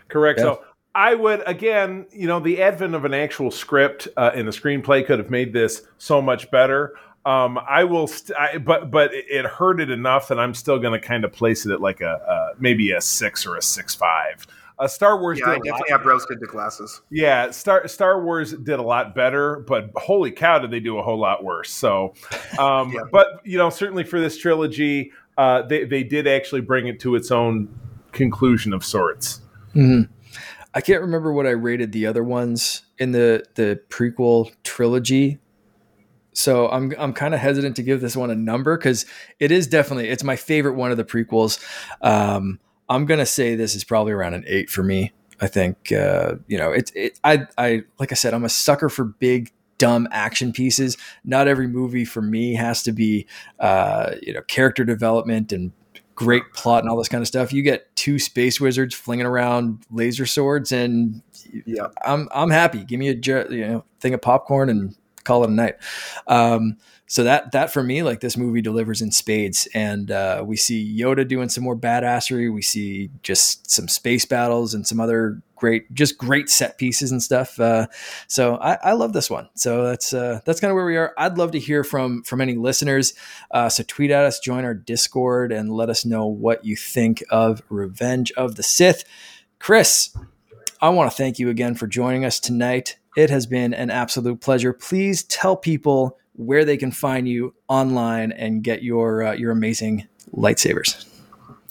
Correct. 0.09 0.39
Yeah. 0.39 0.45
So 0.45 0.63
I 0.99 1.15
would 1.15 1.43
again, 1.45 2.07
you 2.11 2.27
know, 2.27 2.41
the 2.41 2.61
advent 2.61 2.93
of 2.93 3.05
an 3.05 3.13
actual 3.13 3.51
script 3.51 4.09
uh, 4.17 4.31
and 4.35 4.49
a 4.49 4.51
screenplay 4.51 5.05
could 5.05 5.17
have 5.17 5.29
made 5.29 5.53
this 5.53 5.83
so 5.97 6.21
much 6.21 6.51
better. 6.51 6.93
Um, 7.25 7.57
I 7.57 7.85
will, 7.85 8.05
st- 8.05 8.37
I, 8.37 8.57
but 8.57 8.91
but 8.91 9.11
it 9.13 9.45
hurt 9.45 9.79
it 9.79 9.89
enough 9.89 10.27
that 10.27 10.37
I'm 10.37 10.53
still 10.53 10.77
going 10.77 10.99
to 10.99 11.05
kind 11.05 11.23
of 11.23 11.31
place 11.31 11.65
it 11.65 11.71
at 11.71 11.79
like 11.79 12.01
a, 12.01 12.15
a 12.15 12.59
maybe 12.59 12.91
a 12.91 12.99
six 12.99 13.45
or 13.45 13.55
a 13.55 13.61
six 13.61 13.95
five. 13.95 14.45
Uh, 14.77 14.89
Star 14.89 15.17
Wars. 15.17 15.39
Yeah, 15.39 15.51
I 15.51 15.55
definitely 15.59 15.91
have 15.91 16.03
rose 16.03 16.25
tinted 16.25 16.49
glasses. 16.49 17.01
Yeah, 17.09 17.51
Star 17.51 17.87
Star 17.87 18.21
Wars 18.21 18.51
did 18.51 18.79
a 18.79 18.83
lot 18.83 19.15
better, 19.15 19.63
but 19.69 19.91
holy 19.95 20.31
cow, 20.31 20.59
did 20.59 20.69
they 20.69 20.81
do 20.81 20.97
a 20.97 21.01
whole 21.01 21.19
lot 21.19 21.45
worse? 21.45 21.71
So, 21.71 22.13
um, 22.59 22.91
yeah. 22.93 23.03
but 23.09 23.39
you 23.45 23.57
know, 23.57 23.69
certainly 23.69 24.03
for 24.03 24.19
this 24.19 24.37
trilogy, 24.37 25.13
uh, 25.37 25.61
they 25.61 25.85
they 25.85 26.03
did 26.03 26.27
actually 26.27 26.61
bring 26.61 26.87
it 26.87 26.99
to 27.01 27.15
its 27.15 27.31
own 27.31 27.69
conclusion 28.11 28.73
of 28.73 28.83
sorts. 28.83 29.39
Mm-hmm. 29.75 30.11
I 30.73 30.81
can't 30.81 31.01
remember 31.01 31.33
what 31.33 31.47
I 31.47 31.51
rated 31.51 31.91
the 31.91 32.05
other 32.05 32.23
ones 32.23 32.83
in 32.97 33.11
the 33.11 33.43
the 33.55 33.81
prequel 33.89 34.53
trilogy. 34.63 35.39
So 36.33 36.69
I'm 36.69 36.93
I'm 36.97 37.13
kind 37.13 37.33
of 37.33 37.39
hesitant 37.39 37.75
to 37.77 37.83
give 37.83 38.01
this 38.01 38.15
one 38.15 38.29
a 38.29 38.35
number 38.35 38.77
because 38.77 39.05
it 39.39 39.51
is 39.51 39.67
definitely 39.67 40.09
it's 40.09 40.23
my 40.23 40.35
favorite 40.35 40.73
one 40.73 40.91
of 40.91 40.97
the 40.97 41.03
prequels. 41.03 41.63
Um, 42.01 42.59
I'm 42.87 43.05
gonna 43.05 43.25
say 43.25 43.55
this 43.55 43.75
is 43.75 43.83
probably 43.83 44.13
around 44.13 44.35
an 44.35 44.43
eight 44.47 44.69
for 44.69 44.83
me. 44.83 45.11
I 45.41 45.47
think 45.47 45.91
uh, 45.91 46.35
you 46.47 46.57
know 46.57 46.71
it's 46.71 46.91
it, 46.95 47.19
I 47.23 47.47
I 47.57 47.83
like 47.97 48.11
I 48.11 48.15
said 48.15 48.33
I'm 48.33 48.45
a 48.45 48.49
sucker 48.49 48.89
for 48.89 49.05
big 49.05 49.51
dumb 49.79 50.07
action 50.11 50.51
pieces. 50.51 50.97
Not 51.23 51.47
every 51.47 51.67
movie 51.67 52.05
for 52.05 52.21
me 52.21 52.53
has 52.53 52.83
to 52.83 52.91
be 52.91 53.25
uh, 53.59 54.11
you 54.21 54.33
know 54.33 54.41
character 54.43 54.83
development 54.83 55.51
and 55.51 55.71
great 56.19 56.51
plot 56.53 56.83
and 56.83 56.89
all 56.89 56.97
this 56.97 57.07
kind 57.07 57.21
of 57.21 57.27
stuff. 57.27 57.53
You 57.53 57.63
get 57.63 57.95
two 57.95 58.19
space 58.19 58.59
wizards 58.59 58.93
flinging 58.93 59.25
around 59.25 59.85
laser 59.89 60.25
swords, 60.25 60.73
and 60.73 61.21
yeah, 61.65 61.87
I'm 62.05 62.27
I'm 62.33 62.49
happy. 62.49 62.83
Give 62.83 62.99
me 62.99 63.07
a 63.07 63.13
you 63.13 63.65
know 63.65 63.85
thing 64.01 64.13
of 64.13 64.21
popcorn 64.21 64.69
and 64.69 64.95
call 65.23 65.43
it 65.43 65.49
a 65.49 65.53
night. 65.53 65.75
Um, 66.27 66.77
so 67.09 67.23
that 67.23 67.53
that 67.53 67.73
for 67.73 67.81
me, 67.81 68.03
like 68.03 68.19
this 68.19 68.37
movie 68.37 68.61
delivers 68.61 69.01
in 69.01 69.11
spades, 69.11 69.67
and 69.73 70.11
uh, 70.11 70.43
we 70.45 70.55
see 70.55 70.95
Yoda 70.95 71.27
doing 71.27 71.49
some 71.49 71.63
more 71.63 71.75
badassery. 71.75 72.53
We 72.53 72.61
see 72.61 73.09
just 73.23 73.69
some 73.69 73.87
space 73.87 74.25
battles 74.25 74.75
and 74.75 74.85
some 74.85 74.99
other 74.99 75.41
great, 75.55 75.91
just 75.91 76.19
great 76.19 76.49
set 76.49 76.77
pieces 76.77 77.11
and 77.11 77.21
stuff. 77.21 77.59
Uh, 77.59 77.87
so 78.27 78.57
I, 78.57 78.77
I, 78.83 78.93
love 78.93 79.13
this 79.13 79.27
one. 79.27 79.49
So 79.55 79.85
that's 79.85 80.13
uh, 80.13 80.41
that's 80.45 80.59
kind 80.59 80.69
of 80.69 80.75
where 80.75 80.85
we 80.85 80.97
are. 80.97 81.15
I'd 81.17 81.39
love 81.39 81.51
to 81.53 81.59
hear 81.59 81.83
from 81.83 82.21
from 82.21 82.41
any 82.41 82.53
listeners. 82.53 83.15
Uh, 83.49 83.69
so 83.69 83.83
tweet 83.87 84.11
at 84.11 84.25
us, 84.25 84.39
join 84.39 84.63
our 84.63 84.75
Discord, 84.75 85.51
and 85.51 85.71
let 85.71 85.89
us 85.89 86.05
know 86.05 86.27
what 86.27 86.63
you 86.63 86.75
think 86.75 87.23
of 87.31 87.63
Revenge 87.69 88.31
of 88.33 88.53
the 88.53 88.63
Sith. 88.63 89.03
Chris, 89.57 90.15
I 90.79 90.89
want 90.89 91.09
to 91.09 91.17
thank 91.17 91.39
you 91.39 91.49
again 91.49 91.73
for 91.73 91.87
joining 91.87 92.23
us 92.23 92.39
tonight. 92.39 92.98
It 93.15 93.29
has 93.29 93.45
been 93.45 93.73
an 93.73 93.89
absolute 93.89 94.41
pleasure. 94.41 94.73
Please 94.73 95.23
tell 95.23 95.55
people 95.55 96.17
where 96.33 96.63
they 96.63 96.77
can 96.77 96.91
find 96.91 97.27
you 97.27 97.55
online 97.67 98.31
and 98.31 98.63
get 98.63 98.83
your 98.83 99.23
uh, 99.23 99.33
your 99.33 99.51
amazing 99.51 100.07
lightsabers. 100.33 101.05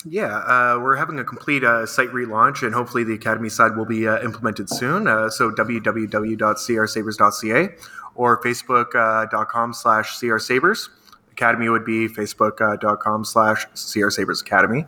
Yeah, 0.04 0.36
uh, 0.36 0.78
we're 0.80 0.96
having 0.96 1.18
a 1.18 1.24
complete 1.24 1.64
uh, 1.64 1.84
site 1.84 2.10
relaunch, 2.10 2.62
and 2.62 2.72
hopefully 2.74 3.02
the 3.04 3.14
Academy 3.14 3.48
side 3.48 3.76
will 3.76 3.84
be 3.84 4.06
uh, 4.06 4.22
implemented 4.22 4.70
soon. 4.70 5.08
Uh, 5.08 5.28
so 5.28 5.50
www.crsabers.ca 5.50 7.68
or 8.14 8.40
facebook.com 8.42 9.74
slash 9.74 10.18
crsabers. 10.18 10.88
Academy 11.32 11.68
would 11.68 11.84
be 11.84 12.08
facebook.com 12.08 13.24
slash 13.24 13.66
crsabers 13.74 14.40
academy. 14.40 14.86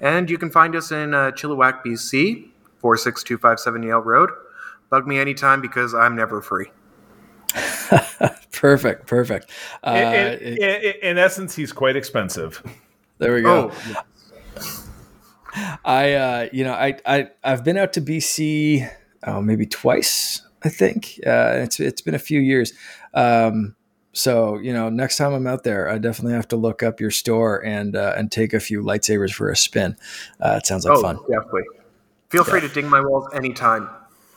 And 0.00 0.28
you 0.30 0.38
can 0.38 0.50
find 0.50 0.74
us 0.76 0.92
in 0.92 1.14
uh, 1.14 1.32
Chilliwack, 1.32 1.84
BC, 1.84 2.50
46257 2.78 3.82
Yale 3.82 3.98
Road. 4.00 4.30
Bug 4.94 5.08
me 5.08 5.18
anytime 5.18 5.60
because 5.60 5.92
I'm 5.92 6.14
never 6.14 6.40
free. 6.40 6.66
perfect, 8.52 9.08
perfect. 9.08 9.50
Uh, 9.82 9.90
in, 10.40 10.56
in, 10.56 10.94
in, 11.02 11.18
essence, 11.18 11.56
he's 11.56 11.72
quite 11.72 11.96
expensive. 11.96 12.62
There 13.18 13.34
we 13.34 13.42
go. 13.42 13.72
Oh, 13.72 14.04
I, 15.84 16.12
uh, 16.12 16.48
you 16.52 16.62
know, 16.62 16.74
I, 16.74 16.96
I, 17.04 17.30
I've 17.42 17.64
been 17.64 17.76
out 17.76 17.92
to 17.94 18.00
BC, 18.02 18.88
oh, 19.26 19.42
maybe 19.42 19.66
twice. 19.66 20.42
I 20.62 20.68
think 20.68 21.18
uh, 21.26 21.54
it's 21.56 21.80
it's 21.80 22.00
been 22.00 22.14
a 22.14 22.20
few 22.20 22.38
years. 22.38 22.72
Um, 23.14 23.74
so 24.12 24.58
you 24.58 24.72
know, 24.72 24.90
next 24.90 25.16
time 25.16 25.32
I'm 25.32 25.48
out 25.48 25.64
there, 25.64 25.88
I 25.88 25.98
definitely 25.98 26.34
have 26.34 26.46
to 26.48 26.56
look 26.56 26.84
up 26.84 27.00
your 27.00 27.10
store 27.10 27.64
and 27.64 27.96
uh, 27.96 28.14
and 28.16 28.30
take 28.30 28.54
a 28.54 28.60
few 28.60 28.80
lightsabers 28.80 29.32
for 29.32 29.50
a 29.50 29.56
spin. 29.56 29.96
Uh, 30.40 30.58
it 30.62 30.66
sounds 30.66 30.84
like 30.84 30.98
oh, 30.98 31.02
fun. 31.02 31.16
Definitely. 31.28 31.64
Feel 32.28 32.44
yeah. 32.46 32.50
free 32.52 32.60
to 32.60 32.68
ding 32.68 32.88
my 32.88 33.00
walls 33.00 33.26
anytime. 33.34 33.88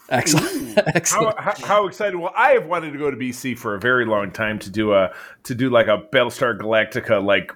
Excellent. 0.09 0.77
Excellent. 0.95 1.39
How, 1.39 1.53
how, 1.53 1.65
how, 1.65 1.87
excited! 1.87 2.17
Well, 2.17 2.33
I 2.35 2.51
have 2.51 2.65
wanted 2.65 2.91
to 2.91 2.97
go 2.97 3.11
to 3.11 3.17
BC 3.17 3.57
for 3.57 3.75
a 3.75 3.79
very 3.79 4.05
long 4.05 4.31
time 4.31 4.59
to 4.59 4.69
do 4.69 4.93
a 4.93 5.13
to 5.43 5.55
do 5.55 5.69
like 5.69 5.87
a 5.87 5.97
Battlestar 6.11 6.57
Galactica 6.57 7.23
like 7.23 7.51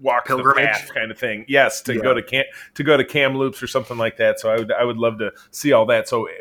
walk 0.00 0.26
Pilgrimage. 0.26 0.56
the 0.56 0.66
path 0.66 0.94
kind 0.94 1.10
of 1.10 1.18
thing. 1.18 1.44
Yes, 1.48 1.82
to 1.82 1.94
yeah. 1.94 2.00
go 2.00 2.14
to 2.14 2.22
Cam 2.22 2.44
to 2.74 2.82
go 2.82 2.96
to 2.96 3.04
Kamloops 3.04 3.62
or 3.62 3.66
something 3.66 3.98
like 3.98 4.16
that. 4.16 4.40
So 4.40 4.50
I 4.50 4.56
would 4.56 4.72
I 4.72 4.84
would 4.84 4.96
love 4.96 5.18
to 5.18 5.32
see 5.50 5.72
all 5.72 5.86
that. 5.86 6.08
So 6.08 6.28
uh, 6.28 6.32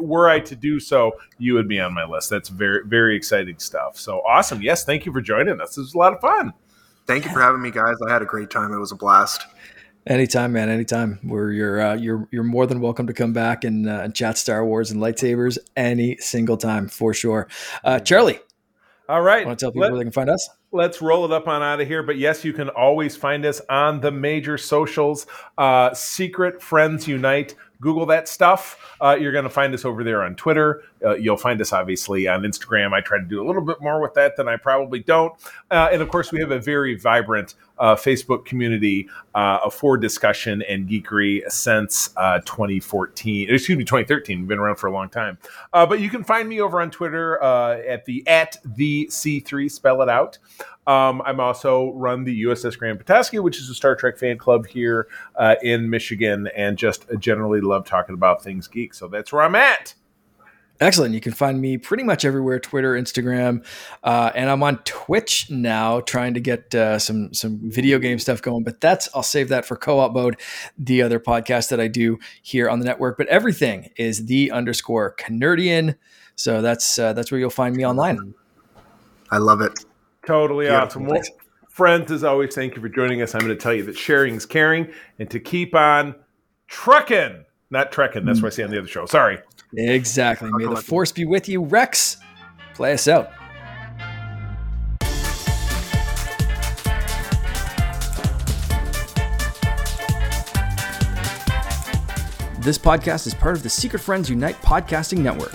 were 0.00 0.28
I 0.28 0.40
to 0.40 0.56
do 0.56 0.80
so, 0.80 1.12
you 1.38 1.54
would 1.54 1.68
be 1.68 1.80
on 1.80 1.92
my 1.92 2.04
list. 2.04 2.30
That's 2.30 2.48
very 2.48 2.86
very 2.86 3.16
exciting 3.16 3.58
stuff. 3.58 3.98
So 3.98 4.20
awesome. 4.20 4.62
Yes, 4.62 4.84
thank 4.84 5.06
you 5.06 5.12
for 5.12 5.20
joining 5.20 5.60
us. 5.60 5.76
It 5.76 5.80
was 5.80 5.94
a 5.94 5.98
lot 5.98 6.12
of 6.12 6.20
fun. 6.20 6.52
Thank 7.06 7.24
you 7.24 7.32
for 7.32 7.40
having 7.40 7.60
me, 7.60 7.72
guys. 7.72 7.96
I 8.08 8.12
had 8.12 8.22
a 8.22 8.26
great 8.26 8.50
time. 8.50 8.72
It 8.72 8.78
was 8.78 8.92
a 8.92 8.96
blast. 8.96 9.46
Anytime, 10.06 10.52
man. 10.52 10.68
Anytime. 10.68 11.18
Where 11.22 11.50
you're 11.50 11.80
uh, 11.80 11.94
you're 11.94 12.28
you're 12.30 12.44
more 12.44 12.66
than 12.66 12.80
welcome 12.80 13.06
to 13.06 13.12
come 13.12 13.32
back 13.32 13.64
and, 13.64 13.88
uh, 13.88 14.08
chat 14.08 14.38
Star 14.38 14.64
Wars 14.64 14.90
and 14.90 15.00
lightsabers 15.00 15.58
any 15.76 16.16
single 16.16 16.56
time 16.56 16.88
for 16.88 17.12
sure. 17.12 17.48
Uh, 17.84 18.00
Charlie. 18.00 18.40
All 19.08 19.20
right. 19.20 19.44
Want 19.46 19.58
to 19.58 19.64
tell 19.64 19.72
people 19.72 19.82
Let, 19.82 19.92
where 19.92 19.98
they 19.98 20.04
can 20.04 20.12
find 20.12 20.30
us? 20.30 20.48
Let's 20.72 21.02
roll 21.02 21.24
it 21.24 21.32
up 21.32 21.48
on 21.48 21.62
out 21.62 21.80
of 21.80 21.88
here. 21.88 22.02
But 22.02 22.16
yes, 22.16 22.44
you 22.44 22.52
can 22.52 22.68
always 22.68 23.16
find 23.16 23.44
us 23.44 23.60
on 23.68 24.00
the 24.00 24.12
major 24.12 24.56
socials. 24.56 25.26
Uh, 25.58 25.92
Secret 25.94 26.62
Friends 26.62 27.08
Unite 27.08 27.56
Google 27.80 28.06
that 28.06 28.28
stuff. 28.28 28.96
Uh, 29.00 29.16
you're 29.18 29.32
going 29.32 29.44
to 29.44 29.50
find 29.50 29.72
us 29.72 29.84
over 29.84 30.04
there 30.04 30.22
on 30.22 30.34
Twitter. 30.34 30.82
Uh, 31.04 31.14
you'll 31.14 31.38
find 31.38 31.60
us 31.60 31.72
obviously 31.72 32.28
on 32.28 32.42
Instagram. 32.42 32.92
I 32.92 33.00
try 33.00 33.18
to 33.18 33.24
do 33.24 33.42
a 33.42 33.46
little 33.46 33.62
bit 33.62 33.80
more 33.80 34.02
with 34.02 34.12
that 34.14 34.36
than 34.36 34.48
I 34.48 34.56
probably 34.58 35.00
don't. 35.00 35.32
Uh, 35.70 35.88
and 35.90 36.02
of 36.02 36.10
course, 36.10 36.30
we 36.30 36.40
have 36.40 36.50
a 36.50 36.58
very 36.58 36.94
vibrant 36.96 37.54
uh, 37.78 37.94
Facebook 37.96 38.44
community 38.44 39.08
uh, 39.34 39.70
for 39.70 39.96
discussion 39.96 40.62
and 40.68 40.88
geekery 40.88 41.50
since 41.50 42.10
uh, 42.18 42.40
2014. 42.40 43.48
Excuse 43.48 43.78
me, 43.78 43.84
2013. 43.84 44.40
We've 44.40 44.48
been 44.48 44.58
around 44.58 44.76
for 44.76 44.88
a 44.88 44.92
long 44.92 45.08
time. 45.08 45.38
but 45.72 46.00
you 46.00 46.10
can 46.10 46.22
find 46.22 46.48
me 46.48 46.60
over 46.60 46.82
on 46.82 46.90
Twitter 46.90 47.42
at 47.42 48.04
the 48.04 48.26
at 48.28 48.58
the 48.64 49.06
C3. 49.10 49.70
Spell 49.70 50.02
it 50.02 50.10
out. 50.10 50.36
Um, 50.86 51.22
I'm 51.22 51.40
also 51.40 51.92
run 51.92 52.24
the 52.24 52.44
USS 52.44 52.78
Grand 52.78 52.98
Petoskey, 52.98 53.38
which 53.38 53.58
is 53.58 53.68
a 53.68 53.74
Star 53.74 53.94
Trek 53.94 54.18
fan 54.18 54.38
club 54.38 54.66
here 54.66 55.08
uh, 55.36 55.56
in 55.62 55.90
Michigan, 55.90 56.48
and 56.56 56.76
just 56.76 57.06
generally 57.18 57.60
love 57.60 57.86
talking 57.86 58.14
about 58.14 58.42
things 58.42 58.66
geek. 58.66 58.94
So 58.94 59.08
that's 59.08 59.32
where 59.32 59.42
I'm 59.42 59.54
at. 59.54 59.94
Excellent. 60.80 61.12
You 61.12 61.20
can 61.20 61.32
find 61.32 61.60
me 61.60 61.76
pretty 61.76 62.04
much 62.04 62.24
everywhere: 62.24 62.58
Twitter, 62.58 62.94
Instagram, 62.94 63.64
uh, 64.02 64.32
and 64.34 64.48
I'm 64.48 64.62
on 64.62 64.78
Twitch 64.78 65.50
now, 65.50 66.00
trying 66.00 66.32
to 66.34 66.40
get 66.40 66.74
uh, 66.74 66.98
some 66.98 67.34
some 67.34 67.60
video 67.62 67.98
game 67.98 68.18
stuff 68.18 68.40
going. 68.40 68.64
But 68.64 68.80
that's 68.80 69.06
I'll 69.14 69.22
save 69.22 69.50
that 69.50 69.66
for 69.66 69.76
co-op 69.76 70.12
mode, 70.14 70.40
the 70.78 71.02
other 71.02 71.20
podcast 71.20 71.68
that 71.68 71.80
I 71.80 71.88
do 71.88 72.18
here 72.40 72.70
on 72.70 72.78
the 72.78 72.86
network. 72.86 73.18
But 73.18 73.26
everything 73.26 73.90
is 73.96 74.24
the 74.24 74.50
underscore 74.50 75.14
CaNERDian. 75.16 75.96
So 76.34 76.62
that's 76.62 76.98
uh, 76.98 77.12
that's 77.12 77.30
where 77.30 77.38
you'll 77.38 77.50
find 77.50 77.76
me 77.76 77.84
online. 77.84 78.34
I 79.30 79.36
love 79.36 79.60
it. 79.60 79.84
Totally 80.26 80.68
awesome. 80.68 81.06
Well, 81.06 81.22
friends, 81.68 82.12
as 82.12 82.24
always, 82.24 82.54
thank 82.54 82.76
you 82.76 82.82
for 82.82 82.88
joining 82.88 83.22
us. 83.22 83.34
I'm 83.34 83.40
going 83.40 83.56
to 83.56 83.56
tell 83.56 83.72
you 83.72 83.84
that 83.84 83.96
sharing 83.96 84.34
is 84.34 84.46
caring 84.46 84.92
and 85.18 85.30
to 85.30 85.40
keep 85.40 85.74
on 85.74 86.14
trucking, 86.68 87.44
not 87.70 87.90
trekking. 87.92 88.24
That's 88.24 88.38
hmm. 88.38 88.44
what 88.44 88.52
I 88.52 88.56
say 88.56 88.62
on 88.64 88.70
the 88.70 88.78
other 88.78 88.88
show. 88.88 89.06
Sorry. 89.06 89.38
Exactly. 89.74 90.50
May 90.52 90.66
the 90.66 90.76
force 90.76 91.12
be 91.12 91.24
with 91.24 91.48
you. 91.48 91.62
Rex, 91.62 92.18
play 92.74 92.92
us 92.92 93.08
out. 93.08 93.30
This 102.60 102.76
podcast 102.76 103.26
is 103.26 103.32
part 103.32 103.56
of 103.56 103.62
the 103.62 103.70
Secret 103.70 104.00
Friends 104.00 104.28
Unite 104.28 104.60
podcasting 104.60 105.20
network. 105.20 105.54